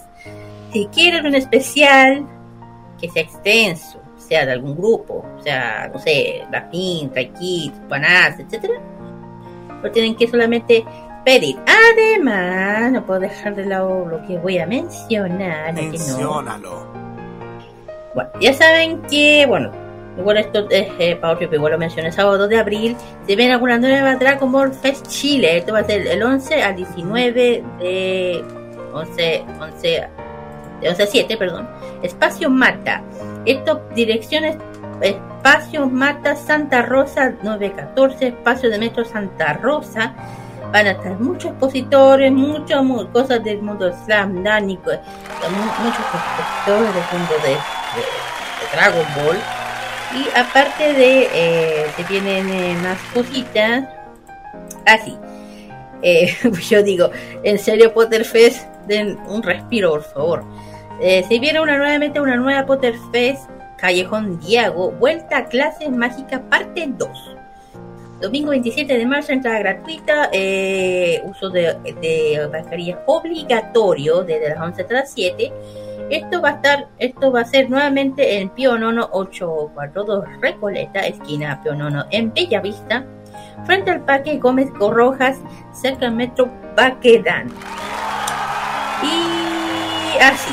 [0.71, 2.27] Si quieren un especial
[3.01, 8.75] que sea extenso, sea de algún grupo, sea, no sé, Blackpink, Stray Kids, Panas, etcétera,
[9.83, 10.85] lo tienen que solamente
[11.25, 11.57] pedir.
[11.67, 15.73] Además, no puedo dejar de lado lo que voy a mencionar.
[15.73, 16.98] Menciónalo.
[18.19, 19.71] Bueno, ya saben que, bueno,
[20.19, 22.97] igual esto es eh, para otro, igual lo mencioné el sábado 2 de abril.
[23.29, 25.59] Se ven alguna nueva Dragon Ball Fest Chile.
[25.59, 27.33] Esto va a ser el 11 al 19
[27.79, 28.45] de
[28.93, 30.09] 11, 11,
[30.81, 31.69] de 11 a 7, perdón.
[32.03, 33.05] Espacio Mata.
[33.45, 34.57] Esto, direcciones
[35.01, 40.13] Espacio Mata Santa Rosa 914, Espacio de Metro Santa Rosa.
[40.73, 44.91] Van a estar muchos expositores, muchas mu- cosas del mundo slam, dánico,
[45.83, 47.57] muchos expositores del mundo de,
[48.73, 49.39] Dragon Ball.
[50.15, 53.85] Y aparte de eh, que tienen eh, más cositas,
[54.87, 55.17] así.
[56.03, 56.35] Eh,
[56.69, 57.11] yo digo,
[57.43, 60.45] en serio Potterfest, den un respiro, por favor.
[61.01, 66.85] Eh, se viene una nuevamente una nueva Potterfest Callejón Diago, vuelta a clases mágicas parte
[66.89, 67.37] 2.
[68.21, 74.83] Domingo 27 de marzo, entrada gratuita, eh, uso de, de mascarilla obligatorio desde las 11
[74.83, 75.53] hasta las 7.
[76.11, 81.63] Esto va a estar, esto va a ser nuevamente en Pío Nono 842 Recoleta, esquina
[81.63, 83.05] Pío Nono en Bellavista,
[83.67, 85.37] frente al Parque Gómez Corrojas,
[85.73, 87.49] cerca del metro Baquedán.
[89.03, 90.53] Y así.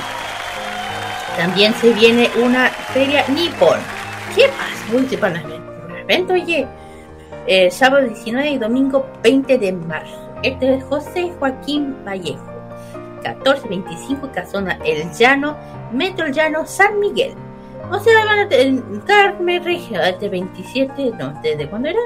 [1.37, 3.79] También se viene una feria Nippon.
[4.35, 4.95] ¿Qué pasa?
[4.95, 6.31] Uy, se van a ver.
[6.31, 6.67] Oye,
[7.47, 10.29] eh, sábado 19 y domingo 20 de marzo.
[10.43, 12.55] Este es José Joaquín Vallejo.
[13.33, 15.57] 1425 Casona El Llano,
[15.91, 17.33] Metro El Llano, San Miguel.
[17.91, 21.99] O sea, van a Carmen Regio, este 27, no, ¿desde cuándo era?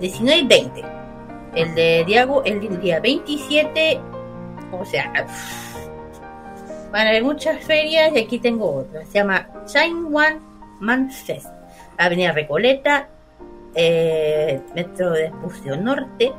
[0.00, 0.84] 19 y 20.
[1.54, 4.00] El de Diago, el día 27,
[4.72, 5.26] o sea,
[6.90, 9.04] van a haber muchas ferias y aquí tengo otra.
[9.06, 10.40] Se llama Shine One
[10.80, 11.48] Man Fest.
[11.98, 13.08] Avenida Recoleta,
[13.74, 16.32] eh, Metro de Espucio Norte,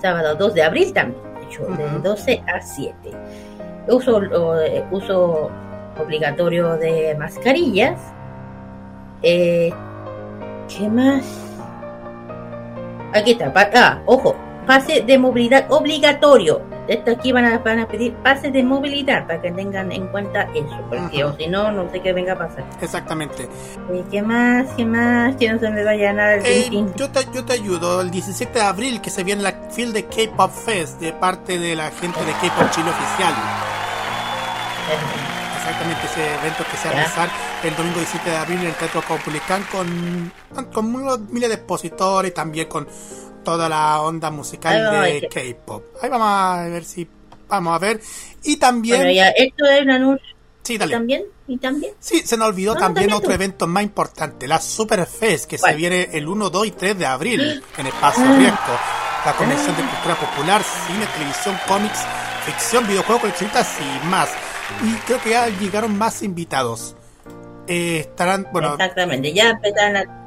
[0.00, 2.94] sábado 2 de abril también, de hecho, de 12 a 7.
[3.88, 4.22] Uso,
[4.62, 5.50] eh, uso
[6.00, 8.00] obligatorio de mascarillas.
[9.22, 9.72] Eh,
[10.68, 11.24] ¿Qué más?
[13.14, 13.52] Aquí está.
[13.74, 14.36] ah, ojo.
[14.66, 16.60] Pase de movilidad obligatorio.
[16.88, 20.48] Esto aquí van a, van a pedir pases de movilidad para que tengan en cuenta
[20.54, 22.64] eso, porque o si no, no sé qué venga a pasar.
[22.80, 23.48] Exactamente.
[23.92, 24.66] Eh, ¿Qué más?
[24.76, 25.36] ¿Qué más?
[25.36, 28.00] Que no se me vaya nada el Eh, yo, te, yo te ayudo.
[28.00, 31.76] El 17 de abril que se viene la field de K-Pop Fest de parte de
[31.76, 33.34] la gente de K-Pop Chile Oficial.
[35.68, 37.30] Exactamente ese evento que se va a realizar
[37.64, 40.32] el domingo 17 de abril en el Teatro Caupolicán con,
[40.72, 42.88] con unos miles de expositores y también con
[43.44, 45.84] toda la onda musical de K-Pop.
[46.02, 47.08] Ahí vamos a ver si
[47.48, 48.00] vamos a ver.
[48.44, 48.96] Y también...
[48.98, 50.26] Bueno, ya, esto es un anuncio.
[50.62, 50.92] Sí, dale.
[50.92, 51.22] ¿También?
[51.46, 51.94] ¿Y también?
[51.98, 55.62] Sí, se nos olvidó No, también también otro evento más importante, la Superfest, que se
[55.62, 55.76] ¿Cuál?
[55.76, 58.36] viene el 1, 2 y 3 de abril en Espacio Ah.
[58.36, 58.78] Riesgo.
[59.24, 61.98] La Convención de Cultura Popular, Cine, Televisión, Cómics,
[62.44, 64.28] Ficción, Videojuegos, Coleccionistas y más.
[64.82, 66.96] Y creo que ya llegaron más invitados.
[67.66, 70.18] Eh, estarán, bueno, Exactamente, ya empezaron a...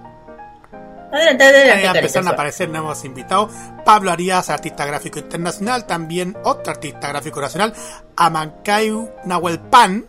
[1.11, 1.83] Adelante, adelante.
[1.83, 3.51] ya empezaron a aparecer nuevos invitados.
[3.83, 5.85] Pablo Arias, artista gráfico internacional.
[5.85, 7.73] También otro artista gráfico nacional,
[8.15, 10.05] Amancayu Nahuelpan,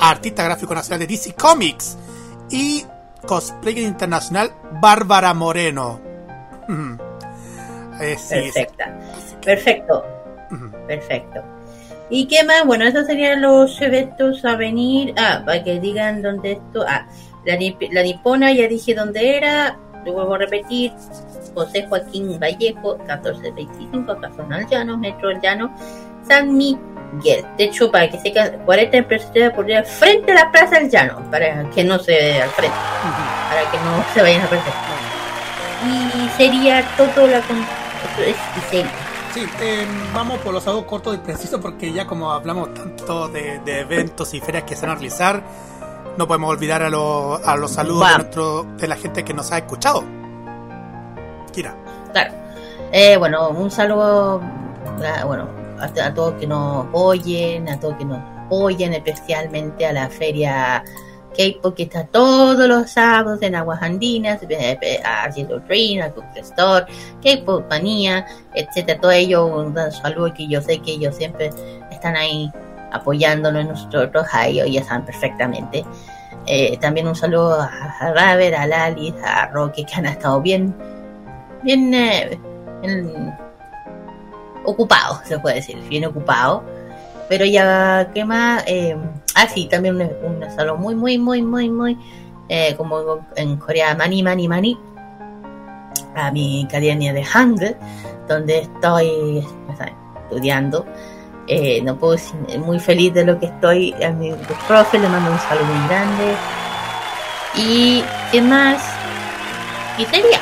[0.00, 1.98] artista gráfico nacional de DC Comics.
[2.50, 2.86] Y
[3.26, 6.00] cosplayer internacional, Bárbara Moreno.
[6.66, 6.94] Mm.
[8.00, 8.98] Eh, sí, Perfecta.
[9.44, 10.04] Perfecto.
[10.86, 11.57] Perfecto.
[12.10, 12.64] ¿Y qué más?
[12.64, 15.14] Bueno, esos serían los eventos a venir.
[15.18, 16.84] Ah, para que digan dónde esto.
[16.88, 17.06] Ah,
[17.44, 17.58] la,
[17.92, 19.76] la nipona, ya dije dónde era.
[20.04, 20.92] Lo vuelvo a repetir.
[21.54, 25.74] José Joaquín Vallejo, 1425, Casonal Llano, Metro Llano,
[26.28, 27.44] San Miguel.
[27.56, 31.28] De hecho, para que sepan, 40 empresas por ir frente a la Plaza del Llano,
[31.30, 32.76] para que no se al frente,
[33.50, 34.72] para que no se vayan a perder.
[35.84, 37.40] Y sería todo la.
[37.40, 37.58] con-
[38.24, 38.84] es-.
[39.34, 43.58] Sí, eh, vamos por los saludos cortos y precisos porque ya como hablamos tanto de,
[43.60, 45.42] de eventos y ferias que se van a realizar,
[46.16, 49.52] no podemos olvidar a, los a los saludos de, nuestro, de la gente que nos
[49.52, 50.02] ha escuchado.
[51.52, 51.76] Kira.
[52.12, 52.34] Claro.
[52.90, 54.40] Eh, bueno, un saludo
[55.04, 55.46] a, bueno,
[55.78, 60.82] a, a todos que nos oyen, a todos que nos apoyen, especialmente a la feria
[61.36, 66.24] K-pop está todos los sábados en Aguas Andinas, eh, eh, a Yellow Dream, a Cook
[66.36, 66.86] Store,
[67.22, 69.00] K-pop Manía, etcétera.
[69.00, 71.50] Todo ello, un saludo que yo sé que ellos siempre
[71.90, 72.50] están ahí
[72.92, 75.84] apoyándonos nosotros, a ellos ya saben perfectamente.
[76.46, 80.74] Eh, también un saludo a, Raver, a Lali, a Roque, que han estado bien
[81.62, 82.38] bien eh,
[82.82, 83.34] en-
[84.64, 86.62] ocupado, se puede decir, bien ocupado.
[87.28, 88.64] Pero ya, ¿qué más?
[88.66, 88.96] Eh,
[89.34, 91.98] ah, sí, también un, un salón muy, muy, muy, muy, muy,
[92.48, 94.78] eh, como en Corea, Mani, Mani, Mani,
[96.14, 97.76] a mi academia de Hangul,
[98.26, 99.92] donde estoy o sea,
[100.24, 100.86] estudiando.
[101.46, 103.94] Eh, no puedo decir, muy feliz de lo que estoy.
[104.02, 104.32] A mi
[104.66, 106.34] profe le mando un saludo muy grande.
[107.54, 108.82] Y, ¿qué más?
[109.96, 110.38] Y sería.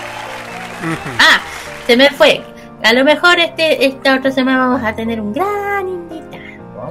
[1.18, 1.40] Ah,
[1.86, 2.42] se me fue.
[2.82, 6.25] A lo mejor este esta otra semana vamos a tener un gran invitado.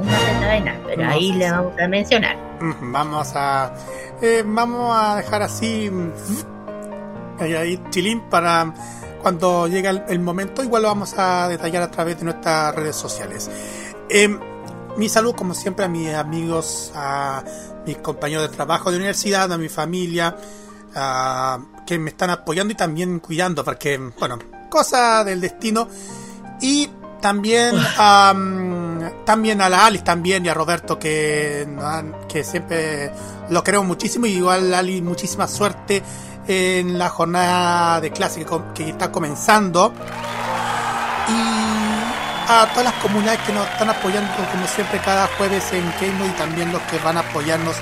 [0.03, 1.51] Nada, pero ahí sabe.
[1.51, 2.37] vamos a mencionar.
[2.61, 3.73] Ujú, Vamos a
[4.21, 6.11] eh, vamos a dejar así mm,
[7.39, 8.73] ahí, ahí, chilín para
[9.21, 10.63] cuando llegue el, el momento.
[10.63, 13.49] Igual lo vamos a detallar a través de nuestras redes sociales.
[14.09, 14.39] Em,
[14.97, 17.43] mi salud, como siempre, a mis amigos, a
[17.85, 20.35] mis compañeros de trabajo de universidad, a mi familia,
[20.95, 24.39] a- que me están apoyando y también cuidando, porque, bueno,
[24.69, 25.87] cosa del destino.
[26.61, 26.89] Y
[27.19, 28.74] también a, mm,
[29.25, 31.67] también a la Alice también y a Roberto que,
[32.29, 33.11] que siempre
[33.49, 34.25] lo queremos muchísimo.
[34.27, 36.01] Y igual Ali muchísima suerte
[36.47, 39.91] en la jornada de clase que, está comenzando.
[41.27, 41.65] Y
[42.47, 46.37] a todas las comunidades que nos están apoyando como siempre cada jueves en Keynote y
[46.37, 47.75] también los que van a apoyarnos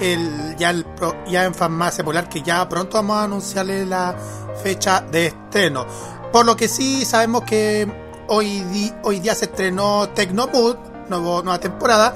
[0.00, 0.84] el, ya, el,
[1.28, 4.16] ya en Farmacia Polar que ya pronto vamos a anunciarle la
[4.62, 5.86] fecha de estreno.
[6.32, 7.86] Por lo que sí sabemos que
[8.26, 10.76] hoy, di- hoy día se estrenó Tecnomood,
[11.08, 12.14] nueva temporada,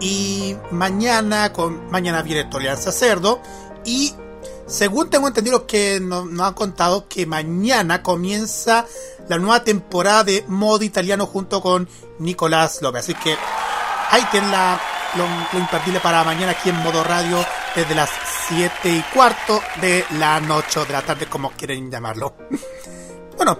[0.00, 3.40] y mañana, con, mañana viene Tolerancia Cerdo,
[3.84, 4.14] y
[4.66, 8.86] según tengo entendido que nos, nos han contado que mañana comienza
[9.28, 11.88] la nueva temporada de modo italiano junto con
[12.18, 13.04] Nicolás López.
[13.04, 13.36] Así que
[14.10, 14.80] ahí tienen la,
[15.16, 17.44] lo, lo imperdible para mañana aquí en modo radio
[17.74, 18.10] desde las
[18.48, 22.34] 7 y cuarto de la noche o de la tarde, como quieren llamarlo.
[23.36, 23.58] Bueno,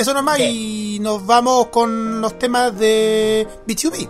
[0.00, 4.08] eso nomás y nos vamos con los temas de B2B.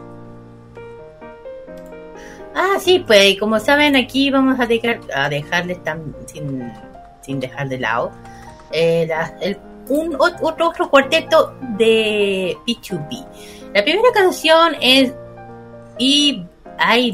[2.55, 6.71] Ah, sí, pues como saben, aquí vamos a, dejar, a dejarles tan, sin,
[7.23, 8.11] sin dejar de lado
[8.73, 9.59] eh, la- el-
[9.89, 13.27] un ot- otro, otro cuarteto de B2B.
[13.75, 15.13] La primera canción es
[15.99, 16.47] I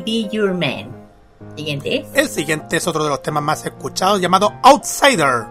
[0.05, 0.95] Be Your Man.
[1.57, 2.05] Siguiente.
[2.13, 5.47] El siguiente es otro de los temas más escuchados llamado Outsider.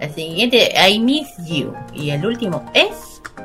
[0.00, 1.72] El siguiente, I Miss You.
[1.92, 2.88] Y el último es.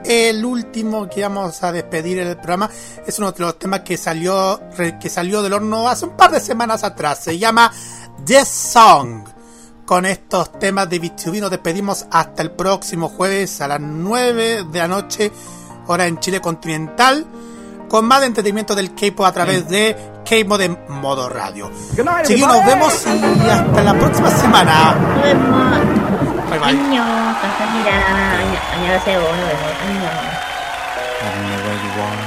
[0.04, 2.70] el último que vamos a despedir en el programa
[3.06, 4.60] es uno de los temas que salió,
[5.00, 7.24] que salió del horno hace un par de semanas atrás.
[7.24, 7.72] Se llama
[8.26, 9.28] The Song.
[9.86, 14.80] Con estos temas de B2B nos despedimos hasta el próximo jueves a las 9 de
[14.80, 15.32] la noche,
[15.88, 17.26] hora en Chile continental,
[17.90, 21.70] con más de entretenimiento del K-pop a través de K-Mod de Modo Radio.
[22.24, 26.31] Chiquillos, nos vemos y hasta la próxima semana.
[26.51, 26.51] Nos vemos.
[26.51, 26.69] Bye bye.
[26.71, 27.05] 안녕.
[27.41, 27.91] 감사합니다.
[27.91, 29.19] 안녕- 안녕하세요.
[29.21, 29.75] nos vemos.
[29.83, 30.07] 안녕.
[30.07, 32.23] I don't know where you are,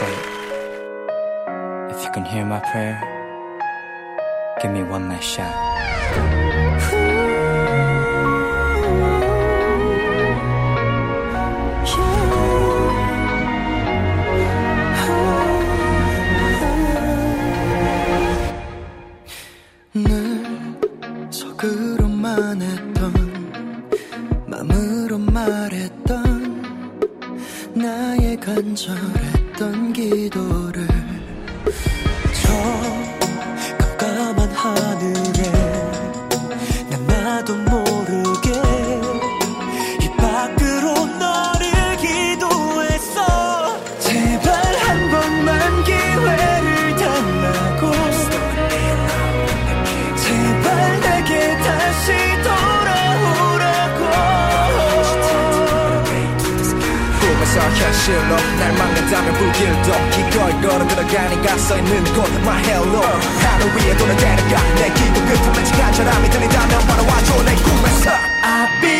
[0.00, 0.14] but
[1.90, 2.96] if you can hear my prayer,
[4.60, 5.52] give me one last shot.
[28.77, 30.66] 간절했던 기도
[58.07, 64.63] 실로 날 막는다면 불길도 기꺼이 걸어 들어가니까 써있는 곳 My hello 하늘 위에 도는 되니까
[64.75, 68.11] 내 기도 끝에 맺힌 간절함이 들린다면 바라와줘 내 꿈에서.
[68.43, 68.96] I'll be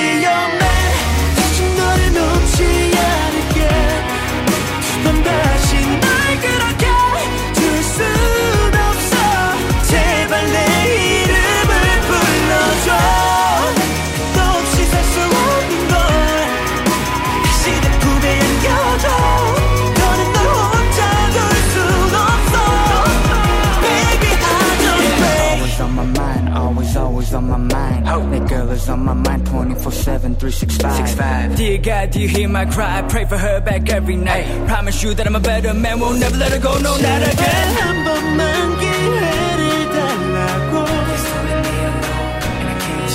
[28.89, 30.95] on my mind 24 7, 365.
[30.95, 31.55] Six, five.
[31.55, 32.99] Dear God, do you hear my cry?
[32.99, 34.45] I pray for her back every night.
[34.67, 38.07] Promise you that I'm a better man, won't never let her go, no, not again.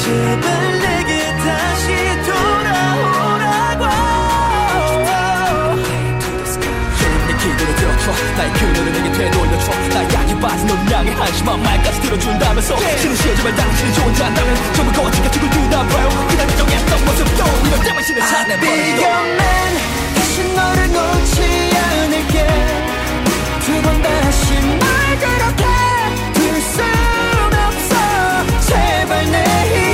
[0.03, 0.62] 제발
[8.37, 9.73] 나의 그녀를 내게 되돌려줘.
[9.91, 12.77] 나 약해 빠진 널 향해 한심한 말까지 들어준다면서.
[12.99, 16.09] 신은 쉬어 제발 당신이 좋지 않다면 전부 거지가 죽을 듯나 봐요.
[16.29, 19.03] 그날 인정했던 모습도 이럴 때만 신을 Be 찾아버리고.
[19.03, 19.77] your man
[20.15, 22.47] 다시 너를 놓지 않을게
[23.67, 25.65] 두 번 다시 날 그렇게
[26.35, 26.85] 둘순
[27.53, 29.92] 없어 제발 내이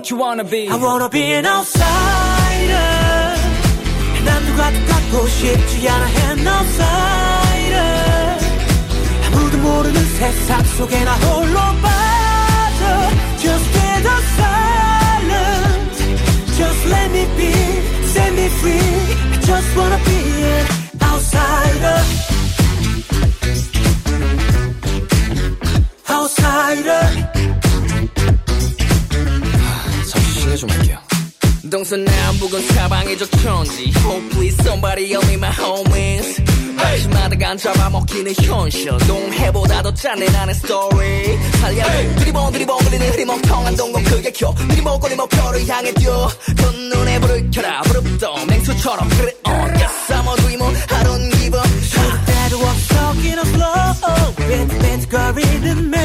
[0.00, 1.84] What you wanna be I wanna be an outsider
[4.24, 8.06] 남들과 똑같고 싶지 않아 an outsider
[10.18, 15.98] 세상 속에 나 홀로 빠져 Just get a silence
[16.56, 17.52] Just let me be
[18.06, 18.80] Set me free
[19.32, 20.69] I just wanna be an
[30.69, 30.97] 할게요.
[31.69, 33.91] 동서남북은 사방이적 천지.
[34.03, 36.41] Hopefully somebody help me my homies.
[36.77, 38.97] 아침마다 간 잡아먹히는 현실.
[39.07, 41.83] 동해보다 더 짠내 나는 스토리 살려
[42.15, 44.53] 드리봉 드리봉 그리는 흐리멍텅한 동공 크게 켜.
[44.69, 46.29] 드리봉 꼬리 목표를 향해 뛰어.
[46.57, 47.81] 첫눈에 불을 켜라.
[47.83, 49.07] 부릅도 맹수처럼.
[49.09, 50.77] 그래 on Yes I'm a dreamer.
[50.89, 51.69] I don't give up
[52.25, 56.00] 때도 없어 기는 flow 빈빈거리는 매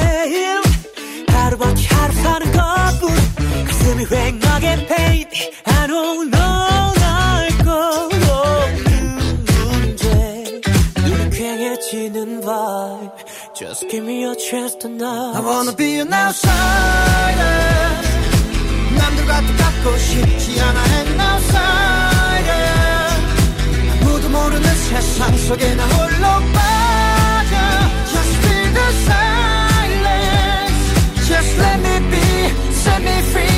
[3.97, 5.27] 가슴이 휑하게 pain
[5.65, 8.85] I don't know 날 거없는
[9.47, 10.61] 문제
[11.07, 13.25] 유쾌해지는 vibe
[13.55, 17.57] Just give me a chance tonight I wanna be an outsider
[18.99, 22.67] 남들과 똑같고 싶지 않아 an outsider
[24.03, 27.57] 아무도 모르는 세상 속에 나 홀로 빠져
[28.13, 30.85] Just feel the silence
[31.27, 32.27] Just let me be
[32.75, 33.56] Set me free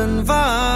[0.00, 0.69] Wolken war.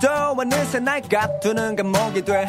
[0.00, 2.46] 또 어느새 날 가두는 감옥이 돼.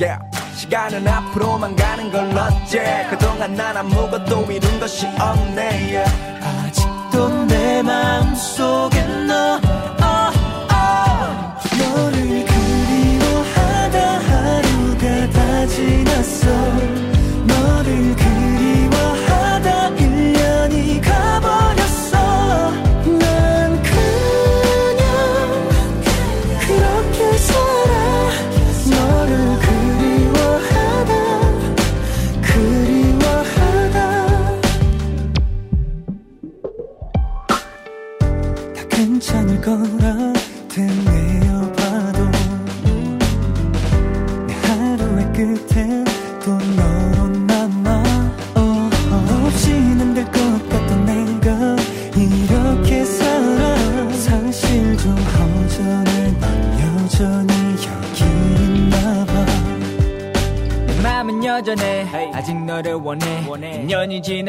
[0.00, 0.18] Yeah.
[0.54, 3.06] 시간은 앞으로만 가는 걸 어째.
[3.10, 5.60] 그동안 난 아무것도 이룬 것이 없네.
[5.62, 6.12] Yeah.
[6.42, 9.25] 아직도 내 마음속에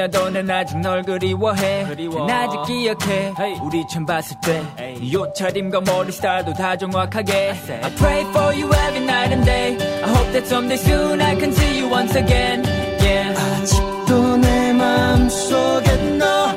[0.08, 2.26] 몰라도 난 아직 널 그리워해 그리워.
[2.26, 3.60] 난 아직 기억해 hey.
[3.62, 5.16] 우리 처음 봤을 때 hey.
[5.16, 7.86] 옷차림과 머리 스타일도 다 정확하게 I, said.
[7.86, 11.52] I pray for you every night and day I hope that someday soon I can
[11.52, 12.64] see you once again
[13.02, 13.38] yeah.
[13.38, 16.48] 아직도 내 마음속에 너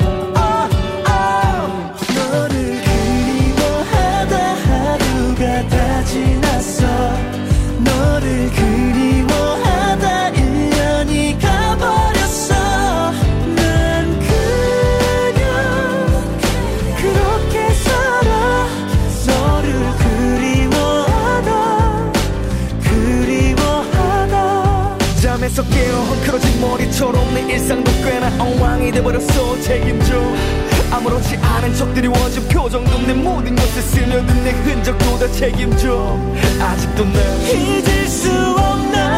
[6.10, 6.86] 지났어
[7.78, 9.19] 너를 그리
[26.60, 29.60] 머리처럼 내 일상도 꽤나 엉망이 돼버렸어.
[29.62, 30.20] 책임져.
[30.92, 36.18] 아무렇지 않은 척들이 원준 표정도 내 모든 것에 스며든 내 흔적도 다 책임져.
[36.60, 39.09] 아직도 날 잊을 수 없나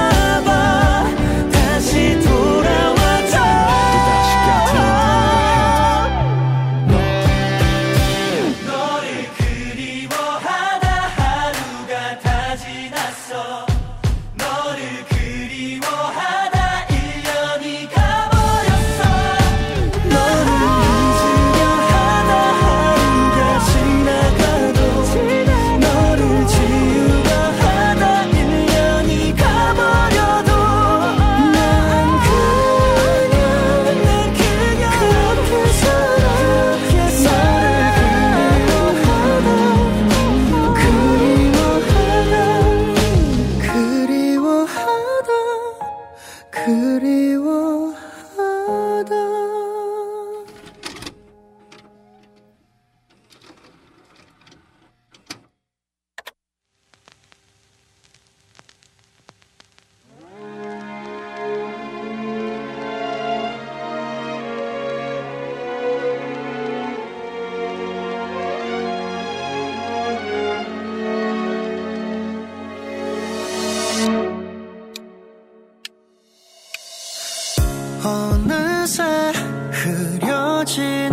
[80.62, 81.12] 흩어진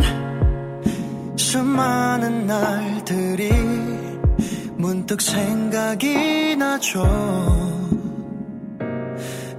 [1.35, 3.49] 수많은 날들이
[4.75, 7.03] 문득 생각이 나죠.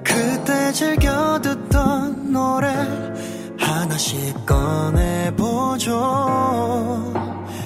[0.04, 2.68] 그때 즐겨 듣던 노래
[3.58, 5.92] 하나씩 꺼내보죠.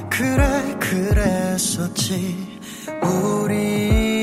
[0.08, 2.58] 그래 그랬었지
[3.02, 4.13] 우리.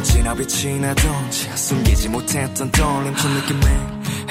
[0.00, 3.60] 어찌나 빛이 나던지 숨기지 못했던 떨림 첫 느낌에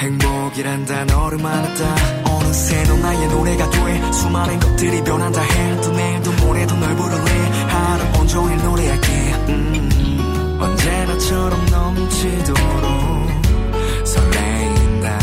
[0.00, 1.94] 행복이란 단어를 말했다.
[2.24, 7.30] 어느새 너 나의 노래가 돼 수많은 것들이 변한다 해도 내일도 모레도 널 부를래
[7.68, 9.08] 하루 온종일 노래할게.
[9.48, 13.30] 음, 언제나처럼 넘치도록
[14.04, 15.18] 설레인다.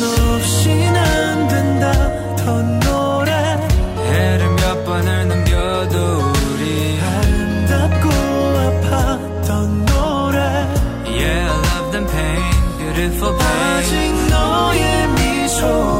[0.00, 2.09] 너 없이는 안 된다.
[13.00, 15.99] 是否怕惊动夜迷虫？